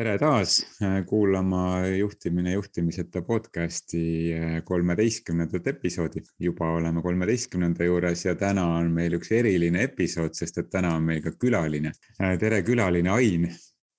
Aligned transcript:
tere 0.00 0.16
taas 0.18 0.60
äh, 0.80 1.02
kuulama 1.06 1.82
juhtimine 1.92 2.54
juhtimiseta 2.54 3.20
podcasti 3.22 4.02
äh, 4.32 4.54
kolmeteistkümnendat 4.64 5.66
episoodi. 5.66 6.22
juba 6.38 6.70
oleme 6.76 7.02
kolmeteistkümnenda 7.02 7.84
juures 7.84 8.24
ja 8.24 8.34
täna 8.34 8.64
on 8.78 8.88
meil 8.96 9.18
üks 9.18 9.32
eriline 9.36 9.82
episood, 9.84 10.32
sest 10.38 10.62
et 10.62 10.70
täna 10.72 10.94
on 10.96 11.04
meil 11.04 11.20
ka 11.24 11.34
külaline. 11.36 11.92
Äh, 12.22 12.38
tere, 12.40 12.62
külaline 12.62 13.12
Ain. 13.12 13.50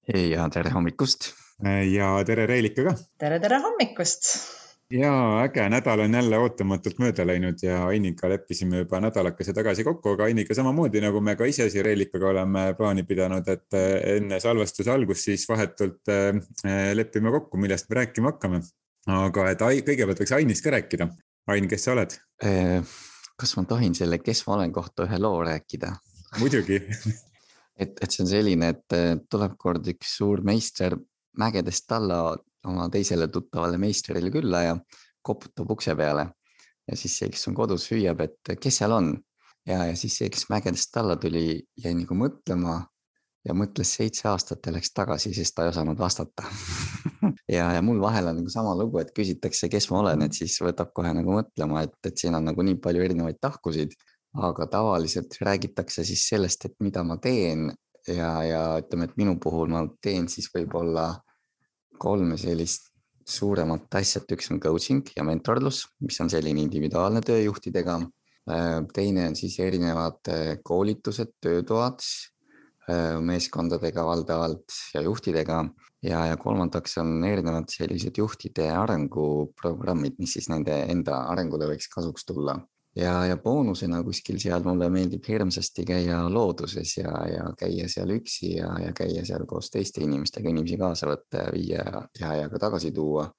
ja 0.08 0.50
tere 0.50 0.74
hommikust. 0.74 1.34
ja 1.92 2.10
tere, 2.26 2.48
Reelika 2.50 2.88
ka. 2.90 2.96
tere, 3.22 3.40
tere 3.44 3.62
hommikust 3.62 4.34
ja 4.92 5.44
äge, 5.44 5.70
nädal 5.70 6.04
on 6.04 6.14
jälle 6.14 6.38
ootamatult 6.42 7.00
mööda 7.00 7.26
läinud 7.28 7.62
ja 7.64 7.86
Ainiga 7.88 8.30
leppisime 8.30 8.84
juba 8.84 9.00
nädalakese 9.04 9.54
tagasi 9.56 9.84
kokku, 9.88 10.16
aga 10.16 10.28
Ainiga 10.30 10.56
samamoodi 10.58 11.02
nagu 11.04 11.22
me 11.24 11.36
ka 11.40 11.48
ise 11.50 11.70
siin 11.72 11.86
Reelikaga 11.86 12.30
oleme 12.32 12.66
plaani 12.78 13.04
pidanud, 13.08 13.48
et 13.52 13.78
eh, 13.78 14.18
enne 14.18 14.40
salvestuse 14.44 14.92
algust 14.92 15.30
siis 15.30 15.48
vahetult 15.50 16.12
eh, 16.12 16.42
lepime 16.98 17.32
kokku, 17.32 17.60
millest 17.62 17.90
me 17.90 18.02
rääkima 18.02 18.34
hakkame. 18.34 18.62
aga 19.08 19.50
et 19.52 19.64
kõigepealt 19.88 20.22
võiks 20.22 20.36
Ainist 20.38 20.64
ka 20.64 20.76
rääkida. 20.76 21.10
Ain, 21.50 21.68
kes 21.68 21.88
sa 21.88 21.96
oled? 21.96 22.14
Eh, 22.46 22.94
kas 23.40 23.56
ma 23.58 23.66
tohin 23.66 23.96
selle, 23.98 24.20
kes 24.22 24.46
ma 24.48 24.60
olen 24.60 24.74
kohta 24.74 25.08
ühe 25.08 25.20
loo 25.20 25.42
rääkida? 25.48 25.96
muidugi 26.40 26.78
et, 27.82 27.98
et 28.00 28.12
see 28.12 28.24
on 28.24 28.30
selline, 28.30 28.70
et 28.72 29.26
tuleb 29.30 29.58
kord 29.60 29.88
üks 29.92 30.16
suur 30.20 30.44
meister 30.48 30.96
mägedest 31.38 31.92
alla 31.92 32.38
oma 32.68 32.90
teisele 32.94 33.28
tuttavale 33.28 33.78
meistrile 33.82 34.32
külla 34.32 34.62
ja 34.68 34.78
koputab 35.22 35.72
ukse 35.72 35.96
peale. 35.96 36.28
ja 36.88 36.98
siis 36.98 37.18
see, 37.20 37.30
kes 37.30 37.48
on 37.48 37.56
kodus, 37.56 37.88
hüüab, 37.92 38.22
et 38.26 38.56
kes 38.60 38.82
seal 38.82 38.92
on 38.92 39.14
ja, 39.68 39.86
ja 39.86 39.96
siis 39.96 40.18
see, 40.18 40.30
kes 40.34 40.48
mägedest 40.50 40.98
alla 40.98 41.16
tuli, 41.22 41.62
jäi 41.78 41.94
nagu 41.96 42.18
mõtlema 42.18 42.80
ja 43.46 43.56
mõtles 43.58 43.94
seitse 43.98 44.28
aastat 44.30 44.66
ja 44.66 44.74
läks 44.76 44.94
tagasi, 44.94 45.34
sest 45.34 45.56
ta 45.56 45.66
ei 45.66 45.72
osanud 45.72 46.00
vastata 46.00 46.46
ja, 47.56 47.72
ja 47.76 47.82
mul 47.86 48.02
vahel 48.02 48.32
on 48.32 48.42
nagu 48.42 48.54
sama 48.54 48.74
lugu, 48.78 49.02
et 49.02 49.14
küsitakse, 49.16 49.70
kes 49.72 49.90
ma 49.92 50.02
olen, 50.02 50.26
et 50.28 50.38
siis 50.38 50.58
võtab 50.62 50.94
kohe 50.98 51.14
nagu 51.18 51.38
mõtlema, 51.38 51.86
et, 51.88 51.98
et 52.08 52.18
siin 52.18 52.38
on 52.38 52.50
nagu 52.52 52.66
nii 52.66 52.80
palju 52.82 53.06
erinevaid 53.08 53.42
tahkusid. 53.42 53.96
aga 54.32 54.66
tavaliselt 54.72 55.36
räägitakse 55.44 56.06
siis 56.08 56.22
sellest, 56.30 56.66
et 56.66 56.76
mida 56.80 57.04
ma 57.04 57.18
teen 57.20 57.66
ja, 58.08 58.30
ja 58.48 58.62
ütleme, 58.80 59.10
et 59.10 59.18
minu 59.20 59.36
puhul 59.44 59.68
ma 59.68 59.84
teen 60.02 60.30
siis 60.32 60.48
võib-olla 60.54 61.10
kolme 62.02 62.38
sellist 62.42 62.90
suuremat 63.28 63.94
asja, 64.00 64.22
et 64.22 64.34
üks 64.36 64.50
on 64.52 64.60
coaching 64.62 65.06
ja 65.16 65.26
mentorlus, 65.28 65.86
mis 66.02 66.18
on 66.24 66.32
selline 66.32 66.64
individuaalne 66.66 67.22
töö 67.26 67.40
juhtidega. 67.46 68.00
Äh, 68.50 68.80
teine 68.96 69.28
on 69.30 69.38
siis 69.38 69.60
erinevad 69.62 70.32
äh, 70.34 70.56
koolitused, 70.66 71.36
töötoad 71.44 72.02
äh, 72.90 73.20
meeskondadega 73.22 74.06
valdavalt 74.08 74.82
ja 74.96 75.06
juhtidega. 75.06 75.64
Ja, 76.02 76.24
ja 76.32 76.38
kolmandaks 76.42 76.98
on 76.98 77.20
erinevad 77.24 77.70
sellised 77.70 78.18
juhtide 78.18 78.72
arenguprogrammid, 78.74 80.18
mis 80.18 80.34
siis 80.34 80.50
nende 80.50 80.74
enda 80.90 81.28
arengule 81.30 81.70
võiks 81.70 81.92
kasuks 81.94 82.26
tulla 82.26 82.58
ja, 82.96 83.14
ja 83.26 83.38
boonusena 83.38 84.02
kuskil 84.04 84.40
seal 84.42 84.64
mulle 84.66 84.90
meeldib 84.92 85.28
hirmsasti 85.28 85.86
käia 85.88 86.22
looduses 86.30 86.98
ja, 86.98 87.14
ja 87.32 87.46
käia 87.60 87.88
seal 87.92 88.12
üksi 88.18 88.56
ja, 88.58 88.74
ja 88.86 88.92
käia 88.98 89.24
seal 89.28 89.46
koos 89.50 89.72
teiste 89.72 90.04
inimestega, 90.04 90.50
inimesi 90.50 90.80
kaasa 90.82 91.12
võtta 91.12 91.46
ja 91.46 91.54
viia 91.56 91.86
ja, 92.20 92.36
ja 92.44 92.50
ka 92.52 92.60
tagasi 92.68 92.92
tuua. 92.96 93.30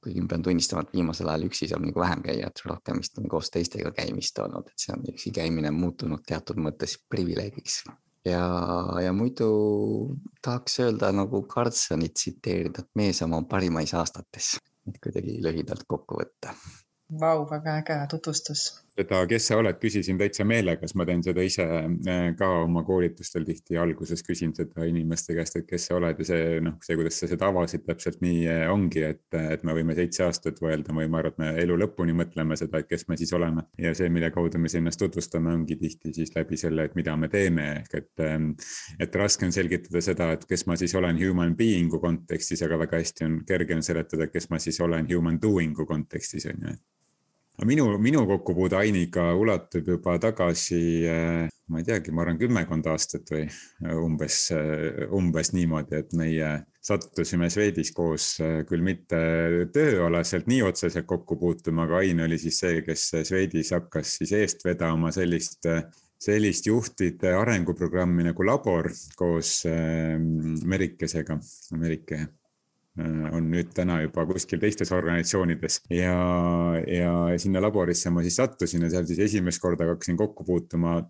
kuigi 0.00 0.22
ma 0.24 0.30
pean 0.32 0.42
tunnistama, 0.42 0.80
et 0.80 0.94
viimasel 0.96 1.28
ajal 1.28 1.42
üksi 1.44 1.66
saab 1.68 1.82
nagu 1.84 2.00
vähem 2.00 2.22
käia, 2.24 2.46
et 2.48 2.62
rohkem 2.64 3.02
vist 3.02 3.18
on 3.20 3.26
koos 3.28 3.50
teistega 3.52 3.90
käimist 3.92 4.38
olnud, 4.40 4.70
et 4.70 4.80
see 4.80 4.94
on 4.94 5.02
üksi 5.12 5.32
käimine 5.36 5.70
muutunud 5.76 6.24
teatud 6.26 6.56
mõttes 6.56 6.96
privileegiks. 7.12 7.82
ja, 8.24 8.40
ja 9.04 9.12
muidu 9.12 9.50
tahaks 10.40 10.80
öelda 10.80 11.12
nagu 11.12 11.42
Karlssonit 11.42 12.16
tsiteerida, 12.16 12.80
et 12.80 12.94
mees 12.96 13.20
oma 13.22 13.42
parimais 13.44 13.92
aastates, 13.92 14.54
et 14.88 14.96
kuidagi 15.04 15.36
lühidalt 15.44 15.84
kokku 15.86 16.22
võtta 16.24 16.56
Vau, 17.18 17.44
väga 17.50 17.72
äge 17.78 18.06
tutvustus 18.10 18.60
seda, 19.00 19.20
kes 19.30 19.48
sa 19.50 19.58
oled, 19.60 19.78
küsisin 19.80 20.18
täitsa 20.20 20.44
meelega, 20.48 20.86
sest 20.86 20.98
ma 20.98 21.06
teen 21.08 21.22
seda 21.24 21.44
ise 21.44 21.64
äh, 21.64 22.30
ka 22.38 22.48
oma 22.64 22.82
koolitustel 22.86 23.46
tihti. 23.48 23.78
Alguses 23.80 24.22
küsin 24.26 24.52
seda 24.56 24.86
inimeste 24.88 25.36
käest, 25.36 25.58
et 25.60 25.68
kes 25.68 25.88
sa 25.88 25.96
oled? 25.98 26.20
Ja 26.20 26.28
see 26.28 26.60
noh, 26.64 26.76
see, 26.84 26.96
kuidas 26.98 27.20
sa 27.20 27.28
seda 27.30 27.48
avasid, 27.50 27.84
täpselt 27.88 28.20
nii 28.24 28.44
äh, 28.50 28.64
ongi, 28.72 29.04
et, 29.08 29.24
et 29.40 29.64
me 29.66 29.76
võime 29.76 29.96
seitse 29.98 30.24
aastat 30.26 30.60
mõelda 30.64 30.94
ma 30.96 31.06
arvan, 31.06 31.32
et 31.32 31.40
me 31.40 31.50
elu 31.64 31.78
lõpuni 31.84 32.14
mõtleme 32.16 32.58
seda, 32.60 32.82
et 32.82 32.90
kes 32.90 33.06
me 33.08 33.18
siis 33.20 33.32
oleme. 33.36 33.66
ja 33.80 33.94
see, 33.96 34.10
mille 34.12 34.30
kaudu 34.34 34.60
me 34.60 34.70
ennast 34.80 35.00
tutvustame, 35.00 35.52
ongi 35.54 35.76
tihti 35.80 36.14
siis 36.16 36.34
läbi 36.36 36.58
selle, 36.60 36.88
et 36.88 36.96
mida 36.98 37.16
me 37.16 37.30
teeme, 37.32 37.66
ehk 37.80 37.98
et, 38.02 38.12
ähm, 38.26 38.52
et 39.00 39.16
raske 39.16 39.46
on 39.46 39.54
selgitada 39.54 40.02
seda, 40.04 40.32
et 40.36 40.46
kes 40.48 40.66
ma 40.68 40.76
siis 40.80 40.94
olen 40.98 41.18
human 41.20 41.56
being'u 41.58 42.00
kontekstis, 42.02 42.62
aga 42.66 42.78
väga 42.84 43.02
hästi 43.02 43.26
on, 43.26 43.40
kerge 43.48 43.76
on 43.76 43.84
seletada, 43.86 44.30
kes 44.30 44.50
ma 44.50 44.60
siis 44.62 44.80
olen 44.84 45.08
human 45.10 45.40
doing'u 45.42 45.86
kontekstis 45.88 46.48
on 46.50 46.68
ju 46.68 46.78
minu, 47.66 47.86
minu 47.98 48.24
kokkupuude 48.28 48.76
Ainiga 48.78 49.30
ulatub 49.36 49.88
juba 49.88 50.16
tagasi, 50.20 50.80
eh, 51.04 51.48
ma 51.70 51.80
ei 51.80 51.86
teagi, 51.86 52.12
ma 52.14 52.24
arvan 52.24 52.38
kümmekond 52.40 52.88
aastat 52.92 53.30
või 53.32 53.44
eh, 53.46 53.94
umbes, 53.96 54.38
eh, 54.56 55.06
umbes 55.16 55.52
niimoodi, 55.56 56.00
et 56.00 56.14
meie 56.18 56.50
sattusime 56.80 57.50
Swedis 57.52 57.92
koos 57.92 58.32
küll 58.68 58.84
mitte 58.84 59.18
tööalaselt 59.74 60.48
nii 60.48 60.62
otseselt 60.70 61.06
kokku 61.08 61.36
puutuma, 61.40 61.84
aga 61.84 62.00
Ain 62.00 62.24
oli 62.24 62.38
siis 62.40 62.62
see, 62.62 62.80
kes 62.86 63.10
Swedis 63.28 63.74
hakkas 63.76 64.16
siis 64.20 64.32
eest 64.38 64.64
vedama 64.64 65.12
sellist 65.12 65.68
sellist 66.20 66.66
juhtide 66.68 67.30
arenguprogrammi 67.32 68.26
nagu 68.26 68.44
Labor 68.44 68.90
koos 69.16 69.62
Merikesega, 70.68 71.38
Merike 71.80 72.26
on 73.32 73.48
nüüd 73.52 73.72
täna 73.76 74.00
juba 74.04 74.24
kuskil 74.28 74.60
teistes 74.62 74.92
organisatsioonides. 74.94 75.80
Ja, 75.94 76.18
ja 76.86 77.14
sinna 77.40 77.62
laborisse 77.62 78.12
ma 78.14 78.24
siis 78.26 78.38
sattusin 78.40 78.86
ja 78.86 78.92
seal 78.92 79.08
siis 79.08 79.22
esimest 79.30 79.62
korda 79.62 79.88
hakkasin 79.90 80.18
kokku 80.20 80.46
puutuma 80.46 81.00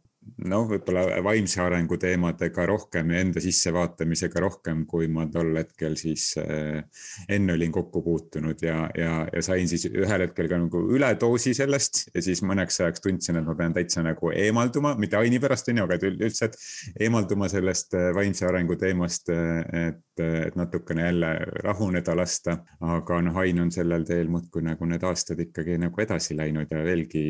noh, 0.49 0.67
võib-olla 0.71 1.21
vaimse 1.25 1.61
arengu 1.63 1.99
teemadega 2.01 2.65
rohkem 2.69 3.13
ja 3.13 3.21
enda 3.25 3.43
sissevaatamisega 3.43 4.43
rohkem, 4.45 4.85
kui 4.89 5.09
ma 5.13 5.27
tol 5.33 5.53
hetkel 5.59 5.97
siis 6.01 6.33
äh, 6.41 6.81
enne 7.29 7.57
olin 7.57 7.73
kokku 7.75 8.03
puutunud 8.05 8.63
ja, 8.65 8.85
ja, 8.97 9.15
ja 9.33 9.43
sain 9.45 9.69
siis 9.71 9.87
ühel 9.91 10.27
hetkel 10.27 10.49
ka 10.51 10.61
nagu 10.61 10.83
üledoosi 10.97 11.55
sellest 11.57 12.07
ja 12.15 12.25
siis 12.25 12.45
mõneks 12.47 12.81
ajaks 12.81 13.05
tundsin, 13.05 13.41
et 13.41 13.49
ma 13.49 13.57
pean 13.59 13.75
täitsa 13.77 14.05
nagu 14.07 14.33
eemalduma, 14.35 14.95
mitte 15.01 15.19
Aini 15.21 15.41
pärast 15.43 15.69
on 15.73 15.83
ju, 15.83 15.89
aga 15.89 15.99
üldse, 16.11 16.51
et 16.51 17.05
eemalduma 17.07 17.51
sellest 17.53 17.97
äh, 17.99 18.11
vaimse 18.17 18.49
arengu 18.49 18.79
teemast, 18.81 19.33
äh, 19.35 19.91
et, 19.91 20.05
et 20.21 20.57
natukene 20.57 21.07
jälle 21.07 21.35
rahuneda 21.65 22.17
lasta. 22.17 22.59
aga 22.81 23.21
noh, 23.25 23.37
Ain 23.41 23.61
on 23.61 23.71
sellel 23.73 24.05
teel 24.09 24.29
muudkui 24.29 24.63
nagu 24.65 24.87
need 24.89 25.05
aastad 25.07 25.41
ikkagi 25.41 25.79
nagu 25.81 26.01
edasi 26.03 26.37
läinud 26.37 26.71
ja 26.73 26.83
veelgi 26.85 27.23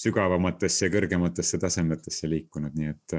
sügavamatesse 0.00 0.88
ja 0.88 0.92
kõrgematesse 0.92 1.58
tasemetesse 1.60 2.28
liikunud, 2.28 2.53
nii 2.62 2.90
et, 2.92 3.16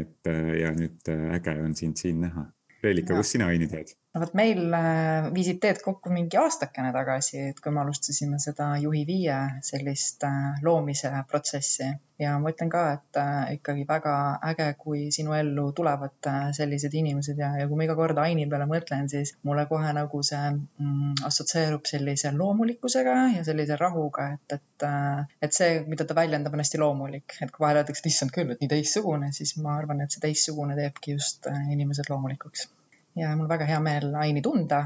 et 0.00 0.30
ja 0.60 0.72
nüüd 0.76 1.08
äge 1.38 1.56
on 1.62 1.74
sind 1.78 1.96
siin 2.00 2.20
näha. 2.20 2.48
Reelika, 2.84 3.16
kust 3.16 3.36
sina 3.36 3.48
Aini 3.52 3.68
tead? 3.70 3.94
No 4.16 4.22
vot 4.24 4.36
meil 4.38 4.72
äh, 4.72 5.28
viisid 5.34 5.58
teed 5.60 5.82
kokku 5.84 6.08
mingi 6.12 6.38
aastakene 6.40 6.88
tagasi, 6.94 7.40
et 7.50 7.58
kui 7.60 7.72
me 7.74 7.82
alustasime 7.82 8.38
seda 8.40 8.70
Juhi 8.80 9.02
viie 9.08 9.36
sellist 9.66 10.24
äh, 10.24 10.56
loomise 10.64 11.12
protsessi. 11.28 11.90
Ja 12.16 12.38
ma 12.40 12.48
ütlen 12.48 12.70
ka, 12.72 12.82
et 12.96 13.18
äh, 13.20 13.56
ikkagi 13.58 13.84
väga 13.88 14.14
äge, 14.50 14.70
kui 14.80 15.02
sinu 15.12 15.34
ellu 15.36 15.66
tulevad 15.76 16.30
sellised 16.56 16.96
inimesed 16.96 17.42
ja, 17.42 17.50
ja 17.60 17.66
kui 17.68 17.76
ma 17.76 17.84
iga 17.84 17.96
kord 17.98 18.16
Aini 18.22 18.46
peale 18.48 18.64
mõtlen, 18.70 19.10
siis 19.12 19.34
mulle 19.44 19.66
kohe 19.68 19.92
nagu 19.98 20.22
see 20.24 20.40
mm, 20.54 21.26
assotsieerub 21.28 21.84
sellise 21.90 22.32
loomulikkusega 22.38 23.18
ja 23.34 23.44
sellise 23.44 23.76
rahuga, 23.80 24.30
et, 24.38 24.56
et, 24.56 24.88
et 25.44 25.60
see, 25.60 25.82
mida 25.92 26.08
ta 26.08 26.16
väljendab, 26.16 26.56
on 26.56 26.64
hästi 26.64 26.80
loomulik, 26.80 27.36
et 27.36 27.52
kui 27.52 27.66
vahel 27.66 27.82
öeldakse, 27.82 28.00
et 28.06 28.10
issand 28.14 28.32
küll, 28.32 28.56
et 28.56 28.64
nii 28.64 28.72
teistsugune, 28.72 29.28
siis 29.36 29.58
ma 29.60 29.76
arvan, 29.76 30.00
et 30.00 30.16
see 30.16 30.24
teistsugune 30.24 30.78
teebki 30.80 31.18
just 31.18 31.52
inimesed 31.52 32.08
loomulikuks 32.08 32.70
ja 33.16 33.32
mul 33.36 33.48
väga 33.50 33.68
hea 33.68 33.80
meel 33.82 34.14
Aini 34.20 34.42
tunda. 34.44 34.82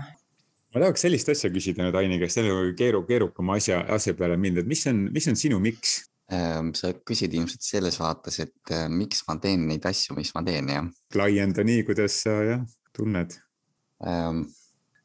ma 0.71 0.83
tahaks 0.85 1.03
sellist 1.07 1.33
asja 1.33 1.51
küsida 1.51 1.85
nüüd 1.85 1.99
Aini 1.99 2.21
käest, 2.21 2.39
selle 2.39 2.75
keeru, 2.79 3.03
keerukama 3.09 3.59
asja, 3.59 3.83
asja 3.97 4.15
peale 4.19 4.39
mind, 4.41 4.63
et 4.63 4.71
mis 4.71 4.87
on, 4.91 5.09
mis 5.15 5.29
on 5.31 5.39
sinu 5.39 5.61
miks? 5.63 5.99
Ehm, 6.31 6.69
sa 6.79 6.93
küsid 6.95 7.33
ilmselt 7.35 7.65
selles 7.67 7.97
vaates, 7.99 8.37
et 8.45 8.71
äh, 8.71 8.85
miks 8.87 9.25
ma 9.27 9.35
teen 9.43 9.65
neid 9.67 9.87
asju, 9.91 10.15
mis 10.15 10.31
ma 10.37 10.45
teen, 10.47 10.69
jah? 10.71 10.87
laienda 11.19 11.65
nii, 11.67 11.83
kuidas 11.89 12.21
sa 12.23 12.37
jah 12.47 12.61
tunned. 12.95 13.35
Ähm, 14.07 14.45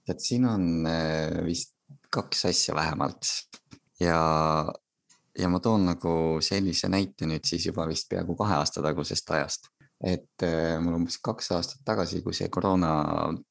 et 0.06 0.21
siin 0.21 0.45
on 0.45 0.86
äh, 0.86 1.42
vist 1.48 1.74
kaks 2.13 2.45
asja 2.51 2.75
vähemalt 2.78 3.28
ja, 4.00 4.19
ja 5.38 5.50
ma 5.51 5.60
toon 5.60 5.89
nagu 5.89 6.13
sellise 6.45 6.88
näite 6.94 7.28
nüüd 7.28 7.48
siis 7.48 7.66
juba 7.68 7.88
vist 7.89 8.07
peaaegu 8.12 8.38
kahe 8.39 8.60
aasta 8.62 8.83
tagusest 8.86 9.33
ajast 9.36 9.71
et 10.06 10.44
äh, 10.46 10.75
mul 10.84 11.00
umbes 11.00 11.18
kaks 11.24 11.50
aastat 11.56 11.81
tagasi, 11.88 12.22
kui 12.22 12.36
see 12.38 12.50
koroona 12.54 12.92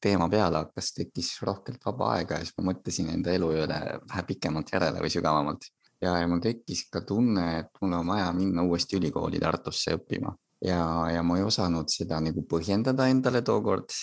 teema 0.03 0.29
peale 0.31 0.61
hakkas, 0.63 0.93
tekkis 0.95 1.33
rohkelt 1.43 1.83
vaba 1.87 2.13
aega 2.19 2.39
ja 2.39 2.47
siis 2.47 2.55
ma 2.61 2.69
mõtlesin 2.71 3.11
enda 3.17 3.35
elu 3.35 3.49
üle 3.65 3.81
vähe 4.05 4.23
pikemalt 4.29 4.71
järele 4.71 5.03
või 5.03 5.11
sügavamalt. 5.11 5.67
ja, 6.05 6.15
ja 6.21 6.29
mul 6.31 6.43
tekkis 6.45 6.87
ka 6.95 7.03
tunne, 7.09 7.47
et 7.65 7.83
mul 7.83 7.99
on 7.99 8.15
vaja 8.15 8.31
minna 8.37 8.63
uuesti 8.63 9.01
ülikooli 9.01 9.43
Tartusse 9.43 9.97
õppima 9.99 10.35
ja, 10.65 11.11
ja 11.11 11.23
ma 11.27 11.39
ei 11.39 11.45
osanud 11.45 11.91
seda 11.93 12.21
nagu 12.23 12.45
põhjendada 12.49 13.09
endale 13.11 13.43
tookord 13.43 13.97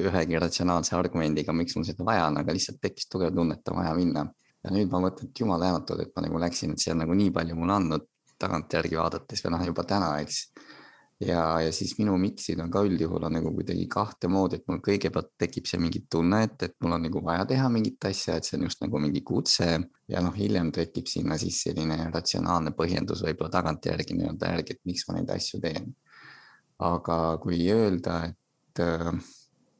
ühegi 0.00 0.40
ratsionaalse 0.40 0.96
argumendiga, 0.96 1.52
miks 1.52 1.76
mul 1.76 1.86
seda 1.88 2.06
vaja 2.06 2.30
on, 2.30 2.40
aga 2.40 2.56
lihtsalt 2.56 2.80
tekkis 2.82 3.10
tugev 3.12 3.34
tunne, 3.36 3.58
et 3.58 3.72
on 3.72 3.80
vaja 3.82 3.92
minna. 3.98 4.24
ja 4.64 4.72
nüüd 4.72 4.90
ma 4.92 5.00
mõtlen, 5.04 5.30
et 5.30 5.40
jumal 5.40 5.60
tänatud, 5.62 6.00
et 6.00 6.16
ma 6.16 6.24
nagu 6.26 6.40
läksin, 6.40 6.74
et 6.74 6.82
see 6.82 6.92
on 6.92 7.04
nagu 7.04 7.14
nii 7.16 7.30
palju 7.32 7.54
mulle 7.56 7.76
andnud 7.76 8.08
tagantjärgi 8.40 8.96
vaadates 8.96 9.44
või 9.44 9.54
noh, 9.54 9.62
juba 9.68 9.84
täna, 9.88 10.10
eks 10.24 10.42
ja, 11.20 11.60
ja 11.60 11.72
siis 11.72 11.92
minu 11.98 12.14
miksid 12.20 12.60
on 12.62 12.70
ka 12.72 12.82
üldjuhul 12.86 13.26
on 13.28 13.34
nagu 13.36 13.52
kuidagi 13.54 13.86
kahte 13.92 14.28
moodi, 14.32 14.60
et 14.60 14.68
mul 14.70 14.80
kõigepealt 14.84 15.34
tekib 15.40 15.68
see 15.68 15.80
mingi 15.82 16.04
tunne, 16.10 16.42
et, 16.46 16.56
et 16.66 16.76
mul 16.80 16.96
on 16.96 17.04
nagu 17.06 17.22
vaja 17.24 17.44
teha 17.50 17.68
mingit 17.72 18.08
asja, 18.08 18.38
et 18.38 18.48
see 18.48 18.56
on 18.58 18.66
just 18.68 18.80
nagu 18.84 19.00
mingi 19.02 19.22
kutse 19.26 19.68
ja 20.10 20.22
noh, 20.24 20.34
hiljem 20.36 20.72
tekib 20.74 21.10
sinna 21.10 21.38
siis 21.40 21.60
selline 21.66 21.98
ratsionaalne 22.14 22.72
põhjendus 22.76 23.24
võib-olla 23.26 23.52
tagantjärgi 23.58 24.16
nii-öelda 24.16 24.54
järgi, 24.54 24.76
et 24.76 24.88
miks 24.88 25.06
ma 25.08 25.18
neid 25.18 25.34
asju 25.36 25.60
teen. 25.64 25.92
aga 26.80 27.16
kui 27.42 27.60
öelda, 27.68 28.22
et, 28.30 28.80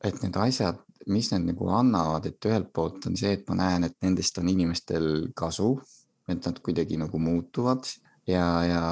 et 0.05 0.19
need 0.21 0.37
asjad, 0.37 0.83
mis 1.09 1.31
need 1.33 1.47
nagu 1.49 1.71
annavad, 1.73 2.27
et 2.29 2.45
ühelt 2.51 2.69
poolt 2.77 3.07
on 3.09 3.17
see, 3.17 3.33
et 3.39 3.49
ma 3.49 3.57
näen, 3.63 3.89
et 3.89 3.97
nendest 4.05 4.37
on 4.39 4.51
inimestel 4.53 5.31
kasu, 5.33 5.73
et 6.29 6.45
nad 6.45 6.61
kuidagi 6.61 7.01
nagu 7.01 7.19
muutuvad 7.19 7.89
ja, 8.31 8.47
ja, 8.67 8.85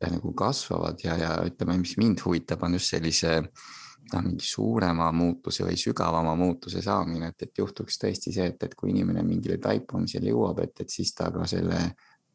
ja 0.00 0.10
nagu 0.12 0.32
kasvavad 0.36 1.00
ja, 1.04 1.16
ja 1.18 1.34
ütleme, 1.46 1.78
mis 1.80 1.96
mind 2.00 2.22
huvitab, 2.24 2.62
on 2.66 2.76
just 2.78 2.94
sellise 2.94 3.38
noh, 3.42 4.22
mingi 4.24 4.46
suurema 4.48 5.10
muutuse 5.12 5.66
või 5.66 5.76
sügavama 5.80 6.34
muutuse 6.38 6.82
saamine, 6.84 7.32
et, 7.32 7.48
et 7.48 7.62
juhtuks 7.62 8.00
tõesti 8.00 8.32
see, 8.34 8.50
et, 8.52 8.68
et 8.68 8.76
kui 8.78 8.92
inimene 8.94 9.24
mingile 9.26 9.58
taipamisele 9.62 10.32
jõuab, 10.32 10.62
et, 10.64 10.84
et 10.84 10.92
siis 10.92 11.12
ta 11.16 11.32
ka 11.34 11.46
selle 11.50 11.80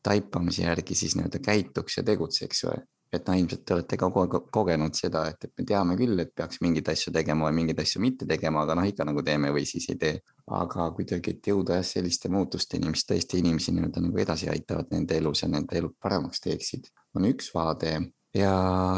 taipamise 0.03 0.65
järgi 0.67 0.97
siis 0.99 1.15
nii-öelda 1.15 1.39
käituks 1.43 1.97
ja 1.97 2.03
tegutseks 2.05 2.65
või 2.67 2.81
et 3.13 3.27
noh, 3.29 3.37
ilmselt 3.37 3.65
te 3.65 3.75
olete 3.75 3.97
ka 3.99 4.09
kogenud 4.53 4.97
seda, 4.97 5.27
et, 5.29 5.45
et 5.45 5.51
me 5.59 5.65
teame 5.69 5.97
küll, 5.99 6.17
et 6.23 6.31
peaks 6.35 6.61
mingeid 6.65 6.89
asju 6.93 7.13
tegema 7.13 7.45
või 7.45 7.59
mingeid 7.61 7.83
asju 7.83 8.01
mitte 8.01 8.27
tegema, 8.29 8.63
aga 8.65 8.77
noh, 8.79 8.87
ikka 8.89 9.05
nagu 9.05 9.21
teeme 9.25 9.51
või 9.53 9.67
siis 9.69 9.85
ei 9.93 9.99
tee. 10.01 10.15
Aga 10.51 10.89
kuidagi, 10.95 11.35
et 11.37 11.47
jõuda 11.47 11.77
jah 11.79 11.85
selliste 11.87 12.29
muutusteni, 12.31 12.89
mis 12.91 13.05
tõesti 13.07 13.39
inimesi 13.39 13.71
nii-öelda 13.71 14.03
nagu 14.03 14.19
edasi 14.19 14.49
aitavad 14.51 14.91
nende 14.91 15.15
elus 15.17 15.43
ja 15.43 15.49
nende 15.51 15.77
elu 15.79 15.93
paremaks 16.03 16.43
teeksid, 16.43 16.89
on 17.15 17.29
üks 17.29 17.53
vaade. 17.55 17.95
Ja, 18.33 18.53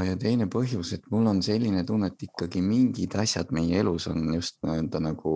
ja 0.07 0.15
teine 0.15 0.47
põhjus, 0.47 0.93
et 0.95 1.05
mul 1.11 1.27
on 1.27 1.41
selline 1.43 1.83
tunne, 1.85 2.07
et 2.07 2.23
ikkagi 2.23 2.61
mingid 2.63 3.17
asjad 3.19 3.51
meie 3.51 3.81
elus 3.83 4.07
on 4.07 4.29
just 4.33 4.61
nii-öelda 4.63 5.01
nagu 5.03 5.33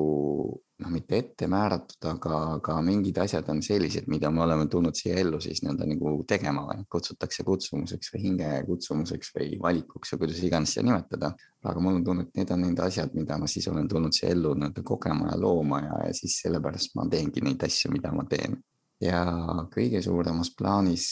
noh, 0.80 0.92
mitte 0.94 1.18
ette 1.20 1.48
määratud, 1.52 2.00
aga, 2.08 2.38
aga 2.56 2.78
mingid 2.86 3.18
asjad 3.24 3.48
on 3.52 3.62
sellised, 3.66 4.08
mida 4.12 4.32
me 4.32 4.44
oleme 4.46 4.68
tulnud 4.72 4.96
siia 4.96 5.18
ellu 5.22 5.40
siis 5.44 5.62
nii-öelda 5.64 5.88
nagu 5.90 6.14
tegema 6.30 6.64
või 6.70 6.86
kutsutakse 6.96 7.44
kutsumuseks 7.48 8.14
või 8.14 8.22
hinge 8.26 8.52
kutsumuseks 8.68 9.34
või 9.36 9.50
valikuks 9.62 10.14
või 10.14 10.24
kuidas 10.24 10.44
iganes 10.48 10.76
seda 10.76 10.88
nimetada. 10.88 11.34
aga 11.64 11.82
mul 11.84 12.00
on 12.00 12.04
tunne, 12.08 12.24
et 12.24 12.40
need 12.40 12.52
on 12.56 12.62
need 12.64 12.80
asjad, 12.80 13.12
mida 13.14 13.38
ma 13.38 13.48
siis 13.48 13.68
olen 13.68 13.88
tulnud 13.92 14.16
siia 14.16 14.32
ellu 14.36 14.54
nii-öelda 14.56 14.84
kogema 14.88 15.34
ja 15.34 15.40
looma 15.40 15.82
ja, 15.84 16.04
ja 16.08 16.14
siis 16.16 16.40
sellepärast 16.46 16.96
ma 16.96 17.08
teengi 17.12 17.44
neid 17.44 17.64
asju, 17.68 17.92
mida 17.92 18.14
ma 18.16 18.24
teen. 18.30 18.62
ja 19.04 19.26
kõige 19.72 20.02
suuremas 20.04 20.52
plaanis 20.56 21.06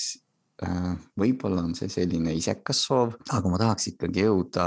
võib-olla 0.57 1.61
on 1.61 1.75
see 1.77 1.89
selline 1.91 2.31
isekas 2.33 2.79
soov, 2.87 3.11
aga 3.35 3.49
ma 3.51 3.59
tahaks 3.61 3.91
ikkagi 3.91 4.23
jõuda 4.23 4.63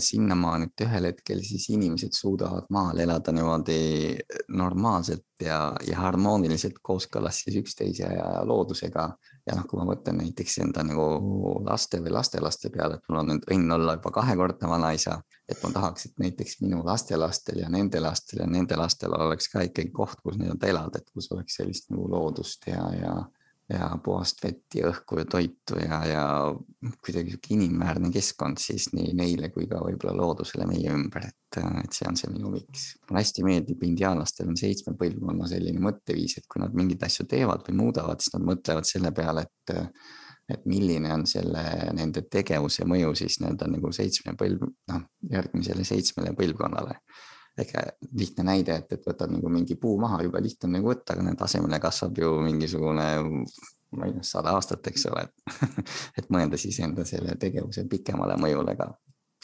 sinnamaani, 0.00 0.70
et 0.70 0.84
ühel 0.86 1.08
hetkel 1.10 1.42
siis 1.44 1.66
inimesed 1.74 2.16
suudavad 2.16 2.70
maal 2.72 3.02
elada 3.04 3.34
niimoodi 3.36 4.16
normaalselt 4.56 5.26
ja, 5.44 5.58
ja 5.84 5.98
harmooniliselt 6.00 6.78
kooskõlas 6.80 7.42
siis 7.44 7.58
üksteise 7.60 8.08
ja 8.08 8.30
loodusega. 8.48 9.10
ja 9.46 9.56
noh, 9.58 9.66
kui 9.68 9.80
ma 9.80 9.84
mõtlen 9.90 10.16
näiteks 10.22 10.58
enda 10.62 10.84
nagu 10.86 11.58
laste 11.66 12.00
või 12.00 12.14
lastelaste 12.14 12.70
peale, 12.70 12.96
et 12.96 13.08
mul 13.10 13.20
on 13.20 13.30
nüüd 13.34 13.46
õnn 13.52 13.76
olla 13.76 13.98
juba 13.98 14.14
kahekordne 14.16 14.70
vanaisa, 14.70 15.18
et 15.48 15.60
ma 15.64 15.74
tahaks, 15.74 16.06
et 16.06 16.24
näiteks 16.24 16.60
minu 16.62 16.80
lastelastel 16.86 17.60
ja 17.66 17.68
nende 17.68 18.00
lastel 18.00 18.46
ja 18.46 18.48
nende 18.48 18.80
lastel 18.80 19.12
oleks 19.18 19.52
ka 19.52 19.66
ikkagi 19.68 19.92
koht, 19.92 20.24
kus 20.24 20.40
nii-öelda 20.40 20.72
elada, 20.72 21.02
et 21.02 21.10
kus 21.12 21.28
oleks 21.34 21.60
sellist 21.60 21.90
nagu 21.90 22.08
loodust 22.08 22.70
ja, 22.70 22.86
ja 22.96 23.16
ja 23.72 23.88
puhast 24.04 24.42
vett 24.44 24.76
ja 24.76 24.90
õhku 24.90 25.18
ja 25.20 25.24
toitu 25.28 25.78
ja, 25.80 25.98
ja 26.06 26.24
kuidagi 27.04 27.32
sihuke 27.32 27.52
inimväärne 27.56 28.10
keskkond 28.14 28.60
siis 28.62 28.90
nii 28.92 29.12
neile 29.18 29.50
kui 29.54 29.68
ka 29.70 29.80
võib-olla 29.82 30.14
loodusele 30.18 30.66
meie 30.68 30.92
ümber, 30.92 31.26
et, 31.30 31.60
et 31.84 31.96
see 31.96 32.08
on 32.08 32.18
see 32.18 32.32
minu 32.32 32.52
miks. 32.54 32.86
mulle 33.08 33.22
hästi 33.22 33.46
meeldib, 33.46 33.84
indiaanlastel 33.88 34.50
on 34.52 34.58
seitsme 34.60 34.96
põlvkonna 35.00 35.48
selline 35.50 35.82
mõtteviis, 35.82 36.38
et 36.38 36.48
kui 36.50 36.62
nad 36.62 36.74
mingeid 36.76 37.04
asju 37.08 37.28
teevad 37.30 37.64
või 37.68 37.78
muudavad, 37.84 38.22
siis 38.22 38.36
nad 38.36 38.46
mõtlevad 38.52 38.88
selle 38.88 39.14
peale, 39.16 39.46
et 39.48 39.78
et 40.50 40.64
milline 40.68 41.06
on 41.14 41.22
selle, 41.26 41.62
nende 41.96 42.24
tegevuse 42.28 42.84
mõju 42.84 43.12
siis 43.16 43.38
nii-öelda 43.40 43.68
nagu 43.70 43.92
seitsme 43.94 44.34
põlv, 44.36 44.66
noh, 44.90 45.04
järgmisele 45.30 45.84
seitsmele 45.86 46.34
põlvkonnale 46.36 46.98
äge 47.60 47.82
lihtne 48.16 48.46
näide, 48.48 48.78
et, 48.80 48.92
et 48.96 49.06
võtad 49.06 49.32
nagu 49.32 49.50
mingi 49.52 49.76
puu 49.80 49.98
maha, 50.00 50.22
jube 50.24 50.40
lihtne 50.42 50.68
on 50.70 50.76
nagu 50.78 50.90
võtta, 50.92 51.14
aga 51.14 51.26
nende 51.26 51.44
asemele 51.44 51.80
kasvab 51.82 52.18
ju 52.22 52.32
mingisugune, 52.46 53.08
ma 53.98 54.08
ei 54.08 54.16
tea, 54.16 54.24
sada 54.26 54.54
aastat, 54.56 54.88
eks 54.88 55.06
ole, 55.10 55.26
et 55.26 55.92
et 56.22 56.32
mõelda 56.32 56.60
siis 56.60 56.80
enda 56.84 57.04
selle 57.08 57.36
tegevuse 57.40 57.84
pikemale 57.88 58.38
mõjule 58.40 58.76
ka. 58.78 58.88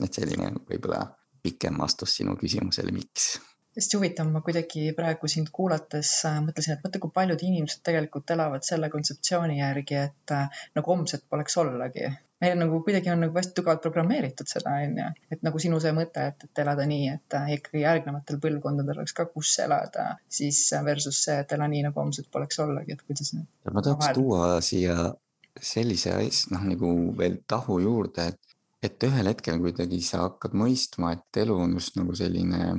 et 0.04 0.14
selline 0.14 0.52
võib-olla 0.68 1.02
pikem 1.42 1.78
vastus 1.78 2.16
sinu 2.16 2.36
küsimusele, 2.38 2.92
miks 2.94 3.36
hästi 3.78 3.98
huvitav, 3.98 4.30
ma 4.32 4.40
kuidagi 4.44 4.92
praegu 4.96 5.28
sind 5.30 5.52
kuulates 5.54 6.12
äh, 6.26 6.38
mõtlesin, 6.42 6.74
et 6.74 6.84
mõtle, 6.84 7.00
kui 7.02 7.12
paljud 7.14 7.42
inimesed 7.46 7.84
tegelikult 7.86 8.30
elavad 8.34 8.64
selle 8.66 8.90
kontseptsiooni 8.90 9.60
järgi, 9.60 10.00
et 10.08 10.34
äh, 10.34 10.64
nagu 10.78 10.94
homset 10.94 11.22
poleks 11.30 11.56
ollagi. 11.62 12.08
meil 12.38 12.54
nagu 12.54 12.76
kuidagi 12.86 13.10
on 13.10 13.18
nagu 13.24 13.34
hästi 13.34 13.54
tugevalt 13.54 13.82
programmeeritud 13.82 14.46
seda, 14.46 14.76
on 14.86 14.98
ju, 15.00 15.06
et 15.34 15.40
nagu 15.46 15.58
sinu 15.62 15.80
see 15.82 15.90
mõte, 15.94 16.26
et, 16.32 16.44
et 16.46 16.62
elada 16.62 16.86
nii, 16.90 17.08
et 17.14 17.38
äh, 17.38 17.54
ikkagi 17.58 17.82
järgnevatel 17.82 18.42
põlvkondadel 18.42 19.00
oleks 19.00 19.14
ka, 19.14 19.26
kus 19.30 19.56
elada, 19.64 20.10
siis 20.40 20.60
versus 20.86 21.22
see, 21.26 21.38
et 21.42 21.54
ela 21.54 21.70
nii, 21.70 21.86
nagu 21.88 22.02
homset 22.02 22.30
poleks 22.34 22.58
ollagi, 22.62 22.94
et 22.98 23.06
kuidas 23.06 23.34
need. 23.34 23.48
ma 23.72 23.82
tahaks 23.82 24.12
tuua 24.18 24.52
siia 24.62 25.12
sellise 25.58 26.14
asja, 26.14 26.54
noh 26.54 26.68
nagu 26.74 26.92
veel 27.18 27.40
tahu 27.50 27.80
juurde, 27.82 28.30
et, 28.30 28.56
et 28.86 29.10
ühel 29.10 29.30
hetkel 29.34 29.58
kuidagi 29.62 29.98
sa 30.06 30.24
hakkad 30.28 30.54
mõistma, 30.54 31.16
et 31.18 31.42
elu 31.42 31.58
on 31.66 31.74
just 31.78 31.98
nagu 31.98 32.14
selline 32.14 32.78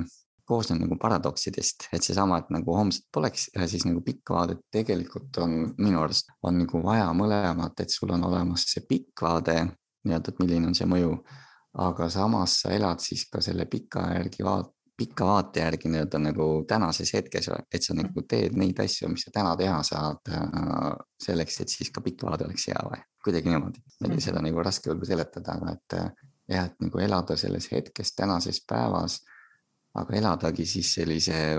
koosneb 0.50 0.80
nagu 0.82 0.96
paradoksidest, 1.00 1.88
et 1.94 2.06
seesama, 2.06 2.40
et 2.40 2.50
nagu 2.54 2.74
homset 2.74 3.06
poleks 3.14 3.48
ja 3.54 3.68
siis 3.70 3.86
nagu 3.86 4.02
pikk 4.06 4.32
vaade 4.34 4.58
tegelikult 4.74 5.38
on 5.44 5.54
minu 5.78 6.02
arust 6.02 6.32
on 6.46 6.58
nagu 6.64 6.82
vaja 6.84 7.06
mõlemat, 7.16 7.78
et 7.84 7.94
sul 7.94 8.10
on 8.16 8.26
olemas 8.30 8.66
see 8.72 8.82
pikk 8.88 9.24
vaade 9.26 9.56
nii-öelda, 9.64 10.32
et 10.32 10.42
milline 10.42 10.70
on 10.70 10.76
see 10.76 10.88
mõju. 10.90 11.14
aga 11.78 12.08
samas 12.10 12.56
sa 12.64 12.72
elad 12.74 12.98
siis 12.98 13.28
ka 13.30 13.38
selle 13.40 13.62
pika 13.70 14.02
järgi 14.16 14.42
vaat-, 14.42 14.72
pika 14.98 15.26
vaate 15.28 15.60
järgi 15.62 15.92
nii-öelda 15.92 16.18
nagu 16.18 16.46
tänases 16.68 17.12
hetkes, 17.14 17.46
et 17.70 17.86
sa 17.86 17.94
nagu 17.94 18.24
teed 18.28 18.56
neid 18.58 18.80
asju, 18.82 19.08
mis 19.12 19.22
sa 19.26 19.30
täna 19.34 19.52
teha 19.56 19.78
saad 19.86 20.32
äh, 20.34 20.88
selleks, 21.22 21.60
et 21.62 21.70
siis 21.70 21.92
ka 21.94 22.02
pikk 22.02 22.26
vaade 22.26 22.48
oleks 22.48 22.66
hea 22.72 22.82
või 22.88 22.98
kuidagi 23.24 23.52
niimoodi. 23.52 23.84
seda 24.18 24.42
nagu 24.42 24.66
raske 24.66 24.90
võib-olla 24.90 25.12
seletada, 25.12 25.54
aga 25.54 25.76
et 25.76 25.98
jah, 26.50 26.66
et 26.66 26.82
nagu 26.82 27.04
elada 27.06 27.36
selles 27.38 27.70
hetkes, 27.70 28.16
tänases 28.18 28.64
päevas 28.66 29.20
aga 29.98 30.16
eladagi 30.16 30.66
siis 30.66 30.92
sellise 30.94 31.58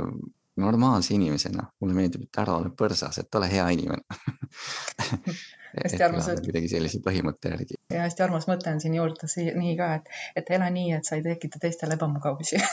normaalse 0.62 1.14
inimesena, 1.16 1.64
mulle 1.82 1.96
meeldib, 1.96 2.28
et 2.28 2.40
ära 2.44 2.58
ole 2.60 2.72
põrsas, 2.78 3.18
et 3.22 3.36
ole 3.40 3.48
hea 3.52 3.70
inimene 3.76 4.04
hästi 5.78 6.04
armas. 6.08 6.30
kuidagi 6.46 6.72
sellise 6.72 7.02
põhimõtte 7.06 7.54
järgi. 7.56 7.80
ja 7.94 8.06
hästi 8.06 8.28
armas 8.28 8.48
mõte 8.52 8.74
on 8.74 8.82
siin 8.84 8.98
juurde 8.98 9.30
nii 9.36 9.76
ka, 9.80 9.94
et, 10.00 10.16
et 10.42 10.56
ela 10.58 10.70
nii, 10.74 10.96
et 10.98 11.08
sa 11.08 11.20
ei 11.20 11.26
tekita 11.28 11.62
teistele 11.62 12.00
ebamugavusi 12.00 12.60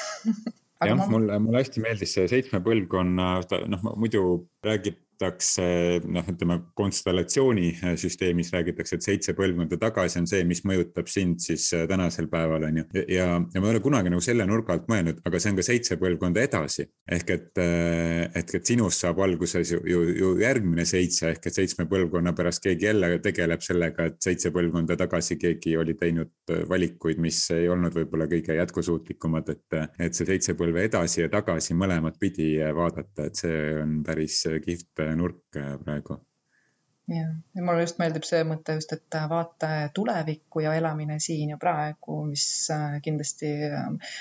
jah 0.87 0.97
ma..., 0.97 1.11
mulle, 1.11 1.39
mulle 1.43 1.63
hästi 1.63 1.83
meeldis 1.83 2.15
see 2.17 2.31
seitsme 2.31 2.63
põlvkonna, 2.65 3.29
noh 3.73 3.85
muidu 3.99 4.25
räägitakse, 4.65 5.67
noh, 6.11 6.27
ütleme 6.31 6.59
konstellatsioonisüsteemis 6.79 8.53
räägitakse, 8.55 8.99
et 8.99 9.07
seitse 9.07 9.35
põlvkonda 9.39 9.79
tagasi 9.81 10.21
on 10.23 10.29
see, 10.31 10.45
mis 10.49 10.63
mõjutab 10.69 11.11
sind 11.11 11.43
siis 11.43 11.69
äh, 11.77 11.87
tänasel 11.91 12.29
päeval 12.31 12.69
on 12.69 12.81
ju. 12.83 12.87
ja, 13.01 13.29
ja 13.39 13.63
ma 13.63 13.71
ei 13.71 13.75
ole 13.75 13.83
kunagi 13.83 14.13
nagu 14.13 14.25
selle 14.25 14.47
nurga 14.49 14.77
alt 14.77 14.89
mõelnud, 14.91 15.23
aga 15.27 15.43
see 15.43 15.53
on 15.53 15.61
ka 15.61 15.67
seitse 15.67 15.99
põlvkonda 16.01 16.45
edasi. 16.47 16.89
ehk 17.19 17.35
et, 17.35 17.51
äh, 17.63 18.25
et, 18.39 18.55
et 18.61 18.73
sinust 18.75 19.03
saab 19.03 19.23
alguses 19.27 19.75
ju, 19.75 19.83
ju, 19.87 20.05
ju 20.19 20.35
järgmine 20.43 20.87
seitse 20.87 21.33
ehk 21.33 21.51
et 21.51 21.63
seitsme 21.63 21.89
põlvkonna 21.91 22.35
pärast 22.39 22.63
keegi 22.67 22.88
jälle 22.89 23.11
tegeleb 23.25 23.63
sellega, 23.65 24.09
et 24.09 24.21
seitse 24.25 24.53
põlvkonda 24.55 24.97
tagasi 24.99 25.37
keegi 25.41 25.77
oli 25.81 25.95
teinud 26.01 26.53
äh, 26.53 26.63
valikuid, 26.69 27.21
mis 27.23 27.41
ei 27.55 27.69
olnud 27.73 27.95
võib-olla 27.95 28.29
kõige 28.31 28.57
jätkusuutlikumad, 28.59 29.53
et, 29.55 29.79
et 29.99 30.17
see 30.17 30.29
seitse 30.29 30.57
põlve 30.59 30.87
edasi 30.89 31.23
ja 31.23 31.33
tagasi 31.33 31.77
mõlemat 31.79 32.19
pidi 32.21 32.55
vaadata, 32.75 33.29
et 33.29 33.43
see 33.45 33.61
on 33.83 34.01
päris 34.07 34.41
kihvt 34.65 35.05
nurk 35.19 35.61
äh, 35.61 35.77
praegu. 35.85 36.19
jah, 37.09 37.37
ja 37.57 37.65
mulle 37.65 37.85
just 37.85 38.01
meeldib 38.01 38.27
see 38.29 38.43
mõte 38.49 38.79
just, 38.81 38.93
et 38.97 39.21
vaata 39.31 39.71
tulevikku 39.95 40.65
ja 40.65 40.75
elamine 40.77 41.21
siin 41.23 41.55
ja 41.55 41.61
praegu, 41.61 42.25
mis 42.31 42.49
äh, 42.75 42.99
kindlasti 43.05 43.55
äh, 43.69 44.19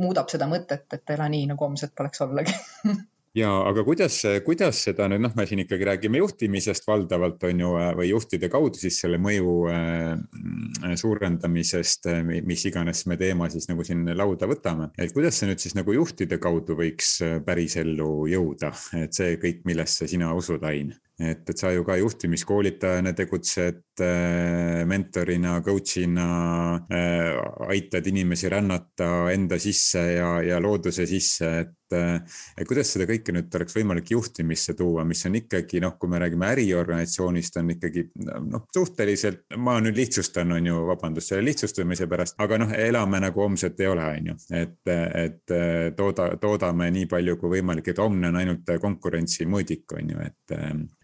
muudab 0.00 0.30
seda 0.32 0.48
mõtet, 0.50 0.88
et 0.92 1.14
ela 1.14 1.28
nii, 1.30 1.46
nagu 1.52 1.68
homset 1.68 1.94
poleks 1.96 2.24
ollagi 2.26 2.56
ja 3.38 3.50
aga 3.68 3.84
kuidas, 3.86 4.20
kuidas 4.46 4.82
seda 4.88 5.08
nüüd 5.10 5.22
noh, 5.24 5.34
me 5.38 5.46
siin 5.48 5.62
ikkagi 5.64 5.88
räägime 5.88 6.20
juhtimisest 6.22 6.86
valdavalt 6.88 7.44
on 7.48 7.64
ju 7.64 7.72
või 7.98 8.10
juhtide 8.10 8.50
kaudu 8.52 8.80
siis 8.80 9.00
selle 9.02 9.20
mõju 9.22 9.56
äh, 9.72 10.94
suurendamisest, 10.98 12.10
mis 12.46 12.66
iganes 12.70 13.04
me 13.10 13.18
teema 13.20 13.50
siis 13.52 13.68
nagu 13.70 13.86
siin 13.86 14.06
lauda 14.18 14.48
võtame. 14.50 14.90
et 14.98 15.14
kuidas 15.16 15.40
see 15.40 15.50
nüüd 15.50 15.62
siis 15.62 15.76
nagu 15.78 15.94
juhtide 15.94 16.40
kaudu 16.42 16.78
võiks 16.78 17.18
pärisellu 17.46 18.26
jõuda, 18.30 18.72
et 19.02 19.14
see 19.16 19.36
kõik, 19.42 19.62
millesse 19.68 20.08
sina 20.10 20.34
usud, 20.36 20.64
Ain? 20.68 20.94
Et, 21.18 21.42
et 21.50 21.58
sa 21.58 21.72
ju 21.74 21.82
ka 21.86 21.96
juhtimiskoolitajana 21.98 23.12
tegutsed 23.18 24.02
äh, 24.04 24.84
mentorina, 24.86 25.58
coach'ina 25.66 26.28
äh,, 26.86 27.40
aitad 27.68 28.06
inimesi 28.06 28.48
rännata 28.52 29.10
enda 29.34 29.58
sisse 29.58 30.04
ja, 30.14 30.30
ja 30.46 30.62
looduse 30.62 31.06
sisse, 31.10 31.52
et 31.64 31.74
et 31.88 32.66
kuidas 32.68 32.90
seda 32.92 33.06
kõike 33.08 33.32
nüüd 33.32 33.54
oleks 33.56 33.76
võimalik 33.76 34.10
juhtimisse 34.12 34.74
tuua, 34.76 35.04
mis 35.08 35.22
on 35.28 35.38
ikkagi 35.38 35.80
noh, 35.80 35.94
kui 36.00 36.10
me 36.12 36.20
räägime 36.20 36.50
äriorganisatsioonist, 36.52 37.56
on 37.60 37.72
ikkagi 37.72 38.04
noh, 38.26 38.66
suhteliselt, 38.74 39.46
ma 39.56 39.78
nüüd 39.80 39.96
lihtsustan, 39.96 40.52
on 40.52 40.68
ju, 40.68 40.82
vabandust 40.90 41.32
selle 41.32 41.46
lihtsustamise 41.48 42.08
pärast, 42.10 42.36
aga 42.44 42.60
noh, 42.60 42.74
elame 42.76 43.22
nagu 43.24 43.44
homset 43.44 43.80
ei 43.80 43.88
ole, 43.88 44.04
on 44.18 44.30
ju, 44.32 44.36
et, 44.60 44.76
et 44.92 45.56
tooda, 45.96 46.30
toodame 46.40 46.90
nii 46.94 47.08
palju 47.10 47.38
kui 47.40 47.56
võimalik, 47.56 47.92
et 47.92 48.02
homne 48.02 48.32
on 48.32 48.40
ainult 48.42 48.76
konkurentsi 48.82 49.48
mõõdik, 49.48 49.86
on 49.96 50.14
ju, 50.14 50.28
et 50.28 50.58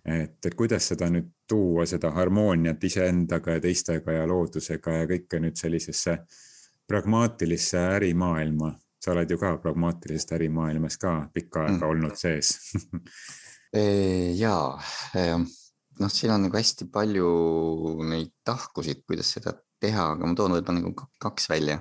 et, 0.05 0.39
et 0.47 0.55
kuidas 0.55 0.89
seda 0.93 1.09
nüüd 1.13 1.31
tuua, 1.49 1.87
seda 1.89 2.11
harmooniat 2.15 2.85
iseendaga 2.85 3.59
ja 3.59 3.63
teistega 3.65 4.19
ja 4.19 4.27
loodusega 4.29 4.99
ja 5.01 5.09
kõike 5.09 5.41
nüüd 5.41 5.57
sellisesse 5.61 6.19
pragmaatilisse 6.89 7.81
ärimaailma. 7.99 8.75
sa 9.05 9.13
oled 9.13 9.31
ju 9.31 9.37
ka 9.39 9.57
pragmaatilisest 9.61 10.33
ärimaailmas 10.33 10.97
ka 10.97 11.29
pikka 11.33 11.67
aega 11.67 11.85
mm. 11.85 11.91
olnud 11.91 12.17
sees 12.17 12.55
ja, 14.43 14.57
noh, 16.01 16.11
siin 16.13 16.33
on 16.33 16.47
nagu 16.47 16.57
hästi 16.57 16.89
palju 16.93 17.29
neid 18.09 18.33
tahkusid, 18.47 19.03
kuidas 19.07 19.35
seda 19.37 19.53
teha, 19.81 20.11
aga 20.15 20.29
ma 20.29 20.37
toon 20.39 20.57
võib-olla 20.57 20.81
nagu 20.81 21.09
kaks 21.21 21.51
välja. 21.51 21.81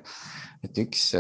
et 0.63 0.77
üks, 0.84 1.12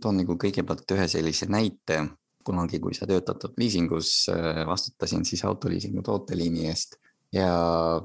toon 0.00 0.20
nagu 0.22 0.36
kõigepealt 0.40 0.96
ühe 0.96 1.08
sellise 1.08 1.48
näite 1.52 2.02
kunagi, 2.44 2.80
kui 2.82 2.94
sa 2.96 3.08
töötad 3.08 3.48
liisingus, 3.60 4.12
äh, 4.32 4.62
vastutasin 4.68 5.24
siis 5.28 5.44
autoliisingu 5.48 6.04
tooteliini 6.06 6.68
eest 6.70 6.98
ja 7.32 7.48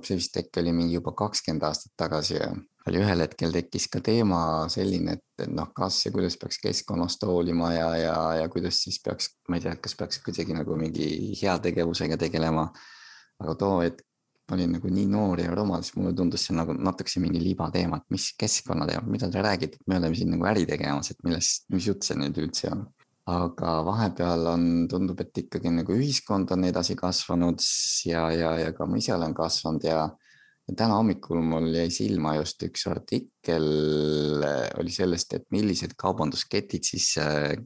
see 0.06 0.17
vist 0.20 0.39
äkki 0.39 0.62
oli 0.62 0.74
mingi 0.75 0.98
juba 0.98 1.12
kakskümmend 1.17 1.65
aastat 1.67 1.94
tagasi 2.00 2.38
ja 2.38 2.51
oli 2.88 3.01
ühel 3.03 3.24
hetkel 3.25 3.51
tekkis 3.51 3.89
ka 3.91 4.00
teema 4.03 4.39
selline, 4.72 5.17
et 5.17 5.48
noh, 5.51 5.67
kas 5.75 6.00
ja 6.06 6.12
kuidas 6.15 6.38
peaks 6.39 6.62
keskkonnast 6.63 7.25
hoolima 7.27 7.74
ja, 7.75 7.88
ja, 8.00 8.17
ja 8.41 8.50
kuidas 8.51 8.79
siis 8.86 9.01
peaks, 9.03 9.34
ma 9.51 9.60
ei 9.60 9.65
tea, 9.65 9.75
kas 9.84 9.98
peaks 10.00 10.22
kuidagi 10.24 10.56
nagu 10.56 10.77
mingi 10.79 11.10
heategevusega 11.41 12.20
tegelema. 12.22 12.70
aga 13.38 13.53
too 13.53 13.82
hetk 13.84 14.01
ma 14.48 14.56
olin 14.56 14.72
nagu 14.77 14.89
nii 14.89 15.10
noor 15.12 15.41
ja 15.44 15.51
rumal, 15.51 15.84
siis 15.84 15.98
mulle 16.00 16.13
tundus 16.15 16.46
see 16.48 16.56
nagu 16.56 16.72
natukese 16.74 17.20
mingi 17.20 17.41
libateema, 17.44 18.00
et 18.00 18.15
mis 18.15 18.29
keskkonnateema, 18.39 19.03
mida 19.12 19.27
te 19.32 19.44
räägite, 19.44 19.82
me 19.91 19.98
oleme 20.00 20.15
siin 20.15 20.32
nagu 20.32 20.48
äri 20.48 20.63
tegemas, 20.70 21.12
et 21.12 21.20
millest, 21.27 21.65
mis 21.74 21.89
jutt 21.89 22.08
see 22.08 22.15
nüüd 22.15 22.39
üldse 22.39 22.72
on 22.72 22.86
aga 23.27 23.74
vahepeal 23.84 24.48
on, 24.53 24.63
tundub, 24.91 25.19
et 25.24 25.43
ikkagi 25.43 25.74
nagu 25.81 25.96
ühiskond 25.98 26.51
on 26.55 26.63
edasi 26.69 26.96
kasvanud 27.00 27.60
ja, 28.07 28.29
ja, 28.31 28.53
ja 28.62 28.72
ka 28.75 28.88
ma 28.88 29.00
ise 29.01 29.12
olen 29.17 29.34
kasvanud 29.36 29.84
ja, 29.84 30.05
ja 30.67 30.75
täna 30.79 30.96
hommikul 30.96 31.41
mul 31.43 31.67
jäi 31.75 31.89
silma 31.91 32.38
just 32.38 32.63
üks 32.63 32.86
artikkel 32.88 33.65
oli 34.79 34.93
sellest, 34.96 35.36
et 35.36 35.48
millised 35.51 35.98
kaubandusketid 36.00 36.88
siis 36.88 37.10
äh, 37.19 37.57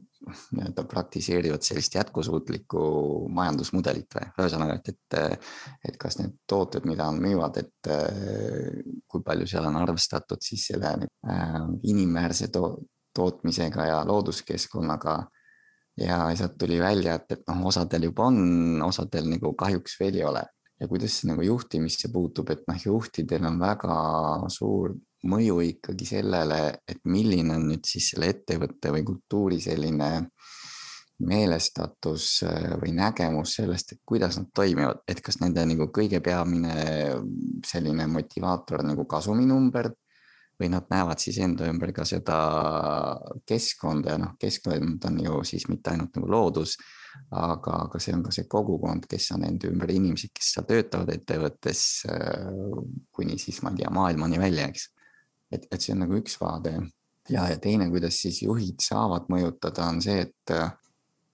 nii-öelda 0.56 0.82
praktiseerivad 0.90 1.62
sellist 1.66 1.94
jätkusuutlikku 1.94 2.82
majandusmudelit 3.30 4.18
või? 4.18 4.26
Ühesõnaga, 4.42 4.80
et, 4.80 4.90
et, 4.96 5.52
et 5.90 5.98
kas 6.00 6.18
need 6.18 6.34
tooted, 6.50 6.88
mida 6.90 7.06
nad 7.06 7.22
müüvad, 7.22 7.62
et 7.62 7.92
kui 9.06 9.22
palju 9.22 9.46
seal 9.50 9.70
on 9.70 9.78
arvestatud 9.82 10.42
siis 10.42 10.66
selle 10.72 10.96
äh, 11.06 11.60
inimväärse 11.94 12.50
to 12.50 12.72
tootmisega 13.14 13.86
ja 13.86 14.02
looduskeskkonnaga 14.08 15.18
ja 16.00 16.24
sealt 16.36 16.56
tuli 16.58 16.80
välja, 16.80 17.16
et, 17.18 17.30
et 17.36 17.46
noh, 17.48 17.66
osadel 17.68 18.08
juba 18.08 18.28
on, 18.30 18.82
osadel 18.84 19.28
nagu 19.34 19.54
kahjuks 19.58 19.98
veel 20.00 20.20
ei 20.20 20.26
ole. 20.28 20.44
ja 20.82 20.88
kuidas 20.90 21.14
see 21.20 21.28
nagu 21.28 21.44
juhtimisse 21.46 22.08
puutub, 22.10 22.48
et 22.50 22.64
noh, 22.66 22.78
juhtidel 22.84 23.44
on 23.46 23.60
väga 23.60 23.96
suur 24.50 24.96
mõju 25.30 25.60
ikkagi 25.62 26.08
sellele, 26.08 26.58
et 26.88 26.98
milline 27.06 27.54
on 27.54 27.68
nüüd 27.70 27.86
siis 27.86 28.08
selle 28.10 28.32
ettevõtte 28.32 28.90
või 28.90 29.04
kultuuri 29.06 29.60
selline 29.62 30.08
meelestatus 31.22 32.26
äh, 32.48 32.72
või 32.82 32.96
nägemus 32.96 33.56
sellest, 33.60 33.94
et 33.94 34.00
kuidas 34.08 34.40
nad 34.40 34.48
toimivad, 34.54 35.04
et 35.06 35.20
kas 35.22 35.38
nende 35.38 35.62
nagu 35.70 35.86
kõige 35.94 36.18
peamine 36.24 36.74
selline 37.66 38.08
motivaator 38.10 38.82
nagu 38.88 39.06
kasuminumber 39.06 39.92
või 40.60 40.70
nad 40.72 40.88
näevad 40.92 41.20
siis 41.22 41.38
enda 41.42 41.66
ümber 41.70 41.92
ka 41.96 42.04
seda 42.08 42.38
keskkonda 43.48 44.14
ja 44.14 44.20
noh, 44.20 44.34
keskkond 44.40 45.04
on 45.08 45.20
ju 45.24 45.42
siis 45.48 45.66
mitte 45.70 45.92
ainult 45.92 46.16
nagu 46.18 46.30
loodus, 46.30 46.76
aga, 47.30 47.82
aga 47.86 48.00
see 48.02 48.14
on 48.16 48.24
ka 48.26 48.34
see 48.34 48.48
kogukond, 48.50 49.06
kes 49.10 49.30
on 49.36 49.46
enda 49.48 49.70
ümber 49.72 49.90
inimesed, 49.92 50.32
kes 50.36 50.52
seal 50.56 50.68
töötavad 50.68 51.12
ettevõttes 51.14 51.84
kuni 53.12 53.38
siis 53.40 53.62
ma 53.64 53.72
ei 53.72 53.82
tea, 53.82 53.92
maailmani 53.94 54.40
välja, 54.42 54.68
eks. 54.68 54.88
et, 55.52 55.66
et 55.70 55.80
see 55.80 55.96
on 55.96 56.04
nagu 56.04 56.20
üks 56.20 56.38
vaade 56.40 56.76
ja, 57.30 57.48
ja 57.48 57.58
teine, 57.62 57.88
kuidas 57.90 58.20
siis 58.22 58.42
juhid 58.44 58.80
saavad 58.82 59.28
mõjutada, 59.32 59.88
on 59.88 60.00
see, 60.04 60.28
et 60.28 60.56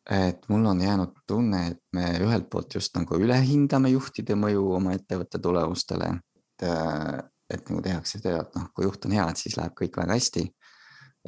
et 0.08 0.46
mul 0.48 0.64
on 0.64 0.78
jäänud 0.80 1.18
tunne, 1.28 1.66
et 1.68 1.80
me 1.92 2.14
ühelt 2.24 2.46
poolt 2.48 2.72
just 2.78 2.94
nagu 2.96 3.18
ülehindame 3.20 3.90
juhtide 3.92 4.38
mõju 4.40 4.62
oma 4.78 4.94
ettevõtte 4.96 5.36
tulemustele. 5.36 6.14
et 6.16 7.28
et 7.50 7.70
nagu 7.70 7.82
tehakse 7.84 8.18
seda, 8.18 8.42
et 8.44 8.56
noh, 8.58 8.68
kui 8.76 8.86
juht 8.86 9.06
on 9.08 9.14
hea, 9.16 9.26
et 9.30 9.40
siis 9.40 9.56
läheb 9.58 9.76
kõik 9.78 10.00
väga 10.02 10.16
hästi. 10.18 10.50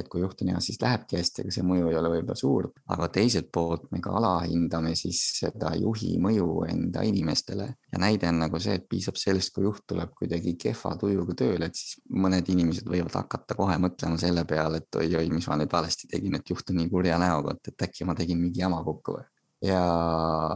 et 0.01 0.07
kui 0.09 0.21
juht 0.23 0.39
on 0.41 0.49
hea, 0.49 0.61
siis 0.65 0.79
lähebki 0.81 1.17
hästi, 1.19 1.43
aga 1.43 1.53
see 1.53 1.65
mõju 1.67 1.89
ei 1.91 1.97
ole 1.99 2.09
võib-olla 2.13 2.37
suur, 2.39 2.69
aga 2.95 3.09
teiselt 3.13 3.49
poolt 3.53 3.89
me 3.93 3.99
ka 4.01 4.15
alahindame 4.17 4.95
siis 4.97 5.19
seda 5.41 5.73
juhi 5.77 6.15
mõju 6.23 6.47
enda 6.71 7.03
inimestele. 7.05 7.67
Ja 7.93 8.01
näide 8.01 8.31
on 8.31 8.39
nagu 8.41 8.61
see, 8.63 8.79
et 8.79 8.87
piisab 8.89 9.19
sellest, 9.21 9.53
kui 9.53 9.67
juht 9.67 9.83
tuleb 9.91 10.15
kuidagi 10.17 10.55
kehva 10.63 10.95
tujuga 10.97 11.35
tööle, 11.43 11.69
et 11.69 11.77
siis 11.77 11.99
mõned 12.17 12.49
inimesed 12.55 12.89
võivad 12.89 13.19
hakata 13.19 13.59
kohe 13.59 13.77
mõtlema 13.83 14.17
selle 14.23 14.47
peale, 14.49 14.81
et 14.81 15.01
oi-oi, 15.03 15.27
mis 15.35 15.51
ma 15.51 15.59
nüüd 15.61 15.75
valesti 15.75 16.09
tegin, 16.15 16.39
et 16.39 16.55
juht 16.55 16.71
on 16.71 16.81
nii 16.81 16.89
kurja 16.95 17.19
näoga, 17.21 17.59
et, 17.59 17.75
et 17.75 17.87
äkki 17.91 18.09
ma 18.09 18.17
tegin 18.17 18.41
mingi 18.41 18.63
jama 18.63 18.81
kokku 18.87 19.19
või? 19.19 19.29
Ja, 19.61 19.85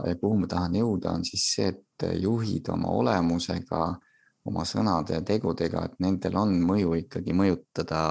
ja 0.07 0.15
kuhu 0.17 0.39
ma 0.41 0.49
tahan 0.49 0.79
jõuda, 0.79 1.11
on 1.13 1.27
siis 1.27 1.43
see, 1.53 1.69
et 1.75 2.09
juhid 2.23 2.71
oma 2.73 2.95
olemusega 3.03 3.91
oma 4.45 4.65
sõnade 4.67 5.17
ja 5.17 5.23
tegudega, 5.25 5.85
et 5.85 5.95
nendel 6.03 6.37
on 6.37 6.53
mõju 6.65 6.93
ikkagi 7.01 7.33
mõjutada 7.33 8.01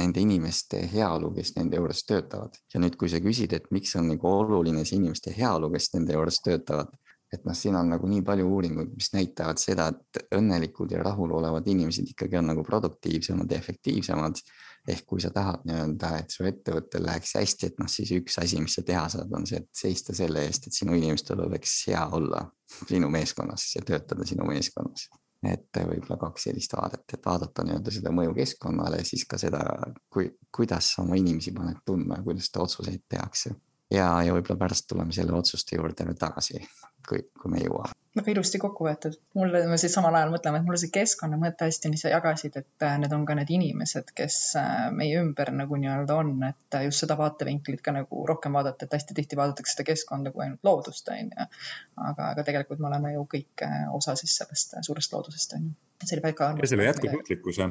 nende 0.00 0.22
inimeste 0.22 0.80
heaolu, 0.90 1.30
kes 1.36 1.54
nende 1.58 1.78
juures 1.78 2.02
töötavad. 2.08 2.56
ja 2.74 2.80
nüüd, 2.80 2.96
kui 2.98 3.08
sa 3.08 3.20
küsid, 3.22 3.52
et 3.54 3.70
miks 3.70 3.94
on 3.96 4.08
nagu 4.10 4.28
oluline 4.28 4.84
see 4.84 4.98
inimeste 4.98 5.34
heaolu, 5.36 5.70
kes 5.74 5.92
nende 5.94 6.16
juures 6.16 6.40
töötavad, 6.42 6.90
et 7.32 7.44
noh, 7.46 7.54
siin 7.54 7.76
on 7.78 7.88
nagu 7.94 8.08
nii 8.10 8.22
palju 8.26 8.48
uuringuid, 8.48 8.92
mis 8.94 9.12
näitavad 9.14 9.60
seda, 9.62 9.88
et 9.92 10.34
õnnelikud 10.34 10.92
ja 10.94 11.02
rahulolevad 11.02 11.66
inimesed 11.70 12.10
ikkagi 12.14 12.38
on 12.40 12.50
nagu 12.52 12.64
produktiivsemad 12.66 13.50
ja 13.50 13.58
efektiivsemad 13.58 14.42
ehk 14.88 15.06
kui 15.08 15.22
sa 15.22 15.30
tahad 15.32 15.64
nii-öelda, 15.68 16.10
et 16.20 16.34
su 16.34 16.44
ettevõttel 16.48 17.04
läheks 17.06 17.34
hästi, 17.38 17.70
et 17.70 17.80
noh, 17.80 17.88
siis 17.90 18.12
üks 18.18 18.36
asi, 18.42 18.60
mis 18.60 18.76
sa 18.76 18.84
teha 18.86 19.04
saad, 19.12 19.32
on 19.36 19.46
see, 19.48 19.62
et 19.62 19.70
seista 19.76 20.16
selle 20.16 20.44
eest, 20.44 20.68
et 20.68 20.76
sinu 20.76 20.96
inimestel 20.98 21.40
oleks 21.46 21.76
hea 21.88 22.04
olla 22.18 22.42
sinu 22.76 23.08
meeskonnas 23.12 23.70
ja 23.76 23.84
töötada 23.86 24.26
sinu 24.28 24.46
meeskonnas. 24.48 25.08
et 25.44 25.76
võib-olla 25.76 26.16
kaks 26.16 26.46
sellist 26.46 26.72
vaadet, 26.72 27.02
et 27.12 27.26
vaadata 27.26 27.64
nii-öelda 27.68 27.92
seda 27.92 28.12
mõju 28.16 28.32
keskkonnale, 28.38 29.02
siis 29.04 29.26
ka 29.28 29.36
seda, 29.36 29.60
kui, 30.08 30.30
kuidas 30.48 30.94
sa 30.94 31.02
oma 31.02 31.18
inimesi 31.20 31.52
paned 31.52 31.82
tundma 31.84 32.16
ja 32.16 32.24
kuidas 32.24 32.48
seda 32.48 32.64
otsuseid 32.64 33.04
tehakse. 33.08 33.52
ja, 33.92 34.08
ja 34.24 34.32
võib-olla 34.36 34.62
pärast 34.64 34.88
tuleme 34.88 35.12
selle 35.12 35.36
otsuste 35.36 35.76
juurde 35.76 36.08
veel 36.08 36.16
tagasi, 36.16 36.64
kui, 37.08 37.26
kui 37.40 37.52
me 37.52 37.60
jõuame 37.60 38.03
väga 38.14 38.30
ilusti 38.32 38.58
kokku 38.62 38.86
võetud. 38.86 39.16
mulle, 39.38 39.64
ma 39.70 39.76
siis 39.80 39.94
samal 39.96 40.14
ajal 40.14 40.32
mõtlen, 40.34 40.56
et 40.58 40.66
mulle 40.66 40.78
see 40.80 40.92
keskkonnamõte 40.94 41.66
hästi, 41.68 41.90
mis 41.92 42.04
sa 42.04 42.12
jagasid, 42.12 42.58
et 42.60 42.86
äh, 42.86 42.96
need 43.02 43.12
on 43.16 43.24
ka 43.26 43.36
need 43.38 43.50
inimesed, 43.56 44.12
kes 44.18 44.38
äh, 44.60 44.74
meie 44.94 45.18
ümber 45.22 45.50
nagu 45.54 45.78
nii-öelda 45.80 46.18
on, 46.22 46.34
et 46.48 46.78
äh, 46.78 46.86
just 46.88 47.04
seda 47.04 47.18
vaatevinklit 47.18 47.82
ka 47.84 47.94
nagu 47.96 48.26
rohkem 48.30 48.54
vaadata, 48.58 48.86
et 48.86 48.98
hästi 48.98 49.18
tihti 49.18 49.38
vaadatakse 49.40 49.74
seda 49.74 49.88
keskkonda 49.90 50.34
kui 50.34 50.46
ainult 50.46 50.62
loodust, 50.66 51.10
on 51.10 51.32
ju. 51.34 51.48
aga, 51.96 52.30
aga 52.30 52.46
tegelikult 52.46 52.82
me 52.82 52.90
oleme 52.92 53.14
ju 53.16 53.26
kõik 53.36 53.66
osa 53.98 54.14
siis 54.20 54.36
sellest 54.42 54.78
suurest 54.86 55.16
loodusest, 55.16 55.58
on 55.58 55.68
ju. 55.70 55.74
See 56.08 56.18
oli 56.18 56.24
väga. 56.24 56.48
ja 56.60 56.68
selle 56.70 56.86
jätkusuutlikkuse, 56.86 57.68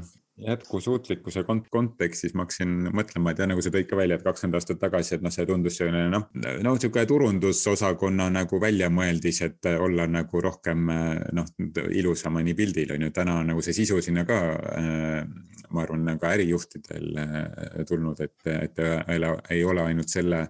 jätkusuutlikkuse 0.48 1.44
kont 1.48 1.70
kontekstis 1.74 2.34
ma 2.34 2.46
hakkasin 2.46 2.90
mõtlema, 2.96 3.34
et 3.34 3.42
jah, 3.44 3.50
nagu 3.52 3.64
sa 3.64 3.74
tõid 3.74 3.90
ka 3.90 4.00
välja, 4.00 4.18
et 4.20 4.26
kakskümmend 4.26 4.60
aastat 4.60 4.82
tagasi, 4.82 5.16
et 5.16 5.26
noh, 5.26 5.34
see 5.34 5.48
tundus 5.50 5.80
selline 5.80 6.10
noh, 6.14 6.28
no 6.36 6.76
niisugune 6.76 7.06
turundusosakonna 7.10 8.30
nagu 8.34 8.62
väljamõeldis, 8.62 9.42
et 9.48 9.72
olla 9.74 10.08
nagu 10.10 10.44
rohkem 10.44 10.90
noh, 11.40 11.54
ilusamani 11.92 12.56
pildil 12.58 12.96
on 12.98 13.08
ju, 13.08 13.14
täna 13.16 13.40
nagu 13.48 13.66
see 13.66 13.78
sisu 13.78 14.02
sinna 14.04 14.26
ka 14.30 14.40
äh, 14.78 15.22
ma 15.74 15.84
arvan, 15.84 16.18
ka 16.22 16.32
ärijuhtidel 16.36 17.20
tulnud, 17.90 18.20
et, 18.24 18.36
et 18.54 18.82
ei 19.54 19.64
ole 19.66 19.82
ainult 19.84 20.12
selle 20.12 20.44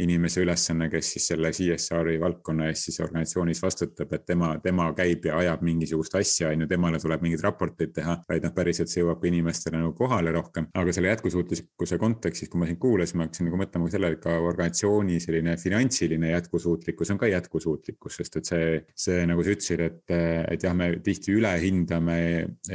inimese 0.00 0.42
ülesanne, 0.44 0.88
kes 0.92 1.14
siis 1.14 1.28
selle 1.32 1.52
CSR-i 1.54 2.18
valdkonna 2.20 2.70
eest 2.70 2.88
siis 2.88 3.00
organisatsioonis 3.04 3.62
vastutab, 3.62 4.12
et 4.16 4.26
tema, 4.26 4.52
tema 4.62 4.88
käib 4.96 5.26
ja 5.28 5.38
ajab 5.40 5.64
mingisugust 5.66 6.16
asja, 6.18 6.50
on 6.54 6.64
ju, 6.64 6.70
temale 6.70 7.00
tuleb 7.02 7.24
mingeid 7.24 7.44
raporteid 7.44 7.94
teha, 7.96 8.16
vaid 8.28 8.46
noh, 8.46 8.54
päriselt 8.56 8.92
see 8.92 9.02
jõuab 9.02 9.20
ka 9.22 9.30
inimestele 9.30 9.80
nagu 9.80 9.92
kohale 9.98 10.32
rohkem. 10.34 10.68
aga 10.74 10.94
selle 10.94 11.12
jätkusuutlikkuse 11.12 11.98
kontekstis, 12.00 12.50
kui 12.50 12.60
ma 12.62 12.68
sind 12.68 12.80
kuulasin, 12.82 13.20
ma 13.20 13.28
hakkasin 13.28 13.48
nagu 13.48 13.60
mõtlema 13.60 13.88
ka 13.88 13.96
sellele, 13.96 14.18
et 14.18 14.24
ka 14.24 14.36
organisatsiooni 14.40 15.20
selline 15.22 15.56
finantsiline 15.60 16.32
jätkusuutlikkus 16.34 17.12
on 17.14 17.20
ka 17.20 17.30
jätkusuutlikkus, 17.30 18.20
sest 18.20 18.40
et 18.40 18.50
see, 18.50 18.70
see 19.06 19.24
nagu 19.28 19.44
sa 19.44 19.54
ütlesid, 19.54 19.84
et, 19.86 20.14
et 20.54 20.66
jah, 20.66 20.76
me 20.76 20.90
tihti 21.04 21.34
ülehindame 21.36 22.18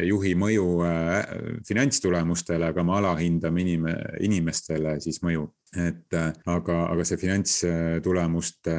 juhi 0.05 0.35
mõju 0.39 0.67
äh, 0.85 1.21
finantstulemustele, 1.95 2.65
aga 2.67 2.83
me 2.83 2.95
alahindame 2.97 3.61
inim-, 3.61 3.87
inimestele 4.19 4.99
siis 4.99 5.21
mõju. 5.23 5.51
et 5.75 6.13
aga, 6.15 6.85
aga 6.87 7.03
see 7.03 7.17
finantstulemuste 7.19 8.75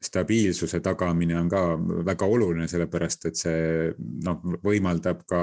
stabiilsuse 0.00 0.80
tagamine 0.80 1.36
on 1.36 1.48
ka 1.52 1.60
väga 2.06 2.26
oluline, 2.26 2.66
sellepärast 2.70 3.26
et 3.28 3.36
see 3.36 3.90
noh, 4.24 4.40
võimaldab 4.64 5.20
ka, 5.28 5.42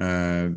äh, 0.00 0.48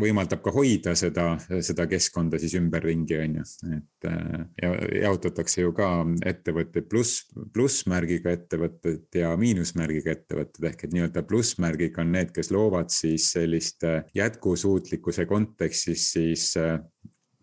võimaldab 0.00 0.42
ka 0.42 0.54
hoida 0.54 0.96
seda, 0.98 1.28
seda 1.62 1.86
keskkonda 1.90 2.40
siis 2.42 2.56
ümberringi, 2.58 3.18
on 3.22 3.38
ju. 3.38 3.46
et 3.76 4.08
äh, 4.10 4.42
ja 4.62 4.72
jaotatakse 5.04 5.62
ju 5.62 5.74
ka 5.76 5.90
ettevõtteid 6.26 6.90
pluss, 6.90 7.28
plussmärgiga 7.54 8.34
ettevõtted 8.34 9.20
ja 9.22 9.30
miinusmärgiga 9.38 10.16
ettevõtted 10.18 10.70
ehk 10.72 10.84
et 10.88 10.96
nii-öelda 10.96 11.22
plussmärgiga 11.30 12.02
on 12.02 12.14
need, 12.18 12.34
kes 12.34 12.50
loovad 12.50 12.90
siis 12.94 13.30
sellist 13.36 13.86
jätkusuutlikkuse 14.16 15.26
kontekstis 15.30 16.10
siis 16.16 16.50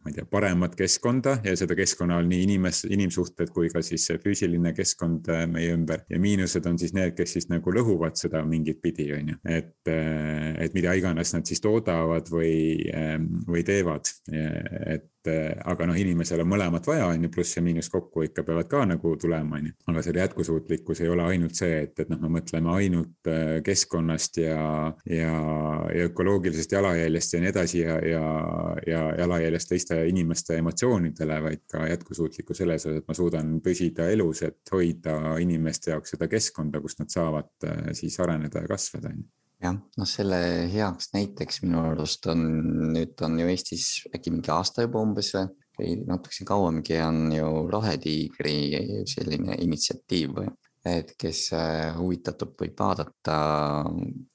ma 0.07 0.13
ei 0.13 0.15
tea, 0.15 0.27
paremat 0.31 0.75
keskkonda 0.79 1.33
ja 1.43 1.53
seda 1.59 1.75
keskkonna 1.75 2.15
all 2.21 2.29
nii 2.29 2.45
inimes, 2.45 2.85
inimsuhted 2.87 3.51
kui 3.51 3.67
ka 3.73 3.81
siis 3.83 4.07
füüsiline 4.23 4.71
keskkond 4.77 5.27
äh, 5.33 5.43
meie 5.51 5.73
ümber. 5.75 6.05
ja 6.09 6.19
miinused 6.19 6.65
on 6.69 6.79
siis 6.79 6.95
need, 6.95 7.11
kes 7.17 7.35
siis 7.35 7.49
nagu 7.51 7.73
lõhuvad 7.75 8.15
seda 8.15 8.43
mingit 8.47 8.79
pidi, 8.81 9.09
on 9.17 9.33
ju, 9.33 9.41
et, 9.43 9.75
äh, 9.91 10.55
et 10.63 10.77
mida 10.77 10.95
iganes 10.95 11.35
nad 11.35 11.49
siis 11.49 11.59
toodavad 11.63 12.31
või, 12.31 12.55
ähm, 12.95 13.27
või 13.49 13.65
teevad. 13.67 14.07
et 14.31 15.11
et 15.27 15.61
aga 15.67 15.87
noh, 15.89 15.97
inimesel 15.97 16.41
on 16.43 16.49
mõlemat 16.51 16.87
vaja, 16.87 17.07
on 17.11 17.25
ju, 17.25 17.31
pluss 17.33 17.57
ja 17.57 17.63
miinus 17.63 17.89
kokku 17.91 18.23
ikka 18.27 18.43
peavad 18.47 18.69
ka 18.71 18.83
nagu 18.87 19.13
tulema, 19.19 19.59
on 19.59 19.69
ju. 19.69 19.73
aga 19.91 20.03
selle 20.05 20.21
jätkusuutlikkus 20.23 21.01
ei 21.03 21.11
ole 21.11 21.25
ainult 21.27 21.57
see, 21.57 21.81
et, 21.85 21.93
et 21.99 22.11
noh, 22.11 22.19
me 22.23 22.31
mõtleme 22.37 22.71
ainult 22.73 23.31
äh, 23.31 23.57
keskkonnast 23.65 24.39
ja, 24.41 24.59
ja, 25.09 25.33
ja 25.95 26.07
ökoloogilisest 26.09 26.77
jalajäljest 26.77 27.33
ja 27.33 27.43
nii 27.43 27.51
edasi 27.53 27.83
ja, 27.83 27.97
ja, 28.13 28.25
ja 28.87 29.03
jalajäljest 29.23 29.73
teiste 29.73 29.96
inimeste 30.09 30.57
emotsioonidele, 30.61 31.39
vaid 31.43 31.63
ka 31.71 31.87
jätkusuutlikkus 31.89 32.61
selles 32.61 32.85
osas, 32.85 33.01
et 33.01 33.07
ma 33.09 33.15
suudan 33.17 33.57
püsida 33.63 34.09
elus, 34.13 34.43
et 34.47 34.73
hoida 34.73 35.17
inimeste 35.43 35.93
jaoks 35.93 36.15
seda 36.15 36.29
keskkonda, 36.31 36.81
kus 36.83 36.99
nad 37.01 37.11
saavad 37.13 37.67
äh, 37.67 37.89
siis 37.97 38.19
areneda 38.23 38.63
ja 38.63 38.71
kasvada, 38.71 39.13
on 39.13 39.23
ju. 39.23 39.29
Jah, 39.57 39.73
noh, 39.97 40.05
selle 40.05 40.39
heaks 40.69 41.15
näiteks 41.15 41.63
minu 41.63 41.79
arust 41.81 42.27
on, 42.29 42.43
nüüd 42.93 43.17
on 43.25 43.39
ju 43.41 43.47
Eestis 43.49 43.87
äkki 44.13 44.29
mingi 44.29 44.51
aasta 44.53 44.85
juba 44.85 45.01
umbes 45.01 45.31
või, 45.33 45.47
või 45.79 45.95
natukese 46.05 46.45
kauemgi 46.45 46.99
on 47.01 47.31
ju 47.33 47.47
Rohetiigri 47.71 48.57
selline 49.09 49.57
initsiatiiv 49.65 50.35
või, 50.37 50.51
et 50.88 51.13
kes 51.20 51.41
äh, 51.56 51.96
huvitatud 51.98 52.53
võib 52.60 52.77
vaadata, 52.79 53.36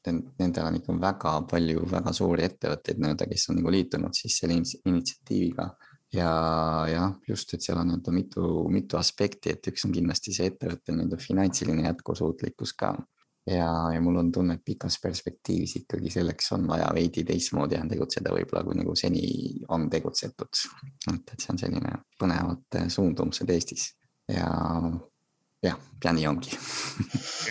nendel 0.06 0.68
on 0.68 0.76
ikka 0.78 0.96
väga 1.00 1.32
palju 1.50 1.86
väga 1.90 2.12
suuri 2.16 2.46
ettevõtteid 2.48 3.00
nii-öelda, 3.02 3.28
kes 3.30 3.48
on 3.50 3.60
nagu 3.60 3.72
liitunud 3.72 4.16
siis 4.16 4.38
selle 4.42 4.58
initsiatiiviga. 4.58 5.70
Ja 6.12 6.28
jah, 6.90 7.14
just, 7.28 7.54
et 7.56 7.64
seal 7.64 7.78
on 7.80 7.88
nii-öelda 7.88 8.12
mitu, 8.12 8.48
mitu 8.68 8.98
aspekti, 9.00 9.54
et 9.54 9.68
üks 9.70 9.86
on 9.88 9.94
kindlasti 9.94 10.34
see 10.36 10.50
ettevõtte 10.52 10.92
nii-öelda 10.92 11.18
finantsiline 11.20 11.86
jätkusuutlikkus 11.86 12.74
ka. 12.76 12.92
Ja, 13.48 13.68
ja 13.90 14.00
mul 14.00 14.20
on 14.20 14.28
tunne, 14.32 14.54
et 14.54 14.62
pikas 14.62 15.00
perspektiivis 15.02 15.80
ikkagi 15.80 16.12
selleks 16.14 16.52
on 16.54 16.68
vaja 16.70 16.92
veidi 16.94 17.24
teistmoodi 17.26 17.80
tegutseda, 17.90 18.30
võib-olla 18.36 18.62
kui 18.68 18.76
nagu 18.78 18.94
seni 18.94 19.24
on 19.74 19.88
tegutsetud. 19.90 20.60
et, 21.14 21.32
et 21.32 21.40
see 21.40 21.50
on 21.54 21.58
selline 21.64 21.96
põnevad 22.20 22.78
suundumused 22.92 23.50
Eestis. 23.50 23.88
Ja 24.30 24.46
jah, 25.62 25.78
ja 26.04 26.12
nii 26.12 26.26
ongi. 26.26 26.56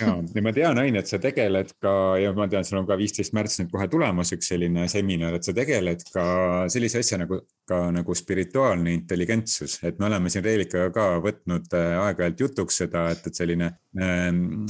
Ja, 0.01 0.15
ja 0.35 0.43
ma 0.43 0.53
tean, 0.55 0.79
Ain, 0.81 0.97
et 0.99 1.09
sa 1.09 1.19
tegeled 1.21 1.73
ka 1.83 1.93
ja 2.19 2.33
ma 2.35 2.47
tean, 2.51 2.65
sul 2.67 2.81
on 2.81 2.87
ka 2.89 2.97
viisteist 2.99 3.35
märts 3.37 3.59
nüüd 3.61 3.71
kohe 3.73 3.87
tulemas 3.91 4.33
üks 4.35 4.51
selline 4.51 4.87
seminar, 4.91 5.37
et 5.37 5.47
sa 5.47 5.55
tegeled 5.55 6.03
ka 6.13 6.25
sellise 6.71 7.03
asja 7.03 7.21
nagu 7.21 7.41
ka 7.71 7.81
nagu 7.93 8.15
spirituaalne 8.17 8.93
intelligentsus, 8.95 9.77
et 9.87 9.99
me 9.99 10.07
oleme 10.09 10.31
siin 10.31 10.43
Reelikaga 10.45 10.89
ka 10.95 11.05
võtnud 11.23 11.71
äh, 11.77 11.93
aeg-ajalt 12.01 12.43
jutuks 12.43 12.81
seda, 12.83 13.05
et, 13.13 13.23
et 13.27 13.37
selline 13.37 13.69
ähm, 13.99 14.65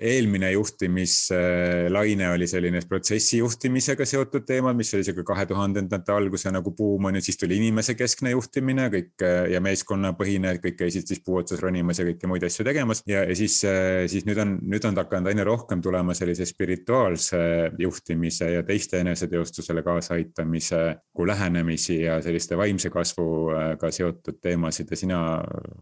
eelmine 0.00 0.52
juhtimislaine 0.54 2.30
oli 2.32 2.48
selline 2.50 2.80
protsessi 2.88 3.40
juhtimisega 3.42 4.06
seotud 4.08 4.46
teema, 4.48 4.72
mis 4.76 4.92
oli 4.96 5.06
sihuke 5.06 5.24
kahe 5.26 5.46
tuhandendate 5.50 6.14
alguse 6.14 6.52
nagu 6.54 6.72
buum 6.76 7.10
on 7.10 7.18
ju, 7.18 7.24
siis 7.28 7.40
tuli 7.40 7.58
inimesekeskne 7.60 8.32
juhtimine 8.34 8.88
kõik 8.94 9.26
äh, 9.26 9.50
ja 9.52 9.62
meeskonnapõhine, 9.64 10.56
kõik 10.64 10.80
käisid 10.84 11.08
siis 11.10 11.22
puu 11.24 11.40
otsas 11.42 11.60
ronimas 11.64 12.00
ja 12.00 12.08
kõiki 12.08 12.30
muid 12.30 12.46
asju 12.46 12.66
tegemas. 12.66 13.02
Ja, 13.10 13.24
ja 13.28 13.36
siis, 13.38 13.58
äh, 13.68 14.04
siis 14.12 14.28
nüüd 14.28 14.40
on, 14.42 14.56
nüüd 14.64 14.88
on 14.88 14.96
hakanud 15.02 15.32
aina 15.32 15.44
rohkem 15.46 15.84
tulema 15.84 16.16
sellise 16.16 16.48
spirituaalse 16.48 17.42
juhtimise 17.82 18.52
ja 18.54 18.64
teiste 18.66 19.02
eneseteostusele 19.04 19.84
kaasaaitamise 19.86 20.84
kui 21.16 21.28
lähenemisi 21.28 22.00
ja 22.02 22.20
sellist 22.22 22.45
selliste 22.46 22.56
vaimse 22.58 22.90
kasvuga 22.90 23.90
seotud 23.90 24.38
teemasid 24.42 24.90
ja 24.90 24.96
sina 24.96 25.20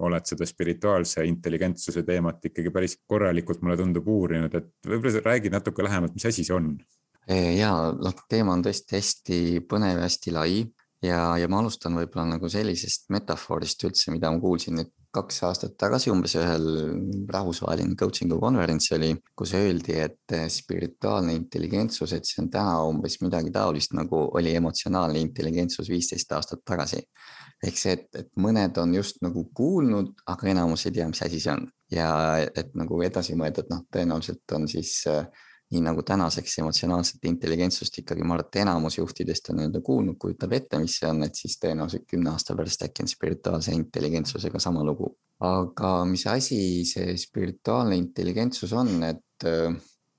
oled 0.04 0.24
seda 0.26 0.46
spirituaalse 0.48 1.24
intelligentsuse 1.28 2.02
teemat 2.04 2.44
ikkagi 2.48 2.72
päris 2.72 2.96
korralikult, 3.06 3.62
mulle 3.62 3.76
tundub, 3.76 4.08
uurinud, 4.08 4.54
et 4.54 4.70
võib-olla 4.88 5.12
sa 5.12 5.24
räägid 5.24 5.52
natuke 5.52 5.84
lähemalt, 5.84 6.14
mis 6.14 6.26
asi 6.26 6.44
see 6.44 6.56
on? 6.56 6.74
ja 7.28 7.70
noh, 7.92 8.16
teema 8.28 8.52
on 8.52 8.64
tõesti 8.64 8.98
hästi 8.98 9.38
põnev 9.68 10.02
hästi 10.02 10.32
lai 10.34 10.64
ja, 11.04 11.36
ja 11.40 11.48
ma 11.48 11.62
alustan 11.62 11.96
võib-olla 11.96 12.34
nagu 12.34 12.48
sellisest 12.52 13.10
metafoorist 13.12 13.84
üldse, 13.88 14.12
mida 14.12 14.32
ma 14.32 14.40
kuulsin 14.40 14.80
nüüd 14.80 14.92
kaks 15.14 15.40
aastat 15.48 15.76
tagasi 15.80 16.10
umbes 16.12 16.34
ühel 16.40 16.66
rahvusvaheline 17.30 17.96
coaching'u 18.00 18.40
konverents 18.42 18.90
oli, 18.96 19.12
kus 19.36 19.54
öeldi, 19.58 19.96
et 20.06 20.34
spirituaalne 20.52 21.36
intelligentsus, 21.38 22.12
et 22.16 22.26
see 22.28 22.42
on 22.44 22.50
täna 22.52 22.80
umbes 22.88 23.20
midagi 23.22 23.52
taolist, 23.54 23.94
nagu 23.96 24.26
oli 24.38 24.54
emotsionaalne 24.58 25.22
intelligentsus 25.22 25.90
viisteist 25.92 26.32
aastat 26.36 26.64
tagasi. 26.66 27.02
ehk 27.64 27.78
see, 27.80 27.92
et, 27.96 28.08
et 28.18 28.28
mõned 28.36 28.76
on 28.82 28.90
just 28.92 29.22
nagu 29.24 29.46
kuulnud, 29.56 30.10
aga 30.28 30.50
enamus 30.50 30.84
ei 30.84 30.92
tea, 30.98 31.06
mis 31.08 31.22
asi 31.24 31.40
see 31.40 31.54
on 31.54 31.62
ja 31.94 32.08
et 32.44 32.74
nagu 32.76 33.00
edasi 33.06 33.36
mõelda, 33.38 33.64
et 33.64 33.72
noh, 33.72 33.84
tõenäoliselt 33.92 34.56
on 34.56 34.66
siis 34.68 34.96
äh, 35.10 35.24
nii 35.72 35.80
nagu 35.84 36.02
tänaseks 36.06 36.58
emotsionaalset 36.60 37.24
intelligentsust 37.28 37.96
ikkagi 38.02 38.24
ma 38.26 38.36
arvan, 38.36 38.48
et 38.48 38.60
enamus 38.62 38.98
juhtidest 38.98 39.48
on 39.50 39.58
nii-öelda 39.60 39.80
kuulnud, 39.84 40.18
kujutab 40.20 40.52
ette, 40.58 40.78
mis 40.82 40.98
see 41.00 41.08
on, 41.08 41.24
et 41.26 41.38
siis 41.38 41.56
tõenäoliselt 41.62 42.04
kümne 42.10 42.34
aasta 42.34 42.56
pärast 42.58 42.84
äkki 42.86 43.04
on 43.04 43.10
spirituaalse 43.10 43.74
intelligentsusega 43.76 44.60
sama 44.62 44.84
lugu. 44.84 45.14
aga 45.44 45.88
mis 46.08 46.22
asi 46.30 46.84
see 46.88 47.16
spirituaalne 47.18 47.96
intelligentsus 47.98 48.72
on, 48.72 48.92
et, 49.02 49.46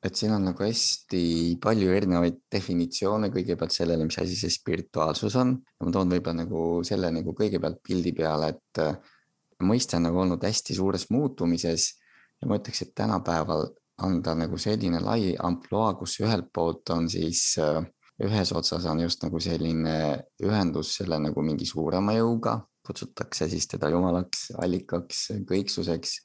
et 0.03 0.19
siin 0.19 0.34
on 0.36 0.43
nagu 0.49 0.65
hästi 0.65 1.21
palju 1.63 1.93
erinevaid 1.95 2.41
definitsioone 2.51 3.31
kõigepealt 3.34 3.73
sellele, 3.73 4.05
mis 4.05 4.19
asi 4.21 4.36
see 4.38 4.51
spirituaalsus 4.53 5.38
on. 5.41 5.55
ma 5.86 5.93
toon 5.93 6.12
võib-olla 6.17 6.43
nagu 6.43 6.65
selle 6.88 7.13
nagu 7.15 7.38
kõigepealt 7.38 7.79
pildi 7.86 8.13
peale, 8.17 8.51
et 8.58 9.63
mõiste 9.63 9.95
on 9.97 10.10
nagu 10.10 10.19
olnud 10.25 10.43
hästi 10.43 10.75
suures 10.75 11.08
muutumises 11.13 11.93
ja 12.41 12.49
ma 12.49 12.60
ütleks, 12.60 12.81
et 12.84 12.95
tänapäeval 12.97 13.69
on 14.03 14.21
ta 14.23 14.36
nagu 14.36 14.58
selline 14.60 14.99
lai 15.03 15.36
ampluaa, 15.39 15.93
kus 15.95 16.19
ühelt 16.23 16.49
poolt 16.53 16.89
on 16.95 17.08
siis 17.10 17.55
äh, 17.62 17.84
ühes 18.23 18.51
otsas 18.55 18.86
on 18.91 19.01
just 19.03 19.23
nagu 19.23 19.39
selline 19.43 19.97
ühendus 20.43 20.95
selle 20.99 21.19
nagu 21.19 21.43
mingi 21.43 21.67
suurema 21.67 22.15
jõuga, 22.15 22.58
kutsutakse 22.86 23.47
siis 23.51 23.67
teda 23.67 23.89
jumalaks, 23.91 24.49
allikaks, 24.62 25.27
kõiksuseks. 25.49 26.15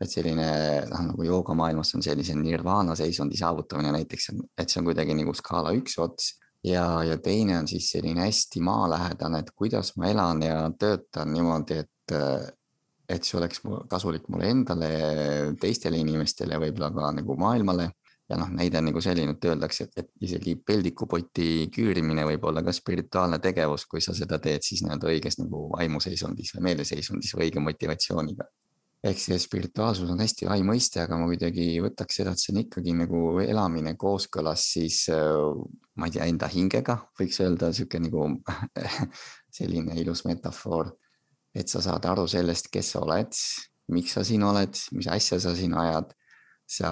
et 0.00 0.10
selline 0.10 0.46
noh, 0.88 1.02
nagu 1.10 1.24
joogamaailmas 1.26 1.94
on 1.94 2.02
sellise 2.02 2.34
nirvana 2.34 2.94
seisundi 2.96 3.36
saavutamine 3.36 3.92
näiteks, 3.98 4.30
et 4.58 4.70
see 4.70 4.80
on 4.80 4.88
kuidagi 4.88 5.14
nagu 5.14 5.34
skaala 5.36 5.74
üks 5.76 5.98
ots 6.00 6.32
ja, 6.64 7.02
ja 7.04 7.18
teine 7.18 7.58
on 7.58 7.68
siis 7.68 7.90
selline 7.92 8.24
hästi 8.24 8.62
maalähedane, 8.64 9.42
et 9.44 9.52
kuidas 9.56 9.92
ma 9.96 10.08
elan 10.10 10.42
ja 10.42 10.62
töötan 10.78 11.34
niimoodi, 11.34 11.82
et 11.84 12.16
äh, 12.16 12.48
et 13.10 13.26
see 13.26 13.38
oleks 13.40 13.62
kasulik 13.90 14.28
mulle 14.30 14.50
endale, 14.54 14.90
teistele 15.60 15.98
inimestele, 16.00 16.58
võib-olla 16.62 16.92
ka 16.94 17.10
nagu 17.18 17.36
maailmale. 17.40 17.90
ja 18.30 18.36
noh, 18.38 18.46
näide 18.54 18.78
on 18.78 18.86
nagu 18.86 19.00
selline, 19.02 19.32
et 19.34 19.44
öeldakse, 19.50 19.88
et, 19.88 20.04
et 20.04 20.26
isegi 20.28 20.52
peldikupoti 20.62 21.66
küürimine 21.74 22.22
võib 22.28 22.44
olla 22.46 22.62
ka 22.62 22.70
spirituaalne 22.70 23.40
tegevus, 23.42 23.88
kui 23.90 23.98
sa 24.04 24.14
seda 24.14 24.38
teed 24.38 24.62
siis 24.62 24.84
nii-öelda 24.84 25.10
õiges 25.10 25.40
nagu 25.40 25.64
vaimuseisundis 25.72 26.54
või 26.54 26.68
meeleseisundis 26.68 27.34
või 27.34 27.48
õige 27.48 27.64
motivatsiooniga. 27.66 28.46
ehk 29.02 29.18
see 29.18 29.38
spirituaalsus 29.40 30.10
on 30.14 30.22
hästi 30.22 30.46
lai 30.46 30.62
mõiste, 30.62 31.00
aga 31.02 31.18
ma 31.18 31.26
kuidagi 31.26 31.66
võtaks 31.82 32.20
seda, 32.20 32.36
et 32.36 32.38
see 32.38 32.54
on 32.54 32.62
ikkagi 32.62 32.94
nagu 32.94 33.40
elamine 33.42 33.96
kooskõlas 33.98 34.70
siis 34.76 35.08
ma 35.10 36.06
ei 36.06 36.14
tea, 36.14 36.26
enda 36.30 36.48
hingega, 36.48 36.96
võiks 37.18 37.40
öelda 37.42 37.72
sihuke 37.76 37.98
nagu 38.00 38.28
selline 39.58 39.96
ilus 40.00 40.24
metafoor. 40.28 40.94
Et 41.54 41.68
sa 41.68 41.82
saad 41.82 42.06
aru 42.06 42.26
sellest, 42.30 42.70
kes 42.72 42.94
sa 42.94 43.02
oled, 43.04 43.34
miks 43.90 44.14
sa 44.16 44.24
siin 44.26 44.42
oled, 44.46 44.76
mis 44.96 45.08
asja 45.10 45.40
sa 45.42 45.54
siin 45.56 45.74
ajad. 45.74 46.16
sa 46.70 46.86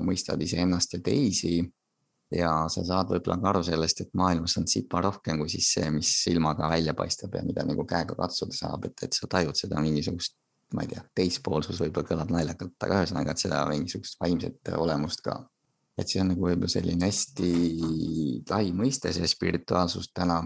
mõistad 0.00 0.40
iseennast 0.40 0.94
ja 0.94 0.98
teisi 1.04 1.58
ja 2.32 2.52
sa 2.72 2.80
saad 2.88 3.10
võib-olla 3.12 3.36
ka 3.36 3.50
aru 3.50 3.60
sellest, 3.66 4.00
et 4.00 4.14
maailmas 4.16 4.56
on 4.56 4.64
tsipa 4.64 5.02
rohkem 5.04 5.42
kui 5.42 5.50
siis 5.52 5.74
see, 5.74 5.90
mis 5.92 6.08
silmaga 6.22 6.70
välja 6.72 6.94
paistab 6.96 7.36
ja 7.36 7.42
mida 7.44 7.66
nagu 7.68 7.84
käega 7.84 8.16
katsuda 8.16 8.56
saab, 8.56 8.88
et, 8.88 9.04
et 9.04 9.12
sa 9.12 9.28
tajud 9.28 9.60
seda 9.60 9.82
mingisugust 9.84 10.38
ma 10.74 10.84
ei 10.84 10.90
tea, 10.90 11.02
teispoolsus 11.16 11.78
võib-olla 11.82 12.08
kõlab 12.08 12.32
naljakalt, 12.34 12.74
aga 12.82 13.02
ühesõnaga, 13.02 13.34
et 13.34 13.42
seda 13.44 13.62
mingisugust 13.70 14.18
vaimset 14.22 14.72
olemust 14.78 15.22
ka. 15.24 15.42
et 15.98 16.10
see 16.10 16.18
on 16.18 16.32
nagu 16.32 16.42
võib-olla 16.42 16.72
selline 16.72 17.06
hästi 17.06 17.50
lai 18.50 18.72
mõiste, 18.74 19.12
see 19.14 19.28
spirituaalsus 19.30 20.10
täna. 20.10 20.42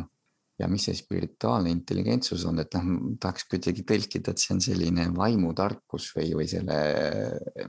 Ja 0.59 0.68
mis 0.71 0.88
see 0.88 0.97
spirituaalne 0.99 1.71
intelligentsus 1.71 2.44
on, 2.49 2.59
et 2.62 2.75
noh, 2.75 3.14
tahaks 3.23 3.47
kuidagi 3.51 3.85
tõlkida, 3.87 4.35
et 4.35 4.42
see 4.42 4.57
on 4.57 4.62
selline 4.64 5.09
vaimutarkus 5.16 6.11
või, 6.16 6.33
või 6.40 6.49
selle 6.51 6.79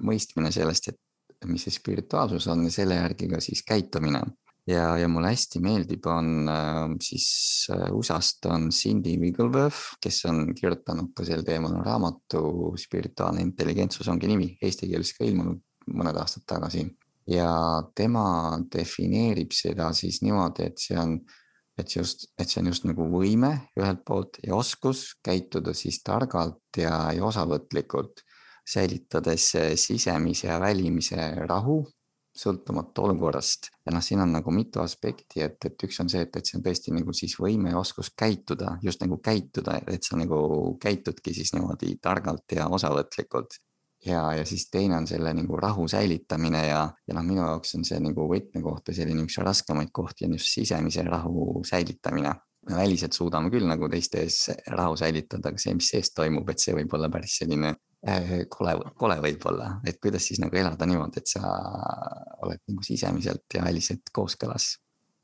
mõistmine 0.02 0.52
sellest, 0.56 0.92
et 0.94 1.50
mis 1.50 1.64
see 1.64 1.76
spirituaalsus 1.76 2.50
on 2.52 2.66
ja 2.68 2.74
selle 2.74 2.98
järgi 3.00 3.30
ka 3.32 3.40
siis 3.44 3.62
käitumine 3.68 4.24
ja, 4.70 4.98
ja 4.98 5.08
mulle 5.12 5.32
hästi 5.34 5.62
meeldib, 5.64 6.06
on 6.10 6.50
äh, 6.52 6.84
siis 7.04 7.68
äh, 7.74 7.90
USA-st 7.96 8.50
on 8.52 8.70
Cindy 8.76 9.16
Wiggleworth, 9.22 10.00
kes 10.02 10.24
on 10.30 10.54
kirjutanud 10.58 11.12
ka 11.16 11.26
sel 11.28 11.44
teemal 11.48 11.80
raamatu 11.86 12.74
Spirituaalne 12.80 13.44
intelligentsus 13.46 14.10
ongi 14.12 14.30
nimi, 14.32 14.52
eesti 14.62 14.90
keeles 14.92 15.14
ka 15.18 15.28
ilmunud 15.28 15.62
mõned 15.90 16.18
aastad 16.22 16.46
tagasi. 16.50 16.88
ja 17.30 17.50
tema 17.94 18.58
defineerib 18.74 19.52
seda 19.54 19.92
siis 19.94 20.24
niimoodi, 20.26 20.66
et 20.66 20.82
see 20.82 20.98
on, 20.98 21.20
et 21.80 21.96
just, 21.96 22.28
et 22.40 22.50
see 22.50 22.62
on 22.62 22.72
just 22.72 22.86
nagu 22.88 23.06
võime 23.12 23.52
ühelt 23.80 24.04
poolt 24.08 24.42
ja 24.46 24.56
oskus 24.58 25.14
käituda 25.26 25.74
siis 25.78 26.02
targalt 26.04 26.78
ja, 26.78 27.10
ja 27.16 27.26
osavõtlikult 27.26 28.26
säilitades 28.70 29.52
sisemise 29.82 30.48
ja 30.48 30.60
välimise 30.62 31.32
rahu 31.50 31.82
sõltumata 32.40 33.04
olukorrast. 33.04 33.70
ja 33.86 33.94
noh, 33.94 34.04
siin 34.04 34.22
on 34.24 34.32
nagu 34.34 34.52
mitu 34.54 34.82
aspekti, 34.84 35.42
et, 35.44 35.58
et 35.66 35.88
üks 35.88 36.00
on 36.04 36.10
see, 36.12 36.22
et, 36.26 36.36
et 36.36 36.46
see 36.46 36.60
on 36.60 36.66
tõesti 36.66 36.94
nagu 36.96 37.14
siis 37.16 37.36
võime 37.42 37.74
ja 37.74 37.80
oskus 37.80 38.12
käituda, 38.18 38.78
just 38.86 39.02
nagu 39.04 39.18
käituda, 39.24 39.80
et 39.92 40.06
sa 40.06 40.20
nagu 40.20 40.40
käitudki 40.82 41.34
siis 41.36 41.54
niimoodi 41.56 41.98
targalt 42.02 42.56
ja 42.56 42.70
osavõtlikult. 42.70 43.60
Ja, 44.06 44.22
ja 44.38 44.46
siis 44.46 44.70
teine 44.72 44.98
on 44.98 45.08
selle 45.08 45.34
nagu 45.34 45.58
rahu 45.58 45.88
säilitamine 45.88 46.66
ja, 46.68 46.84
ja 47.08 47.18
noh, 47.18 47.26
minu 47.26 47.44
jaoks 47.44 47.76
on 47.76 47.88
see 47.88 48.00
nagu 48.04 48.28
võtmekoht 48.30 48.92
või 48.92 49.00
selline 49.02 49.26
üks 49.26 49.40
raskemaid 49.44 49.92
kohti 49.94 50.28
on 50.28 50.38
just 50.38 50.54
sisemise 50.54 51.04
rahu 51.08 51.64
säilitamine. 51.68 52.36
Väliselt 52.70 53.16
suudame 53.16 53.50
küll 53.50 53.66
nagu 53.66 53.88
teiste 53.90 54.20
ees 54.22 54.50
rahu 54.76 54.98
säilitada, 55.00 55.50
aga 55.50 55.62
see, 55.62 55.74
mis 55.78 55.88
sees 55.90 56.12
toimub, 56.14 56.50
et 56.52 56.62
see 56.62 56.76
võib 56.76 56.92
olla 56.94 57.08
päris 57.10 57.40
selline 57.40 57.72
Äh, 58.08 58.46
kole, 58.48 58.78
kole 58.96 59.18
võib-olla, 59.20 59.74
et 59.84 59.98
kuidas 60.00 60.24
siis 60.30 60.38
nagu 60.40 60.56
elada 60.56 60.86
niimoodi, 60.88 61.20
et 61.20 61.28
sa 61.28 61.50
oled 62.46 62.62
nagu 62.72 62.86
sisemiselt 62.88 63.58
ja 63.58 63.64
väliselt 63.66 64.08
kooskõlas. 64.16 64.78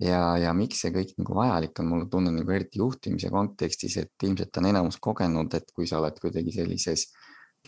ja, 0.03 0.35
ja 0.35 0.51
miks 0.51 0.81
see 0.83 0.91
kõik 0.91 1.13
nagu 1.15 1.38
vajalik 1.38 1.79
on, 1.79 1.88
mulle 1.88 2.09
tunnen 2.11 2.35
nagu 2.35 2.51
eriti 2.51 2.81
juhtimise 2.81 3.31
kontekstis, 3.31 3.95
et 4.01 4.27
ilmselt 4.27 4.59
on 4.59 4.67
enamus 4.73 4.99
kogenud, 4.99 5.55
et 5.55 5.71
kui 5.71 5.88
sa 5.88 6.01
oled 6.01 6.19
kuidagi 6.19 6.51
sellises 6.51 7.05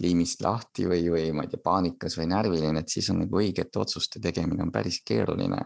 liimist 0.03 0.41
lahti 0.45 0.87
või, 0.89 1.05
või 1.13 1.31
ma 1.35 1.45
ei 1.45 1.51
tea, 1.51 1.61
paanikas 1.63 2.17
või 2.19 2.29
närviline, 2.33 2.83
et 2.83 2.93
siis 2.93 3.09
on 3.13 3.23
nagu 3.23 3.39
õigete 3.41 3.81
otsuste 3.81 4.21
tegemine 4.23 4.63
on 4.65 4.71
päris 4.71 5.01
keeruline. 5.05 5.65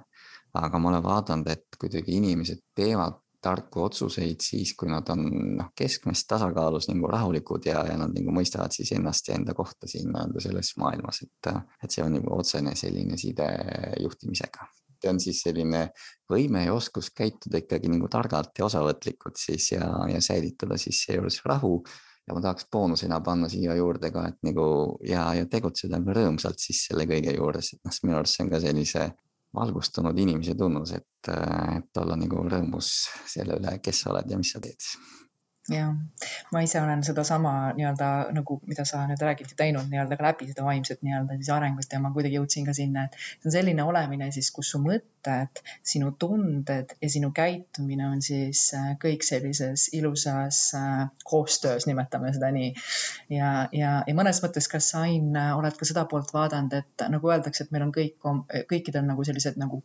aga 0.53 0.79
ma 0.79 0.89
olen 0.89 1.03
vaadanud, 1.03 1.47
et 1.47 1.77
kuidagi 1.79 2.17
inimesed 2.17 2.59
teevad 2.75 3.21
tarku 3.41 3.81
otsuseid 3.87 4.43
siis, 4.43 4.73
kui 4.77 4.89
nad 4.91 5.07
on 5.09 5.23
noh, 5.57 5.71
keskmes 5.77 6.23
tasakaalus 6.29 6.87
nagu 6.91 7.09
rahulikud 7.09 7.65
ja, 7.65 7.81
ja 7.89 7.95
nad 7.97 8.13
nagu 8.13 8.33
mõistavad 8.35 8.73
siis 8.75 8.91
ennast 8.93 9.29
ja 9.29 9.37
enda 9.39 9.55
kohta 9.57 9.89
siin 9.89 10.11
nii-öelda 10.11 10.43
selles 10.43 10.75
maailmas, 10.81 11.23
et, 11.25 11.49
et 11.81 11.95
see 11.95 12.05
on 12.05 12.13
nagu 12.19 12.35
otsene 12.37 12.75
selline 12.77 13.17
side 13.17 13.47
juhtimisega. 14.03 14.69
see 15.01 15.09
on 15.09 15.19
siis 15.19 15.41
selline 15.41 15.87
võime 16.29 16.67
ja 16.67 16.73
oskus 16.77 17.09
käituda 17.17 17.63
ikkagi 17.63 17.89
nagu 17.89 18.07
targalt 18.07 18.53
ja 18.59 18.67
osavõtlikult 18.67 19.41
siis 19.41 19.71
ja, 19.71 19.87
ja 20.11 20.21
säilitada 20.21 20.77
siis 20.77 21.01
seejuures 21.07 21.41
rahu 21.45 21.79
ja 22.31 22.37
ma 22.37 22.41
tahaks 22.45 22.69
boonusena 22.71 23.19
panna 23.25 23.49
siia 23.51 23.75
juurde 23.75 24.11
ka, 24.15 24.23
et 24.31 24.37
nagu 24.47 24.65
ja, 25.03 25.25
ja 25.35 25.47
tegutseda 25.51 25.99
ka 26.05 26.15
rõõmsalt 26.15 26.63
siis 26.63 26.85
selle 26.87 27.03
kõige 27.09 27.35
juures, 27.35 27.73
et 27.75 27.83
noh, 27.83 27.97
minu 28.07 28.19
arust 28.21 28.37
see 28.37 28.45
on 28.45 28.51
ka 28.53 28.61
sellise 28.63 29.07
valgustunud 29.57 30.19
inimese 30.23 30.55
tunnus, 30.55 30.93
et, 30.95 31.31
et 31.75 31.99
olla 31.99 32.15
nagu 32.15 32.45
rõõmus 32.47 32.93
selle 33.27 33.59
üle, 33.59 33.75
kes 33.83 34.05
sa 34.05 34.13
oled 34.13 34.31
ja 34.31 34.39
mis 34.39 34.53
sa 34.55 34.63
teed 34.63 34.79
jah, 35.69 35.93
ma 36.51 36.61
ise 36.65 36.79
olen 36.81 37.03
sedasama 37.05 37.51
nii-öelda 37.77 38.07
nagu, 38.33 38.57
mida 38.65 38.85
sa 38.87 39.03
nüüd 39.09 39.21
räägid 39.21 39.51
teinud 39.57 39.91
nii-öelda 39.91 40.17
ka 40.17 40.25
läbi 40.25 40.47
seda 40.49 40.65
vaimset 40.65 41.03
nii-öelda 41.05 41.37
siis 41.37 41.51
arengut 41.53 41.93
ja 41.93 41.99
ma 42.01 42.09
kuidagi 42.15 42.39
jõudsin 42.39 42.65
ka 42.65 42.73
sinna, 42.73 43.05
et 43.05 43.17
see 43.19 43.49
on 43.51 43.55
selline 43.55 43.85
olemine 43.85 44.31
siis, 44.33 44.49
kus 44.55 44.71
su 44.73 44.81
mõtted, 44.81 45.61
sinu 45.93 46.11
tunded 46.21 46.95
ja 46.97 47.11
sinu 47.13 47.29
käitumine 47.37 48.07
on 48.09 48.25
siis 48.25 48.63
äh, 48.77 48.93
kõik 49.01 49.25
sellises 49.27 49.89
ilusas 49.97 50.63
äh, 50.77 51.05
koostöös, 51.29 51.85
nimetame 51.89 52.33
seda 52.33 52.49
nii. 52.55 52.73
ja, 53.37 53.51
ja, 53.77 53.93
ja 54.07 54.17
mõnes 54.17 54.41
mõttes, 54.43 54.69
kas 54.71 54.89
sa, 54.95 55.01
Ain, 55.01 55.33
oled 55.33 55.77
ka 55.77 55.85
seda 55.89 56.03
poolt 56.09 56.29
vaadanud, 56.33 56.73
et 56.77 57.05
nagu 57.09 57.29
öeldakse, 57.31 57.65
et 57.65 57.71
meil 57.73 57.87
on 57.87 57.93
kõik, 57.95 58.19
kõikidel 58.69 59.05
nagu 59.07 59.23
sellised 59.25 59.57
nagu, 59.57 59.81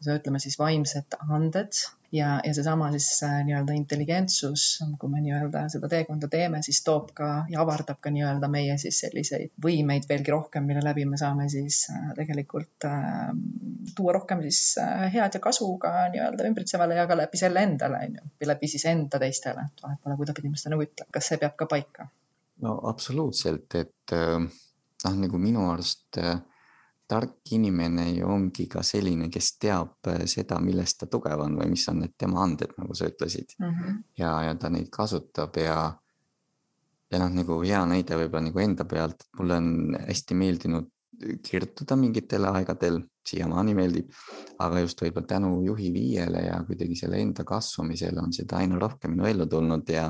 kuidas 0.00 0.20
ütleme 0.20 0.40
siis 0.40 0.56
vaimsed 0.58 1.16
anded 1.28 1.76
ja, 2.12 2.40
ja 2.44 2.54
seesama 2.54 2.90
siis 2.94 3.22
äh, 3.22 3.40
nii-öelda 3.44 3.74
intelligentsus, 3.76 4.64
kui 4.98 5.10
me 5.12 5.20
nii-öelda 5.20 5.66
seda 5.72 5.88
teekonda 5.92 6.28
teeme, 6.32 6.62
siis 6.64 6.80
toob 6.86 7.12
ka 7.16 7.28
ja 7.52 7.60
avardab 7.62 8.00
ka 8.00 8.12
nii-öelda 8.14 8.48
meie 8.50 8.76
siis 8.80 9.02
selliseid 9.04 9.52
võimeid 9.62 10.08
veelgi 10.08 10.34
rohkem, 10.34 10.66
mille 10.66 10.82
läbi 10.84 11.04
me 11.06 11.20
saame 11.20 11.48
siis 11.52 11.82
äh, 11.92 12.10
tegelikult 12.16 12.88
äh, 12.88 13.28
tuua 13.96 14.16
rohkem 14.16 14.42
siis 14.46 14.62
äh, 14.80 15.06
head 15.12 15.36
ja 15.36 15.42
kasu 15.44 15.68
ka 15.82 16.08
nii-öelda 16.14 16.48
ümbritsevale 16.48 16.98
ja 16.98 17.06
ka 17.10 17.18
läbi 17.20 17.40
selle 17.40 17.66
endale, 17.68 18.04
on 18.08 18.18
ju, 18.20 18.30
või 18.40 18.52
läbi 18.54 18.72
siis 18.72 18.88
enda 18.90 19.20
teistele, 19.22 19.68
vahet 19.82 20.00
pole, 20.02 20.16
kuidapidi 20.22 20.50
me 20.50 20.60
seda 20.60 20.74
nagu 20.74 20.88
ütleme, 20.88 21.12
kas 21.14 21.30
see 21.32 21.42
peab 21.42 21.58
ka 21.60 21.68
paika? 21.70 22.08
no 22.64 22.78
absoluutselt, 22.88 23.76
et 23.76 24.16
noh, 25.04 25.16
nagu 25.16 25.38
minu 25.40 25.68
arust 25.72 26.18
äh, 26.20 26.40
tark 27.10 27.52
inimene 27.56 28.06
ju 28.14 28.28
ongi 28.30 28.68
ka 28.70 28.84
selline, 28.86 29.30
kes 29.32 29.56
teab 29.62 30.10
äh, 30.12 30.22
seda, 30.30 30.60
milles 30.62 30.94
ta 30.98 31.08
tugev 31.10 31.42
on 31.46 31.58
või 31.58 31.72
mis 31.72 31.88
on 31.90 32.04
need 32.04 32.14
tema 32.18 32.44
anded, 32.44 32.76
nagu 32.78 32.94
sa 32.94 33.10
ütlesid 33.10 33.56
mm. 33.58 33.74
-hmm. 33.74 33.98
ja, 34.22 34.36
ja 34.46 34.54
ta 34.54 34.70
neid 34.70 34.88
kasutab 34.94 35.58
ja, 35.58 35.76
ja 37.10 37.22
noh, 37.24 37.34
nagu 37.34 37.60
hea 37.64 37.82
näide 37.90 38.18
võib-olla 38.20 38.48
nagu 38.48 38.64
enda 38.64 38.86
pealt, 38.88 39.26
mulle 39.38 39.60
on 39.62 39.70
hästi 40.06 40.38
meeldinud 40.38 40.90
kirjutada 41.44 41.96
mingitel 42.00 42.46
aegadel, 42.48 43.02
siiamaani 43.28 43.74
meeldib, 43.76 44.12
aga 44.64 44.80
just 44.80 45.02
võib-olla 45.02 45.28
tänu 45.28 45.50
juhi 45.66 45.90
viiele 45.92 46.46
ja 46.46 46.60
kuidagi 46.66 46.96
selle 46.96 47.20
enda 47.20 47.44
kasvamisele 47.44 48.22
on 48.22 48.32
seda 48.32 48.62
aina 48.62 48.78
rohkem 48.80 49.12
minu 49.14 49.28
ellu 49.28 49.46
tulnud 49.50 49.90
ja 49.92 50.08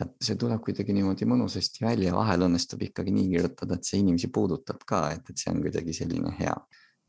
et 0.00 0.12
see 0.24 0.36
tuleb 0.40 0.62
kuidagi 0.64 0.94
niimoodi 0.96 1.28
mõnusasti 1.28 1.84
välja, 1.84 2.14
vahel 2.16 2.46
õnnestub 2.46 2.82
ikkagi 2.86 3.12
nii 3.14 3.28
kirjutada, 3.34 3.76
et 3.76 3.88
see 3.88 4.00
inimesi 4.00 4.30
puudutab 4.32 4.84
ka, 4.88 5.06
et, 5.16 5.28
et 5.30 5.40
see 5.40 5.52
on 5.52 5.60
kuidagi 5.64 5.96
selline 5.96 6.32
hea. 6.38 6.56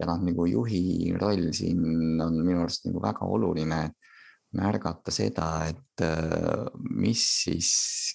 ja 0.02 0.08
noh, 0.10 0.22
nagu 0.26 0.48
juhi 0.50 1.14
roll 1.22 1.52
siin 1.54 2.22
on 2.24 2.40
minu 2.42 2.64
arust 2.64 2.88
nagu 2.88 3.04
väga 3.04 3.28
oluline 3.30 3.82
märgata 4.58 5.14
seda, 5.14 5.48
et 5.70 6.04
äh, 6.04 6.66
mis 6.98 7.22
siis 7.46 7.72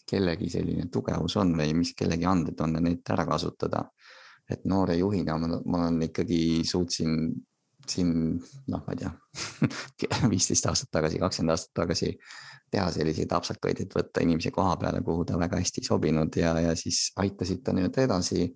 kellegi 0.09 0.51
selline 0.53 0.89
tugevus 0.93 1.37
on 1.41 1.55
või 1.57 1.73
mis 1.79 1.95
kellegi 1.97 2.27
anded 2.29 2.61
on 2.61 2.77
ja 2.77 2.83
neid 2.85 3.13
ära 3.15 3.25
kasutada. 3.29 3.87
et 4.51 4.65
noore 4.65 4.95
juhina 4.95 5.35
ma, 5.43 5.49
ma 5.65 5.79
olen 5.79 6.03
ikkagi 6.07 6.63
suutsin 6.65 7.33
siin 7.87 8.11
noh, 8.71 8.83
ma 8.87 8.95
ei 8.95 9.01
tea 9.01 9.11
viisteist 10.33 10.67
aastat 10.71 10.91
tagasi, 10.99 11.19
kakskümmend 11.23 11.55
aastat 11.55 11.75
tagasi 11.75 12.13
teha 12.73 12.87
selliseid 12.95 13.33
apsakaid, 13.37 13.83
et 13.85 13.95
võtta 13.95 14.23
inimesi 14.25 14.51
koha 14.55 14.75
peale, 14.81 15.03
kuhu 15.07 15.25
ta 15.29 15.39
väga 15.39 15.61
hästi 15.61 15.83
ei 15.83 15.89
sobinud 15.89 16.39
ja, 16.41 16.55
ja 16.61 16.75
siis 16.79 17.11
aitasid 17.23 17.63
ta 17.65 17.75
nii-öelda 17.77 18.07
edasi. 18.09 18.49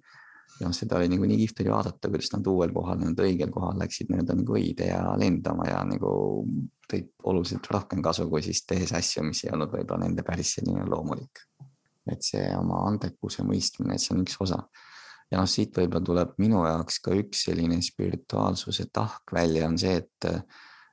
ja 0.61 0.69
noh, 0.69 0.75
seda 0.77 0.99
oli 0.99 1.09
nagu 1.09 1.29
nii 1.29 1.39
kihvt 1.41 1.63
oli 1.63 1.73
vaadata, 1.73 2.11
kuidas 2.11 2.33
nad 2.35 2.51
uuel 2.51 2.75
kohal, 2.75 2.99
nii-öelda 3.01 3.27
õigel 3.29 3.53
kohal 3.55 3.79
läksid 3.81 4.11
nii-öelda 4.11 4.37
nagu 4.43 4.57
õide 4.59 4.91
ja 4.91 5.01
lendama 5.21 5.69
ja 5.71 5.81
nagu 5.89 6.11
tõid 6.91 7.13
oluliselt 7.31 7.71
rohkem 7.71 8.03
kasu, 8.03 8.27
kui 8.31 8.43
siis 8.45 8.65
tehes 8.67 8.93
asju, 8.97 9.25
mis 9.29 9.45
ei 9.47 9.55
olnud 9.55 9.73
võib-olla 9.73 10.05
nende 10.05 10.27
päris 10.27 10.57
selline 10.59 10.85
loomulik. 10.91 11.47
et 12.11 12.25
see 12.27 12.47
oma 12.57 12.81
andekuse 12.89 13.45
mõistmine, 13.47 13.95
et 13.95 14.03
see 14.03 14.17
on 14.17 14.25
üks 14.25 14.41
osa 14.43 14.65
ja 15.31 15.39
noh, 15.39 15.49
siit 15.49 15.77
võib-olla 15.77 16.03
tuleb 16.07 16.33
minu 16.43 16.65
jaoks 16.67 16.99
ka 17.05 17.15
üks 17.15 17.45
selline 17.47 17.79
spirituaalsuse 17.85 18.89
tahk 18.93 19.33
välja, 19.35 19.69
on 19.69 19.79
see, 19.79 20.01
et 20.03 20.29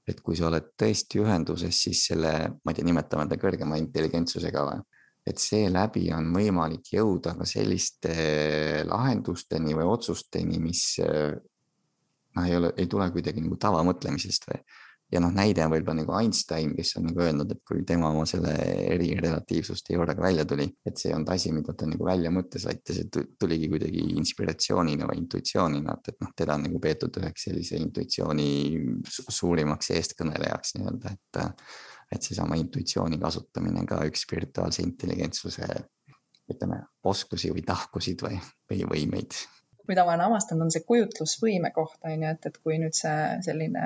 et 0.08 0.22
kui 0.24 0.38
sa 0.40 0.48
oled 0.48 0.72
tõesti 0.80 1.20
ühenduses, 1.20 1.82
siis 1.84 2.06
selle, 2.12 2.32
ma 2.64 2.72
ei 2.72 2.78
tea, 2.78 2.88
nimetame 2.88 3.28
ta 3.28 3.40
kõrgema 3.40 3.80
intelligentsusega 3.82 4.64
või, 4.70 4.80
et 5.28 5.42
seeläbi 5.44 6.06
on 6.16 6.30
võimalik 6.32 6.94
jõuda 6.94 7.34
ka 7.36 7.46
selliste 7.48 8.14
lahendusteni 8.88 9.76
või 9.76 9.90
otsusteni, 9.92 10.62
mis 10.64 10.84
noh, 11.04 12.46
ei 12.46 12.56
ole, 12.56 12.72
ei 12.80 12.88
tule 12.88 13.10
kuidagi 13.12 13.44
nagu 13.44 13.60
tavamõtlemisest 13.60 14.48
või 14.48 14.62
ja 15.12 15.22
noh, 15.24 15.32
näide 15.32 15.64
on 15.64 15.72
võib-olla 15.72 16.02
nagu 16.02 16.16
Einstein, 16.20 16.74
kes 16.76 16.96
on 17.00 17.08
nagu 17.10 17.24
öelnud, 17.24 17.52
et 17.54 17.62
kui 17.68 17.84
tema 17.88 18.10
oma 18.12 18.26
selle 18.30 18.54
erirelatiivsusteooriaga 18.96 20.24
välja 20.24 20.46
tuli, 20.50 20.68
et 20.86 21.00
see 21.00 21.12
ei 21.12 21.16
olnud 21.16 21.32
asi, 21.34 21.54
mida 21.56 21.76
ta 21.78 21.88
nagu 21.88 22.08
välja 22.08 22.32
mõttes, 22.34 22.68
vaid 22.68 22.84
see 22.92 23.08
tuligi 23.40 23.72
kuidagi 23.72 24.04
inspiratsioonina 24.18 25.08
või 25.10 25.22
intuitsioonina, 25.24 25.98
et, 26.00 26.14
et 26.14 26.24
noh, 26.26 26.34
teda 26.36 26.58
on 26.60 26.68
nagu 26.68 26.82
peetud 26.84 27.22
üheks 27.22 27.48
sellise 27.48 27.80
intuitsiooni 27.80 28.50
suurimaks 29.40 29.94
eestkõnelejaks 29.98 30.78
nii-öelda, 30.78 31.16
et. 31.16 31.44
et 32.08 32.24
seesama 32.24 32.56
intuitsiooni 32.56 33.18
kasutamine 33.20 33.82
ka 33.84 33.98
üks 34.08 34.22
spirituaalse 34.24 34.80
intelligentsuse 34.80 35.66
ütleme 36.48 36.80
oskusi 37.04 37.52
või 37.52 37.66
tahkusid 37.68 38.24
või, 38.24 38.38
või 38.72 38.86
võimeid 38.94 39.36
mida 39.90 40.06
ma 40.06 40.14
olen 40.14 40.26
avastanud, 40.28 40.68
on 40.68 40.74
see 40.74 40.86
kujutlusvõime 40.88 41.72
koht, 41.76 41.98
on 42.06 42.24
ju, 42.24 42.32
et, 42.34 42.50
et 42.50 42.58
kui 42.64 42.78
nüüd 42.82 42.96
see 42.98 43.18
selline 43.46 43.84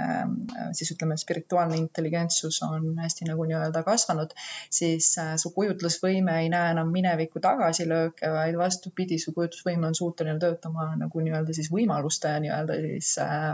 siis 0.77 0.91
ütleme, 0.95 1.17
spirituaalne 1.19 1.77
intelligentsus 1.79 2.61
on 2.67 2.97
hästi 3.01 3.27
nagu 3.29 3.45
nii-öelda 3.47 3.83
kasvanud, 3.87 4.33
siis 4.73 5.11
äh, 5.21 5.33
su 5.41 5.51
kujutlusvõime 5.55 6.37
ei 6.43 6.49
näe 6.53 6.73
enam 6.75 6.91
mineviku 6.93 7.41
tagasilööke, 7.43 8.29
vaid 8.33 8.57
vastupidi, 8.59 9.19
su 9.21 9.35
kujutlusvõime 9.37 9.89
on 9.89 9.97
suuteline 9.97 10.39
töötama 10.41 10.91
nagu 10.99 11.25
nii-öelda 11.25 11.55
siis 11.57 11.71
võimaluste 11.73 12.33
nii-öelda 12.45 12.79
siis 12.85 13.13
äh, 13.23 13.47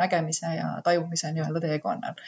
nägemise 0.00 0.54
ja 0.56 0.72
tajumise 0.86 1.32
nii-öelda 1.36 1.64
teekonnal. 1.66 2.20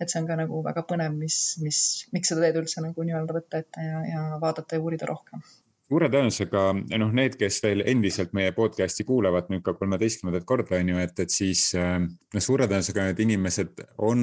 et 0.00 0.10
see 0.10 0.22
on 0.22 0.28
ka 0.30 0.38
nagu 0.40 0.62
väga 0.64 0.86
põnev, 0.88 1.16
mis, 1.18 1.40
mis, 1.62 1.82
miks 2.12 2.32
seda 2.32 2.46
teed 2.46 2.62
üldse 2.62 2.84
nagu 2.84 3.08
nii-öelda 3.08 3.38
võtta 3.38 3.62
ette 3.62 3.88
ja, 3.88 4.04
ja 4.08 4.24
vaadata 4.42 4.78
ja 4.78 4.84
uurida 4.84 5.08
rohkem 5.10 5.44
suure 5.92 6.08
tõenäosusega 6.08 6.64
noh, 6.96 7.10
need, 7.12 7.36
kes 7.40 7.60
veel 7.64 7.84
endiselt 7.90 8.32
meie 8.36 8.54
podcast'i 8.56 9.04
kuulavad 9.04 9.50
nüüd 9.52 9.64
ka 9.66 9.74
kolmeteistkümnendat 9.76 10.46
korda 10.48 10.78
on 10.78 10.92
ju, 10.94 11.00
et, 11.04 11.18
et 11.20 11.32
siis 11.32 11.66
noh, 11.76 12.40
suure 12.40 12.68
tõenäosusega 12.70 13.10
need 13.10 13.20
inimesed 13.26 13.82
on 14.00 14.22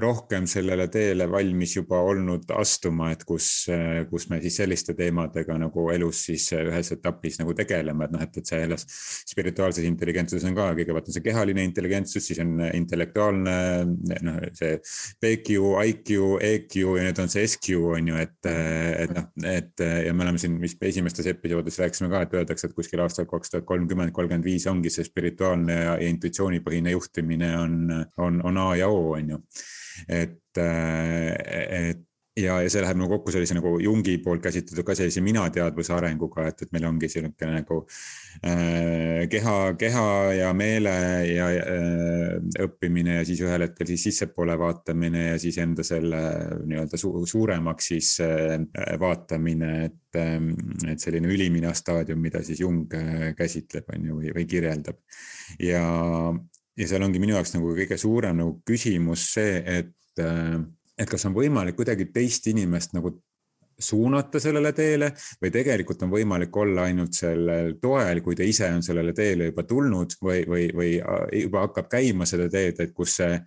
rohkem 0.00 0.46
sellele 0.50 0.86
teele 0.92 1.26
valmis 1.30 1.76
juba 1.76 2.00
olnud 2.04 2.50
astuma, 2.56 3.10
et 3.14 3.24
kus, 3.26 3.66
kus 4.10 4.26
me 4.30 4.40
siis 4.42 4.58
selliste 4.60 4.94
teemadega 4.98 5.56
nagu 5.60 5.86
elus 5.92 6.24
siis 6.28 6.46
ühes 6.56 6.92
etapis 6.96 7.38
nagu 7.40 7.54
tegeleme, 7.56 8.06
et 8.06 8.14
noh, 8.14 8.24
et, 8.24 8.38
et 8.40 8.52
selles 8.54 8.86
spirituaalses 9.30 9.86
intelligentsuses 9.88 10.46
on 10.48 10.56
ka 10.56 10.70
kõigepealt 10.78 11.10
on 11.10 11.16
see 11.16 11.24
kehaline 11.24 11.64
intelligentsus, 11.66 12.26
siis 12.28 12.40
on 12.44 12.56
intellektuaalne 12.70 13.56
noh, 14.26 14.40
see 14.56 14.78
PQ, 15.22 15.60
IQ, 15.90 16.14
EQ 16.50 16.78
ja 16.98 17.06
nüüd 17.08 17.22
on 17.24 17.32
see 17.32 17.46
SQ 17.48 17.78
on 17.94 18.12
ju, 18.12 18.18
et, 18.24 18.50
et 18.50 19.14
noh, 19.14 19.30
et 19.54 19.84
ja 20.08 20.16
me 20.16 20.26
oleme 20.26 20.42
siin 20.42 20.58
vist 20.62 20.82
esimestes 20.84 21.28
episoodides 21.30 21.80
rääkisime 21.84 22.10
ka, 22.12 22.24
et 22.24 22.36
öeldakse, 22.40 22.68
et 22.68 22.76
kuskil 22.76 23.02
aastal 23.04 23.28
kaks 23.30 23.54
tuhat 23.54 23.68
kolmkümmend, 23.68 24.14
kolmkümmend 24.16 24.46
viis 24.46 24.66
ongi 24.70 24.92
see 24.92 25.06
spirituaalne 25.06 25.78
ja, 25.78 25.96
ja 26.00 26.10
intuitsioonipõhine 26.10 26.94
juhtimine 26.94 27.54
on, 27.58 27.80
on, 28.18 28.42
on 28.44 28.62
A 28.64 28.68
ja 28.80 28.90
O 28.90 29.14
on 29.14 29.34
ju 29.36 29.42
et, 30.08 30.40
äh, 30.58 31.90
et 31.90 32.04
ja, 32.36 32.56
ja 32.62 32.70
see 32.70 32.82
läheb 32.82 32.98
nagu 32.98 33.14
kokku 33.14 33.32
sellise 33.34 33.54
nagu 33.56 33.76
Jungi 33.82 34.16
poolt 34.22 34.42
käsitletud 34.42 34.86
ka 34.86 34.96
sellise 34.98 35.22
minateadvuse 35.24 35.94
arenguga, 35.94 36.48
et, 36.50 36.64
et 36.64 36.72
meil 36.74 36.86
ongi 36.88 37.06
niisugune 37.06 37.50
nagu 37.54 37.78
äh, 38.42 39.24
keha, 39.30 39.56
keha 39.78 40.06
ja 40.40 40.50
meele 40.56 40.94
ja 41.30 41.48
äh, 41.60 42.64
õppimine 42.66 43.20
ja 43.20 43.26
siis 43.28 43.42
ühel 43.44 43.66
hetkel 43.68 43.90
siis 43.90 44.08
sissepoole 44.08 44.56
vaatamine 44.58 45.28
ja 45.28 45.36
siis 45.42 45.58
enda 45.62 45.86
selle 45.86 46.22
nii-öelda 46.64 46.98
su 47.00 47.12
suuremaks 47.30 47.92
siis 47.94 48.16
äh, 48.24 48.56
vaatamine, 49.00 49.74
et 49.90 50.18
äh,, 50.18 50.50
et 50.90 51.02
selline 51.02 51.30
ülimina 51.30 51.74
staadium, 51.74 52.18
mida 52.22 52.42
siis 52.46 52.64
Jung 52.64 52.90
äh, 52.98 53.30
käsitleb, 53.38 53.94
on 53.94 54.10
ju, 54.10 54.18
või, 54.18 54.34
või 54.34 54.48
kirjeldab. 54.50 54.98
ja, 55.62 55.86
ja 56.78 56.88
seal 56.88 57.04
ongi 57.06 57.20
minu 57.22 57.36
jaoks 57.36 57.54
nagu 57.56 57.74
kõige 57.76 57.98
suurem 58.00 58.40
nagu 58.42 58.56
küsimus 58.66 59.28
see, 59.36 59.60
et, 59.78 59.94
äh, 60.22 60.58
et 60.98 61.10
kas 61.10 61.26
on 61.28 61.36
võimalik 61.36 61.78
kuidagi 61.78 62.08
teist 62.14 62.46
inimest 62.50 62.96
nagu 62.96 63.14
suunata 63.78 64.38
sellele 64.38 64.70
teele 64.72 65.10
või 65.42 65.50
tegelikult 65.54 66.02
on 66.06 66.12
võimalik 66.12 66.56
olla 66.56 66.86
ainult 66.88 67.14
sellel 67.16 67.74
toel, 67.82 68.20
kui 68.22 68.36
ta 68.38 68.46
ise 68.46 68.68
on 68.70 68.82
sellele 68.86 69.14
teele 69.14 69.50
juba 69.50 69.64
tulnud 69.66 70.14
või, 70.22 70.44
või, 70.50 70.68
või 70.74 70.90
äh, 71.00 71.24
juba 71.44 71.64
hakkab 71.66 71.88
käima 71.90 72.26
seda 72.28 72.48
teed, 72.50 72.80
et 72.80 72.94
kus 72.94 73.16
see, 73.20 73.38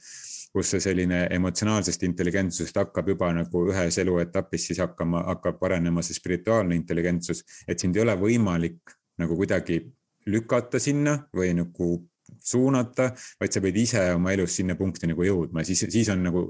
kus 0.53 0.73
see 0.73 0.83
selline 0.83 1.25
emotsionaalsest 1.37 2.03
intelligentsusest 2.07 2.79
hakkab 2.79 3.13
juba 3.13 3.31
nagu 3.35 3.67
ühes 3.71 3.99
eluetapis 4.03 4.69
siis 4.71 4.83
hakkama, 4.83 5.23
hakkab 5.33 5.63
arenema 5.69 6.03
see 6.03 6.17
spirituaalne 6.17 6.75
intelligentsus, 6.75 7.43
et 7.67 7.79
sind 7.79 7.95
ei 7.95 8.03
ole 8.03 8.17
võimalik 8.19 8.97
nagu 9.17 9.35
kuidagi 9.39 9.81
lükata 10.27 10.79
sinna 10.79 11.17
või 11.35 11.53
nagu 11.55 11.95
suunata, 12.43 13.09
vaid 13.41 13.53
sa 13.53 13.61
pead 13.63 13.79
ise 13.81 14.03
oma 14.15 14.33
elus 14.35 14.57
sinna 14.59 14.75
punkti 14.79 15.09
nagu 15.09 15.25
jõudma, 15.25 15.63
siis, 15.67 15.85
siis 15.93 16.11
on 16.13 16.23
nagu 16.27 16.43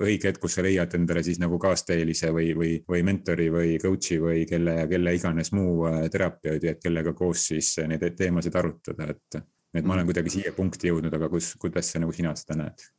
õige 0.00 0.30
hetk, 0.30 0.40
kus 0.42 0.58
sa 0.58 0.64
leiad 0.66 0.94
endale 0.98 1.24
siis 1.26 1.40
nagu 1.42 1.58
kaasteelise 1.62 2.32
või, 2.34 2.52
või, 2.58 2.72
või 2.88 3.04
mentori 3.06 3.48
või 3.52 3.76
coach'i 3.82 4.20
või 4.22 4.46
kelle, 4.48 4.76
kelle 4.90 5.16
iganes 5.18 5.52
muu 5.56 5.86
äh, 5.90 6.00
terapeudi, 6.12 6.72
et 6.72 6.82
kellega 6.82 7.14
koos 7.18 7.48
siis 7.52 7.74
neid 7.88 8.04
teemasid 8.18 8.56
arutada, 8.58 9.12
et, 9.12 9.42
et 9.74 9.86
ma 9.86 9.96
olen 9.96 10.08
kuidagi 10.08 10.38
siia 10.38 10.56
punkti 10.56 10.92
jõudnud, 10.92 11.14
aga 11.16 11.30
kus, 11.32 11.54
kuidas 11.60 11.92
sa 11.92 12.02
nagu 12.02 12.14
sina 12.16 12.34
seda 12.38 12.58
näed? 12.64 12.90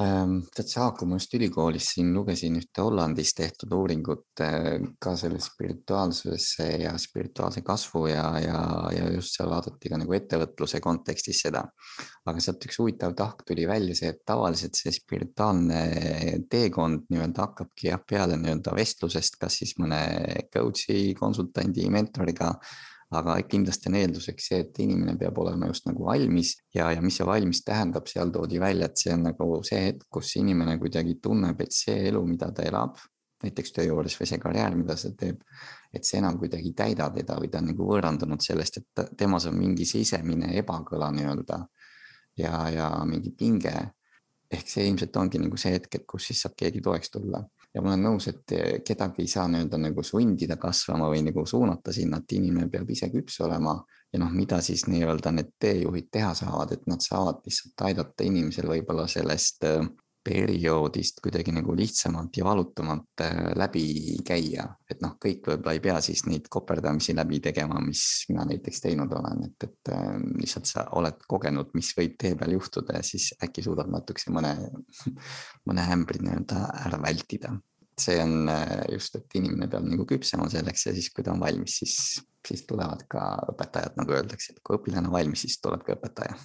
Ehm, 0.00 0.38
tead, 0.56 0.70
see 0.70 0.80
haakub 0.80 1.10
ma 1.10 1.18
just 1.18 1.34
ülikoolis 1.36 1.90
siin 1.92 2.14
lugesin 2.16 2.54
ühte 2.56 2.80
Hollandis 2.80 3.34
tehtud 3.36 3.74
uuringut 3.76 4.40
eh, 4.40 4.78
ka 4.96 5.12
selle 5.20 5.36
spirituaalsusesse 5.44 6.68
ja 6.80 6.94
spirituaalse 6.96 7.60
kasvu 7.66 8.06
ja, 8.08 8.24
ja, 8.40 8.62
ja 8.96 9.10
just 9.12 9.36
seal 9.36 9.50
vaadati 9.52 9.92
ka 9.92 9.98
nagu 10.00 10.16
ettevõtluse 10.16 10.80
kontekstis 10.80 11.42
seda. 11.44 11.66
aga 12.24 12.40
sealt 12.40 12.64
üks 12.64 12.80
huvitav 12.80 13.12
tahk 13.18 13.44
tuli 13.44 13.66
välja 13.68 13.98
see, 13.98 14.14
et 14.14 14.22
tavaliselt 14.24 14.80
see 14.80 14.94
spirituaalne 14.96 15.82
teekond 16.48 17.04
nii-öelda 17.12 17.44
hakkabki 17.44 17.90
jah, 17.90 18.00
peale 18.00 18.40
nii-öelda 18.40 18.72
vestlusest, 18.78 19.36
kas 19.42 19.60
siis 19.60 19.76
mõne 19.82 20.00
coach'i, 20.54 21.12
konsultandi, 21.20 21.84
mentoriga 21.92 22.54
aga 23.18 23.36
kindlasti 23.48 23.90
on 23.90 23.96
eelduseks 24.00 24.48
see, 24.48 24.58
et 24.64 24.78
inimene 24.84 25.14
peab 25.20 25.38
olema 25.42 25.68
just 25.70 25.86
nagu 25.88 26.06
valmis 26.06 26.54
ja, 26.74 26.90
ja 26.94 27.02
mis 27.04 27.18
see 27.20 27.26
valmis 27.28 27.62
tähendab, 27.66 28.08
seal 28.10 28.32
toodi 28.34 28.60
välja, 28.62 28.88
et 28.88 29.00
see 29.00 29.14
on 29.14 29.26
nagu 29.28 29.48
see 29.68 29.80
hetk, 29.88 30.06
kus 30.12 30.34
inimene 30.40 30.78
kuidagi 30.80 31.18
tunneb, 31.22 31.60
et 31.60 31.76
see 31.76 32.08
elu, 32.10 32.22
mida 32.28 32.50
ta 32.56 32.64
elab, 32.68 33.00
näiteks 33.42 33.74
töö 33.76 33.88
juures 33.90 34.16
või 34.20 34.28
see 34.30 34.42
karjäär, 34.42 34.76
mida 34.78 34.96
ta 34.98 35.12
teeb, 35.18 35.40
et 35.92 36.08
see 36.08 36.20
enam 36.22 36.38
kuidagi 36.40 36.70
ei 36.70 36.76
täida 36.78 37.08
teda 37.14 37.38
või 37.40 37.50
ta 37.52 37.60
on 37.60 37.72
nagu 37.72 37.88
võõrandunud 37.88 38.44
sellest, 38.44 38.80
et 38.80 39.16
temas 39.18 39.48
on 39.50 39.58
mingi 39.58 39.86
sisemine 39.88 40.54
ebakõla 40.62 41.10
nii-öelda 41.16 41.58
ja, 42.40 42.54
ja 42.72 42.92
mingi 43.08 43.34
pinge. 43.36 43.74
ehk 44.52 44.68
see 44.68 44.84
ilmselt 44.84 45.16
ongi 45.16 45.38
nagu 45.40 45.56
see 45.56 45.72
hetk, 45.72 45.94
et 45.96 46.06
kus 46.06 46.26
siis 46.28 46.42
saab 46.44 46.54
keegi 46.60 46.82
toeks 46.84 47.10
tulla 47.10 47.40
ja 47.74 47.82
ma 47.82 47.92
olen 47.92 48.04
nõus, 48.04 48.28
et 48.28 48.52
kedagi 48.84 49.24
ei 49.24 49.30
saa 49.30 49.46
nii-öelda 49.48 49.78
nagu 49.80 50.04
sundida 50.04 50.58
kasvama 50.60 51.08
või 51.12 51.22
nagu 51.24 51.46
suunata 51.48 51.92
sinna, 51.92 52.20
et 52.20 52.36
inimene 52.36 52.68
peab 52.70 52.90
ise 52.90 53.08
küps 53.12 53.40
olema. 53.40 53.78
ja 54.12 54.18
noh, 54.20 54.28
mida 54.36 54.58
siis 54.60 54.84
nii-öelda 54.92 55.30
need 55.32 55.54
teejuhid 55.60 56.10
teha 56.12 56.34
saavad, 56.36 56.72
et 56.72 56.82
nad 56.86 57.00
saavad 57.00 57.38
lihtsalt 57.46 57.86
aidata 57.88 58.24
inimesel 58.28 58.68
võib-olla 58.68 59.06
sellest 59.08 59.64
perioodist 60.24 61.18
kuidagi 61.22 61.52
nagu 61.54 61.74
lihtsamalt 61.76 62.36
ja 62.36 62.44
valutumalt 62.46 63.22
äh, 63.24 63.40
läbi 63.58 63.84
käia, 64.26 64.68
et 64.90 65.02
noh, 65.02 65.16
kõik 65.22 65.48
võib-olla 65.48 65.74
ei 65.74 65.82
pea 65.82 65.98
siis 66.04 66.24
neid 66.28 66.46
koperdamisi 66.52 67.14
läbi 67.16 67.40
tegema, 67.42 67.80
mis 67.82 68.04
mina 68.30 68.46
näiteks 68.48 68.84
teinud 68.84 69.12
olen, 69.18 69.44
et, 69.48 69.66
et 69.66 69.92
äh, 69.94 70.14
lihtsalt 70.38 70.70
sa 70.70 70.86
oled 70.98 71.18
kogenud, 71.28 71.74
mis 71.78 71.92
võib 71.98 72.16
tee 72.20 72.36
peal 72.38 72.54
juhtuda 72.56 73.00
ja 73.00 73.06
siis 73.06 73.32
äkki 73.42 73.64
suudad 73.66 73.90
natukese 73.90 74.34
mõne, 74.34 74.54
mõne 75.68 75.86
ämbri 75.96 76.22
nii-öelda 76.22 76.64
ära 76.86 77.02
vältida. 77.02 77.56
see 78.00 78.16
on 78.22 78.48
äh, 78.48 78.78
just, 78.92 79.16
et 79.18 79.38
inimene 79.38 79.68
peab 79.68 79.84
nagu 79.86 80.06
küpsema 80.08 80.48
selleks 80.50 80.86
ja 80.86 80.94
siis, 80.96 81.10
kui 81.12 81.26
ta 81.26 81.34
on 81.34 81.42
valmis, 81.42 81.80
siis, 81.82 81.96
siis 82.46 82.66
tulevad 82.66 83.04
ka 83.10 83.26
õpetajad, 83.52 83.98
nagu 83.98 84.14
öeldakse, 84.14 84.54
et 84.54 84.62
kui 84.62 84.78
õpilane 84.78 85.10
on 85.10 85.18
valmis, 85.18 85.44
siis 85.44 85.58
tuleb 85.60 85.82
ka 85.86 85.98
õpetaja. 85.98 86.38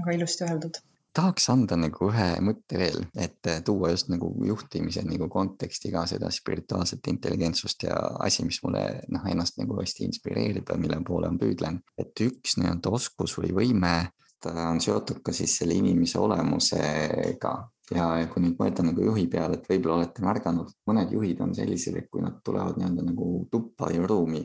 väga 0.00 0.16
ilusti 0.16 0.48
öeldud 0.48 0.80
tahaks 1.14 1.48
anda 1.50 1.76
nagu 1.78 2.10
ühe 2.10 2.26
mõtte 2.44 2.78
veel, 2.78 3.06
et 3.18 3.48
tuua 3.66 3.90
just 3.92 4.10
nagu 4.12 4.30
juhtimise 4.46 5.02
nagu 5.06 5.28
konteksti 5.32 5.90
ka 5.94 6.04
seda 6.10 6.30
spirituaalset 6.34 7.10
intelligentsust 7.12 7.88
ja 7.88 7.96
asi, 8.24 8.44
mis 8.46 8.60
mulle 8.64 8.84
noh, 9.08 9.24
ennast 9.30 9.58
nagu 9.60 9.80
hästi 9.80 10.06
inspireerib 10.08 10.68
ja 10.70 10.78
mille 10.78 11.00
poole 11.06 11.30
ma 11.32 11.40
püüdlen. 11.40 11.80
et 11.98 12.24
üks 12.24 12.58
nii-öelda 12.60 12.92
oskus 13.00 13.34
või 13.40 13.54
võime, 13.56 13.94
ta 14.42 14.54
on 14.68 14.80
seotud 14.80 15.22
ka 15.24 15.34
siis 15.34 15.56
selle 15.58 15.74
inimese 15.74 16.20
olemusega 16.22 17.54
ja 17.94 18.08
kui 18.30 18.44
nüüd 18.44 18.58
mõelda 18.60 18.84
nagu 18.84 19.02
juhi 19.08 19.26
peale, 19.32 19.58
et 19.58 19.68
võib-olla 19.70 20.02
olete 20.02 20.22
märganud, 20.24 20.70
mõned 20.86 21.12
juhid 21.14 21.40
on 21.44 21.54
sellised, 21.56 21.96
et 21.96 22.10
kui 22.12 22.22
nad 22.22 22.38
tulevad 22.44 22.78
nii-öelda 22.78 23.06
nagu 23.08 23.30
tuppa 23.50 23.88
või 23.88 24.04
ruumi, 24.12 24.44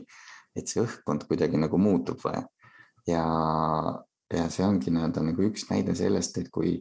et 0.56 0.70
see 0.70 0.82
õhkkond 0.82 1.28
kuidagi 1.28 1.60
nagu 1.60 1.78
muutub 1.78 2.22
või 2.24 2.40
ja 3.10 3.24
ja 4.36 4.48
see 4.52 4.66
ongi 4.66 4.92
nii-öelda 4.92 5.22
nagu 5.30 5.46
üks 5.48 5.68
näide 5.70 5.94
sellest, 5.98 6.38
et 6.42 6.50
kui 6.54 6.78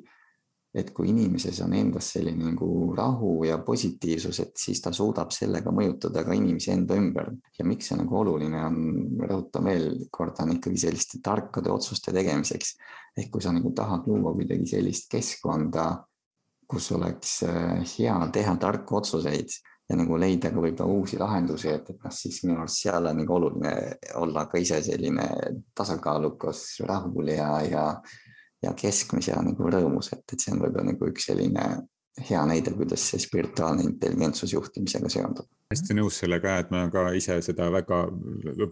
et 0.73 0.89
kui 0.89 1.11
inimeses 1.11 1.59
on 1.61 1.75
endas 1.77 2.07
selline 2.15 2.47
nagu 2.47 2.67
rahu 2.97 3.43
ja 3.45 3.59
positiivsus, 3.61 4.39
et 4.41 4.55
siis 4.57 4.81
ta 4.81 4.89
suudab 4.95 5.29
sellega 5.33 5.69
mõjutada 5.69 6.23
ka 6.25 6.33
inimesi 6.33 6.71
enda 6.73 6.97
ümber 6.97 7.29
ja 7.59 7.65
miks 7.69 7.91
see 7.91 7.99
nagu 7.99 8.17
oluline 8.23 8.63
on, 8.65 8.79
rõhutan 9.21 9.69
veel 9.69 9.85
kord, 10.09 10.39
on 10.41 10.55
ikkagi 10.55 10.81
selliste 10.87 11.21
tarkade 11.23 11.69
otsuste 11.69 12.13
tegemiseks. 12.15 12.73
ehk 13.17 13.29
kui 13.29 13.45
sa 13.45 13.53
nagu 13.53 13.69
tahad 13.77 14.07
luua 14.09 14.33
kuidagi 14.33 14.65
sellist 14.65 15.11
keskkonda, 15.13 15.85
kus 16.65 16.89
oleks 16.97 17.43
äh, 17.45 17.83
hea 17.93 18.17
teha 18.33 18.55
tarku 18.57 18.97
otsuseid 18.97 19.53
ja 19.93 19.99
nagu 19.99 20.17
leida 20.17 20.49
ka 20.51 20.61
võib-olla 20.63 20.97
uusi 20.97 21.21
lahendusi, 21.21 21.69
et, 21.69 21.93
et 21.93 22.03
noh, 22.03 22.13
siis 22.13 22.41
minu 22.47 22.57
arust 22.63 22.81
seal 22.83 23.09
on 23.11 23.21
nagu 23.21 23.37
oluline 23.37 23.73
olla 24.19 24.47
ka 24.49 24.61
ise 24.61 24.81
selline 24.83 25.29
tasakaalukas, 25.77 26.65
rahul 26.89 27.29
ja, 27.29 27.49
ja 27.69 27.87
ja 28.63 28.71
keskmis 28.79 29.27
ja 29.27 29.41
nagu 29.43 29.67
rõõmus, 29.67 30.13
et, 30.15 30.23
et 30.31 30.39
see 30.39 30.53
on 30.53 30.61
võib-olla 30.63 30.93
nagu 30.93 31.09
üks 31.09 31.27
selline 31.29 31.65
hea 32.29 32.43
näide, 32.45 32.71
kuidas 32.77 33.03
see 33.09 33.21
spirituaalne 33.21 33.83
intelligentsus 33.87 34.53
juhtimisega 34.53 35.09
seondub. 35.09 35.47
hästi 35.73 35.97
nõus 35.97 36.19
sellega, 36.21 36.59
et 36.61 36.71
ma 36.71 36.85
ka 36.93 37.07
ise 37.17 37.39
seda 37.41 37.69
väga 37.73 38.03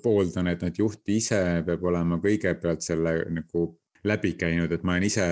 pooldan, 0.03 0.51
et, 0.51 0.63
et 0.63 0.79
juht 0.79 1.09
ise 1.09 1.41
peab 1.65 1.83
olema 1.89 2.19
kõigepealt 2.21 2.85
selle 2.85 3.15
nagu 3.33 3.65
läbi 4.03 4.33
käinud, 4.33 4.71
et 4.73 4.83
ma 4.83 4.95
olen 4.95 5.05
ise, 5.05 5.25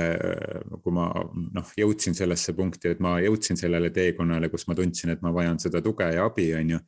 kui 0.83 0.93
ma 0.93 1.07
noh, 1.55 1.71
jõudsin 1.77 2.17
sellesse 2.17 2.53
punkti, 2.57 2.93
et 2.93 2.99
ma 3.01 3.15
jõudsin 3.23 3.57
sellele 3.57 3.89
teekonnale, 3.93 4.51
kus 4.53 4.67
ma 4.69 4.77
tundsin, 4.77 5.13
et 5.13 5.23
ma 5.25 5.33
vajan 5.33 5.57
seda 5.61 5.81
tuge 5.85 6.09
ja 6.13 6.27
abi, 6.29 6.51
on 6.57 6.75
ju 6.75 6.81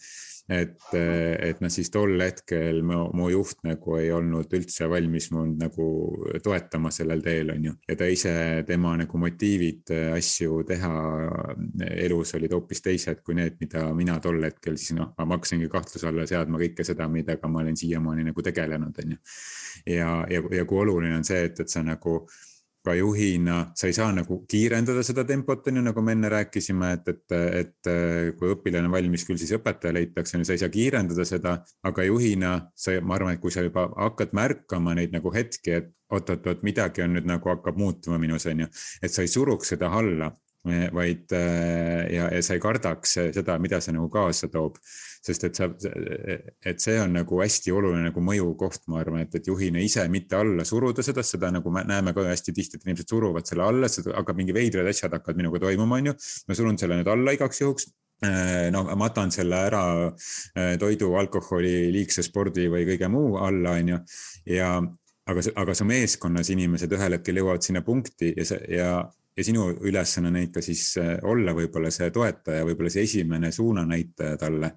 et, 0.49 0.77
et 0.95 1.61
noh, 1.61 1.71
siis 1.71 1.91
tol 1.93 2.15
hetkel 2.21 2.81
mu, 2.85 3.03
mu 3.17 3.29
juht 3.31 3.61
nagu 3.67 3.97
ei 3.99 4.09
olnud 4.13 4.51
üldse 4.57 4.87
valmis 4.91 5.29
mind 5.33 5.61
nagu 5.61 5.87
toetama 6.43 6.91
sellel 6.93 7.23
teel, 7.23 7.53
on 7.53 7.69
ju. 7.69 7.75
ja 7.87 7.97
ta 7.99 8.09
ise, 8.11 8.33
tema 8.67 8.95
nagu 8.99 9.21
motiivid 9.21 9.93
asju 10.17 10.61
teha 10.67 10.93
elus 12.05 12.35
olid 12.39 12.55
hoopis 12.57 12.83
teised 12.85 13.23
kui 13.25 13.37
need, 13.37 13.57
mida 13.61 13.87
mina 13.97 14.17
tol 14.23 14.41
hetkel 14.43 14.77
siis 14.77 14.95
noh, 14.97 15.13
ma 15.17 15.29
hakkasingi 15.35 15.69
kahtluse 15.71 16.09
alla 16.09 16.27
seadma 16.29 16.61
kõike 16.61 16.85
seda, 16.87 17.07
millega 17.11 17.51
ma 17.51 17.63
olen 17.63 17.77
siiamaani 17.79 18.29
nagu 18.31 18.45
tegelenud, 18.45 19.03
on 19.03 19.15
ju. 19.15 19.19
ja, 19.95 20.13
ja, 20.31 20.45
ja 20.57 20.65
kui 20.65 20.81
oluline 20.83 21.17
on 21.19 21.27
see, 21.27 21.45
et, 21.49 21.59
et 21.63 21.71
sa 21.71 21.83
nagu 21.85 22.21
ka 22.85 22.95
juhina 22.97 23.57
sa 23.77 23.87
ei 23.89 23.93
saa 23.93 24.09
nagu 24.15 24.39
kiirendada 24.49 25.03
seda 25.05 25.25
tempot, 25.27 25.67
on 25.69 25.79
ju, 25.79 25.83
nagu 25.85 26.03
me 26.05 26.15
enne 26.15 26.31
rääkisime, 26.33 26.91
et, 26.97 27.11
et, 27.13 27.35
et 27.61 27.89
kui 28.39 28.53
õpilane 28.55 28.89
on 28.89 28.95
valmis, 28.95 29.25
küll 29.27 29.39
siis 29.41 29.53
õpetaja 29.57 29.93
leitakse, 29.95 30.35
on 30.35 30.43
ju, 30.43 30.49
sa 30.49 30.57
ei 30.57 30.63
saa 30.63 30.73
kiirendada 30.73 31.25
seda, 31.27 31.55
aga 31.87 32.05
juhina 32.07 32.53
sa, 32.75 32.95
ma 33.05 33.17
arvan, 33.19 33.37
et 33.37 33.43
kui 33.43 33.53
sa 33.53 33.65
juba 33.65 33.87
hakkad 33.93 34.33
märkama 34.37 34.95
neid 34.97 35.13
nagu 35.13 35.33
hetki, 35.35 35.77
et 35.77 35.91
oot-oot-oot, 36.11 36.65
midagi 36.67 37.05
on 37.05 37.13
nüüd 37.15 37.29
nagu 37.29 37.53
hakkab 37.53 37.77
muutuma 37.79 38.17
minus, 38.21 38.49
on 38.49 38.65
ju, 38.65 38.71
et 39.01 39.13
sa 39.13 39.25
ei 39.25 39.31
suruks 39.31 39.75
seda 39.75 39.93
alla 40.01 40.33
vaid 40.93 41.31
ja, 41.33 42.27
ja 42.29 42.41
sa 42.45 42.53
ei 42.53 42.61
kardaks 42.61 43.15
seda, 43.33 43.57
mida 43.61 43.79
see 43.81 43.95
nagu 43.95 44.09
kaasa 44.13 44.49
toob. 44.53 44.77
Sest 45.21 45.45
et 45.47 45.57
sa, 45.59 45.67
et 46.65 46.81
see 46.81 46.97
on 47.01 47.13
nagu 47.13 47.41
hästi 47.41 47.73
oluline 47.75 48.09
nagu 48.09 48.23
mõjukoht, 48.25 48.87
ma 48.91 49.01
arvan, 49.03 49.25
et, 49.25 49.35
et 49.37 49.49
juhina 49.51 49.81
ise 49.83 50.05
mitte 50.09 50.39
alla 50.39 50.65
suruda 50.67 51.05
seda, 51.05 51.23
seda 51.25 51.51
nagu 51.53 51.73
me 51.73 51.83
näeme 51.87 52.15
ka 52.17 52.25
hästi 52.25 52.55
tihti, 52.57 52.79
et 52.79 52.87
inimesed 52.87 53.13
suruvad 53.13 53.47
selle 53.49 53.67
alla, 53.67 53.89
hakkab 54.17 54.39
mingi 54.39 54.55
veidrad 54.57 54.89
asjad 54.89 55.13
hakkavad 55.17 55.41
minuga 55.41 55.61
toimuma, 55.67 56.01
on 56.01 56.11
ju. 56.11 56.15
ma 56.47 56.57
surun 56.57 56.79
selle 56.81 56.97
nüüd 56.99 57.11
alla 57.11 57.35
igaks 57.37 57.61
juhuks 57.61 57.91
no 58.71 58.83
matan 59.01 59.31
selle 59.33 59.57
ära 59.65 59.83
toidu, 60.79 61.13
alkoholi, 61.17 61.89
liigse 61.93 62.21
spordi 62.25 62.67
või 62.69 62.85
kõige 62.89 63.09
muu 63.09 63.37
alla, 63.41 63.77
on 63.79 63.95
ju. 63.95 64.01
ja 64.57 64.75
aga, 65.31 65.45
aga 65.63 65.75
su 65.77 65.87
meeskonnas 65.89 66.51
inimesed 66.53 66.93
ühel 66.97 67.17
hetkel 67.17 67.41
jõuavad 67.41 67.65
sinna 67.65 67.81
punkti 67.85 68.33
ja 68.37 68.45
see 68.47 68.77
ja 68.77 68.91
ja 69.37 69.43
sinu 69.43 69.69
ülesanne 69.81 70.27
on 70.27 70.39
ikka 70.41 70.61
siis 70.63 70.97
äh, 70.99 71.17
olla 71.23 71.53
võib-olla 71.55 71.91
see 71.93 72.11
toetaja, 72.11 72.65
võib-olla 72.67 72.91
see 72.91 73.05
esimene 73.07 73.51
suunanäitaja 73.55 74.37
talle. 74.39 74.73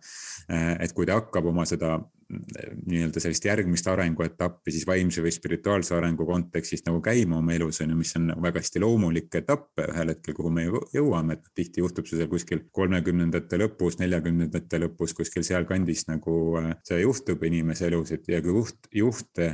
Äh, 0.51 0.75
et 0.85 0.93
kui 0.95 1.07
ta 1.07 1.19
hakkab 1.19 1.49
oma 1.51 1.65
seda 1.67 1.97
mm, 1.99 2.45
nii-öelda 2.87 3.23
sellist 3.23 3.49
järgmist 3.49 3.89
arenguetappi 3.91 4.75
siis 4.75 4.87
vaimse 4.87 5.25
või 5.25 5.33
spirituaalse 5.35 5.97
arengu 5.97 6.27
kontekstis 6.29 6.85
nagu 6.87 7.03
käima 7.03 7.41
oma 7.41 7.57
elus 7.57 7.83
on 7.83 7.95
ju, 7.95 7.99
mis 7.99 8.15
on 8.21 8.31
väga 8.45 8.63
hästi 8.63 8.85
loomulik 8.85 9.41
etapp 9.43 9.83
ühel 9.89 10.15
hetkel, 10.15 10.39
kuhu 10.39 10.55
me 10.55 10.69
jõuame, 10.69 11.39
et 11.39 11.51
tihti 11.59 11.83
juhtub 11.83 12.07
see 12.07 12.21
seal 12.21 12.31
kuskil 12.31 12.63
kolmekümnendate 12.73 13.59
lõpus, 13.59 13.99
neljakümnendate 13.99 14.83
lõpus, 14.87 15.17
kuskil 15.19 15.47
sealkandis 15.47 16.07
nagu 16.13 16.37
äh, 16.63 16.71
see 16.87 17.03
juhtub 17.03 17.43
inimese 17.51 17.91
elus, 17.91 18.15
et 18.15 18.31
ja 18.31 18.43
kui 18.45 18.55
juht, 18.55 18.91
juht 18.95 19.45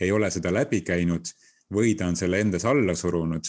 ei 0.00 0.10
ole 0.12 0.32
seda 0.32 0.48
läbi 0.52 0.80
käinud 0.84 1.28
või 1.72 1.92
ta 1.98 2.08
on 2.08 2.16
selle 2.16 2.40
endas 2.40 2.64
alla 2.68 2.94
surunud 2.96 3.48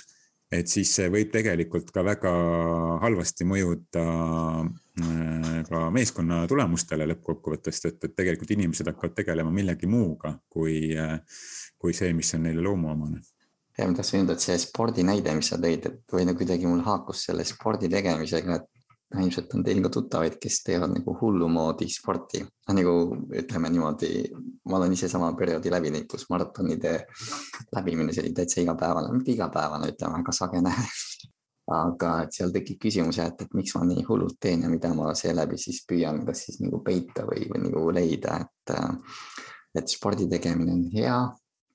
et 0.51 0.69
siis 0.71 0.91
see 0.95 1.09
võib 1.11 1.31
tegelikult 1.33 1.89
ka 1.91 2.03
väga 2.07 2.31
halvasti 3.03 3.47
mõjuda 3.47 4.03
äh, 4.63 5.63
ka 5.67 5.81
meeskonna 5.93 6.43
tulemustele 6.49 7.07
lõppkokkuvõttes, 7.11 7.81
et, 7.89 7.97
et 8.07 8.15
tegelikult 8.15 8.53
inimesed 8.55 8.87
hakkavad 8.91 9.17
tegelema 9.17 9.51
millegi 9.53 9.89
muuga 9.91 10.37
kui, 10.51 10.93
äh, 10.95 11.19
kui 11.77 11.95
see, 11.97 12.13
mis 12.15 12.31
on 12.37 12.47
neile 12.47 12.63
loomuomane. 12.63 13.21
ja 13.77 13.89
ma 13.89 13.97
tahtsin 13.97 14.23
öelda, 14.23 14.37
et 14.37 14.47
see 14.47 14.57
spordi 14.61 15.03
näide, 15.07 15.35
mis 15.35 15.51
sa 15.51 15.59
tõid, 15.61 15.85
et 15.91 16.15
või 16.15 16.25
no 16.25 16.37
kuidagi 16.39 16.69
mul 16.69 16.85
haakus 16.87 17.27
selle 17.27 17.45
spordi 17.45 17.91
tegemisega, 17.91 18.61
et 18.61 18.76
ilmselt 19.15 19.53
on 19.55 19.63
teil 19.63 19.79
ka 19.85 19.91
tuttavaid, 19.93 20.35
kes 20.41 20.59
teevad 20.65 20.91
nagu 20.91 21.13
hullumoodi 21.21 21.87
sporti. 21.91 22.43
nagu 22.67 22.93
ütleme 23.39 23.69
niimoodi, 23.71 24.09
ma 24.67 24.77
olen 24.77 24.93
ise 24.93 25.07
sama 25.09 25.31
perioodi 25.39 25.71
läbinud, 25.71 26.07
kus 26.11 26.27
maratonide 26.29 26.93
läbimine, 27.75 28.13
see 28.13 28.25
oli 28.25 28.33
täitsa 28.35 28.61
igapäevane, 28.61 29.13
mitte 29.15 29.31
igapäevane, 29.31 29.93
ütleme, 29.93 30.19
aga 30.19 30.35
sage 30.35 30.61
nähe 30.61 30.87
aga 31.77 32.11
et 32.25 32.35
seal 32.35 32.51
tekib 32.55 32.81
küsimus 32.83 33.19
jah, 33.19 33.31
et, 33.31 33.45
et 33.47 33.55
miks 33.55 33.75
ma 33.75 33.85
nii 33.87 34.03
hullult 34.09 34.37
teen 34.43 34.63
ja 34.63 34.71
mida 34.71 34.91
ma 34.95 35.13
seeläbi 35.15 35.59
siis 35.59 35.81
püüan, 35.87 36.25
kas 36.27 36.45
siis 36.47 36.61
nagu 36.63 36.81
peita 36.83 37.23
või, 37.27 37.47
või 37.47 37.63
nagu 37.63 37.87
leida, 37.95 38.41
et, 38.43 38.75
et 39.79 39.95
spordi 39.95 40.27
tegemine 40.31 40.75
on 40.75 40.85
hea, 40.91 41.17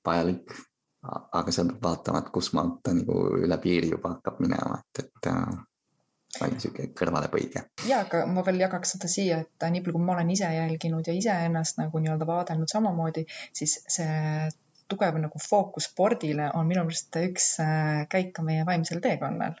vajalik, 0.05 0.53
aga 1.03 1.51
sa 1.51 1.65
pead 1.65 1.81
vaatama, 1.83 2.23
et 2.23 2.33
kus 2.33 2.53
maalt 2.57 2.81
ta 2.85 2.93
nagu 2.93 3.19
üle 3.41 3.57
piiri 3.61 3.89
juba 3.93 4.15
hakkab 4.15 4.41
minema, 4.45 4.79
et, 4.81 5.05
et 5.07 5.31
oli 6.41 6.55
niisugune 6.55 6.89
kõrvalepõige. 6.97 7.63
ja, 7.87 8.01
aga 8.05 8.23
ma 8.29 8.43
veel 8.45 8.61
jagaks 8.63 8.95
seda 8.95 9.09
siia, 9.11 9.39
et 9.43 9.67
nii 9.69 9.83
palju, 9.83 9.97
kui 9.97 10.07
ma 10.07 10.15
olen 10.17 10.31
ise 10.33 10.49
jälginud 10.55 11.07
ja 11.07 11.15
iseennast 11.17 11.79
nagu 11.81 12.01
nii-öelda 12.01 12.27
vaadelnud 12.29 12.71
samamoodi, 12.71 13.25
siis 13.53 13.79
see 13.97 14.49
tugev 14.91 15.19
nagu 15.21 15.41
fookus 15.41 15.89
spordile 15.91 16.49
on 16.57 16.67
minu 16.69 16.85
meelest 16.87 17.21
üks 17.21 17.53
äh, 17.63 18.03
käik 18.11 18.33
ka 18.37 18.45
meie 18.45 18.65
vaimsel 18.67 19.01
teekonnal 19.03 19.55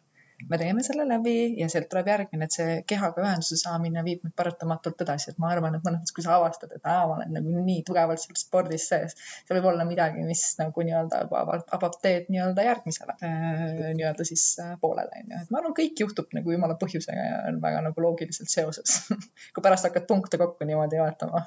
me 0.49 0.57
teeme 0.57 0.83
selle 0.83 1.05
läbi 1.07 1.35
ja 1.59 1.67
sealt 1.71 1.89
tuleb 1.91 2.07
järgmine, 2.11 2.47
et 2.47 2.55
see 2.55 2.75
kehaga 2.89 3.23
ühenduse 3.23 3.57
saamine 3.59 4.03
viib 4.05 4.23
meid 4.25 4.35
paratamatult 4.39 5.01
edasi, 5.05 5.31
et 5.31 5.41
ma 5.41 5.51
arvan, 5.53 5.77
et 5.77 5.85
mõnes 5.85 6.01
mõttes, 6.01 6.15
kui 6.15 6.25
sa 6.25 6.35
avastad, 6.37 6.73
et 6.75 6.85
aa, 6.89 7.05
ma 7.09 7.17
olen 7.17 7.33
nagu 7.37 7.63
nii 7.67 7.83
tugevalt 7.87 8.21
seal 8.21 8.37
spordis 8.39 8.87
sees, 8.91 9.15
see 9.47 9.57
võib 9.57 9.69
olla 9.71 9.87
midagi, 9.87 10.23
mis 10.27 10.43
nagu 10.59 10.85
nii-öelda 10.87 11.23
avab, 11.29 11.65
avab 11.77 11.97
teed 12.03 12.29
nii-öelda 12.33 12.67
järgmisele 12.67 13.17
äh, 13.17 13.65
nii-öelda 13.97 14.27
siis 14.27 14.45
äh, 14.63 14.75
poolele 14.81 15.23
onju, 15.23 15.41
et 15.43 15.53
ma 15.53 15.61
arvan, 15.61 15.77
kõik 15.79 16.05
juhtub 16.05 16.33
nagu 16.37 16.55
jumala 16.55 16.77
põhjusega 16.81 17.27
ja 17.29 17.41
on 17.51 17.61
väga 17.63 17.83
nagu 17.89 18.07
loogiliselt 18.07 18.51
seoses 18.51 19.03
kui 19.53 19.63
pärast 19.63 19.89
hakkad 19.89 20.07
punkte 20.09 20.41
kokku 20.41 20.67
niimoodi 20.67 21.01
vaatama. 21.01 21.45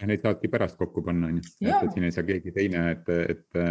ja 0.00 0.10
neid 0.10 0.24
saabki 0.24 0.50
pärast 0.52 0.78
kokku 0.80 1.04
panna 1.06 1.32
onju, 1.32 1.44
et, 1.62 1.74
et 1.74 1.96
siin 1.96 2.08
ei 2.08 2.14
saa 2.14 2.26
keegi 2.28 2.54
teine, 2.54 2.90
et, 2.96 3.10
et 3.34 3.64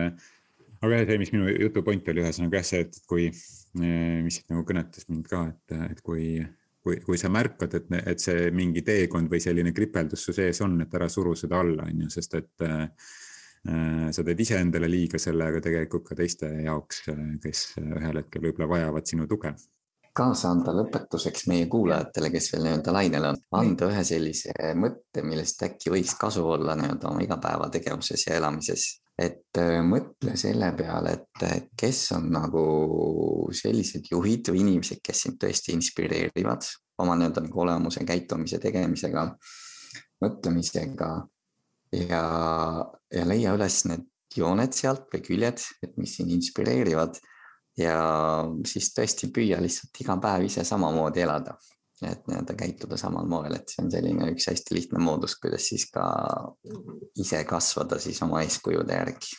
aga 0.81 1.03
see, 1.05 1.21
mis 1.21 1.33
minu 1.33 1.49
jutu 1.53 1.83
point 1.83 2.13
oli 2.13 2.21
ühesõnaga 2.25 2.61
jah 2.61 2.69
see, 2.71 2.85
et 2.85 2.99
kui 3.09 3.31
Eh, 3.83 4.23
mis 4.25 4.39
nagu 4.49 4.63
kõnetas 4.65 5.05
mind 5.11 5.27
ka, 5.29 5.43
et, 5.51 5.75
et 5.91 6.01
kui, 6.05 6.39
kui, 6.83 6.97
kui 7.03 7.19
sa 7.19 7.29
märkad, 7.33 7.75
et, 7.77 7.93
et 8.09 8.23
see 8.23 8.49
mingi 8.55 8.83
teekond 8.85 9.29
või 9.31 9.41
selline 9.43 9.73
kripeldus 9.75 10.23
su 10.25 10.35
sees 10.35 10.61
on, 10.65 10.79
et 10.81 10.93
ära 10.97 11.09
suru 11.11 11.35
seda 11.37 11.61
alla, 11.61 11.85
on 11.85 12.05
ju, 12.05 12.11
sest 12.13 12.37
et 12.39 12.65
äh, 12.65 12.87
sa 13.67 14.23
teed 14.23 14.39
iseendale 14.39 14.89
liiga 14.89 15.19
sellega 15.19 15.61
tegelikult 15.61 16.07
ka 16.07 16.15
teiste 16.17 16.49
jaoks, 16.63 17.03
kes 17.43 17.63
ühel 17.81 18.21
hetkel 18.21 18.47
võib-olla 18.47 18.69
vajavad 18.71 19.09
sinu 19.09 19.27
tuge. 19.27 19.51
Kaasa 20.17 20.49
anda 20.49 20.71
lõpetuseks 20.73 21.45
meie 21.51 21.67
kuulajatele, 21.69 22.31
kes 22.33 22.47
veel 22.53 22.63
nii-öelda 22.65 22.93
lainel 22.95 23.27
on, 23.33 23.41
anda 23.59 23.91
ühe 23.91 24.05
sellise 24.07 24.55
mõtte, 24.79 25.21
millest 25.21 25.61
äkki 25.67 25.91
võiks 25.93 26.15
kasu 26.17 26.47
olla 26.55 26.77
nii-öelda 26.79 27.11
oma 27.11 27.21
igapäevategevuses 27.27 28.25
ja 28.25 28.39
elamises 28.39 28.87
et 29.17 29.59
äh, 29.61 29.79
mõtle 29.85 30.35
selle 30.37 30.71
peale, 30.77 31.13
et 31.17 31.71
kes 31.77 32.01
on 32.17 32.27
nagu 32.33 32.65
sellised 33.55 34.11
juhid 34.11 34.51
või 34.53 34.61
inimesed, 34.65 35.01
kes 35.03 35.23
sind 35.25 35.39
tõesti 35.41 35.73
inspireerivad 35.75 36.67
oma 37.01 37.15
nii-öelda 37.17 37.43
nagu 37.45 37.63
olemuse, 37.63 38.03
käitumise, 38.05 38.59
tegemisega, 38.61 39.25
mõtlemisega. 40.23 41.09
Ja, 41.93 42.23
ja 43.13 43.23
leia 43.29 43.53
üles 43.55 43.83
need 43.87 44.07
jooned 44.35 44.75
sealt 44.75 45.05
või 45.13 45.21
küljed, 45.23 45.61
et 45.85 45.93
mis 46.01 46.17
sind 46.17 46.33
inspireerivad. 46.35 47.19
Ja 47.77 47.97
siis 48.65 48.89
tõesti 48.95 49.29
püüa 49.33 49.61
lihtsalt 49.61 50.01
iga 50.01 50.17
päev 50.21 50.47
ise 50.49 50.65
samamoodi 50.65 51.21
elada 51.21 51.53
et 52.05 52.27
nii-öelda 52.29 52.53
käituda 52.57 52.97
samal 52.99 53.25
moel, 53.29 53.57
et 53.57 53.73
see 53.73 53.81
on 53.83 53.89
selline 53.91 54.29
üks 54.33 54.49
hästi 54.51 54.77
lihtne 54.77 55.01
moodus, 55.01 55.37
kuidas 55.41 55.65
siis 55.71 55.87
ka 55.93 56.05
ise 57.17 57.43
kasvada 57.49 57.99
siis 58.01 58.21
oma 58.25 58.43
eeskujude 58.45 58.93
järgi. 58.99 59.33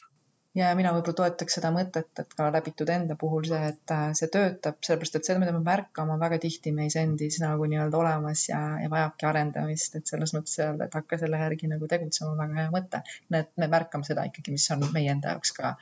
ja 0.59 0.73
mina 0.75 0.91
võib-olla 0.97 1.15
toetaks 1.21 1.59
seda 1.59 1.71
mõtet, 1.71 2.11
et 2.19 2.35
ka 2.35 2.49
läbitud 2.51 2.91
enda 2.91 3.15
puhul 3.21 3.47
see, 3.47 3.63
et 3.73 3.95
äh, 3.95 4.05
see 4.19 4.31
töötab, 4.35 4.81
sellepärast 4.83 5.21
et 5.21 5.31
seda, 5.31 5.39
mida 5.45 5.55
me 5.55 5.63
märkame, 5.63 6.17
on 6.17 6.23
väga 6.25 6.41
tihti 6.43 6.73
meis 6.75 6.99
endis 6.99 7.39
nagu 7.45 7.69
nii-öelda 7.71 8.01
olemas 8.03 8.49
ja, 8.49 8.63
ja 8.83 8.91
vajabki 8.91 9.29
arendamist, 9.31 10.01
et 10.01 10.11
selles 10.11 10.35
mõttes 10.35 10.59
öelda, 10.65 10.89
et 10.89 10.97
hakka 10.99 11.21
selle 11.23 11.39
järgi 11.45 11.71
nagu 11.71 11.91
tegutsema, 11.91 12.35
väga 12.43 12.63
hea 12.65 12.71
mõte. 12.75 13.05
et 13.43 13.53
me 13.57 13.71
märkame 13.71 14.09
seda 14.09 14.27
ikkagi, 14.31 14.57
mis 14.57 14.71
on 14.75 14.89
meie 14.97 15.15
enda 15.15 15.37
jaoks 15.37 15.55
ka 15.61 15.77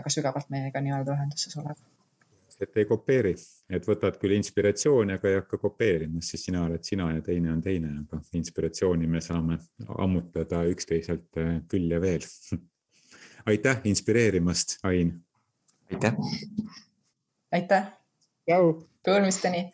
väga 0.00 0.16
sügavalt 0.18 0.50
meiega 0.50 0.82
nii-öelda 0.82 1.14
ühenduses 1.20 1.62
olev 1.62 1.84
et 2.62 2.78
ei 2.80 2.86
kopeeri, 2.88 3.34
et 3.70 3.88
võtad 3.88 4.16
küll 4.20 4.36
inspiratsiooni, 4.36 5.16
aga 5.16 5.30
ei 5.30 5.38
hakka 5.40 5.58
kopeerima, 5.62 6.22
siis 6.24 6.46
sina 6.48 6.64
oled 6.66 6.84
sina 6.86 7.10
ja 7.14 7.22
teine 7.24 7.52
on 7.52 7.62
teine, 7.64 7.92
aga 8.04 8.20
inspiratsiooni 8.38 9.10
me 9.10 9.22
saame 9.24 9.58
ammutada 9.98 10.62
üksteiselt 10.70 11.40
äh, 11.42 11.58
küll 11.70 11.90
ja 11.92 12.00
veel 12.02 12.24
aitäh 13.52 13.80
inspireerimast, 13.84 14.78
Ain. 14.82 15.14
aitäh. 15.92 16.14
aitäh. 17.52 17.92
tšau. 18.46 18.76
Kuulmisteni 19.06 19.68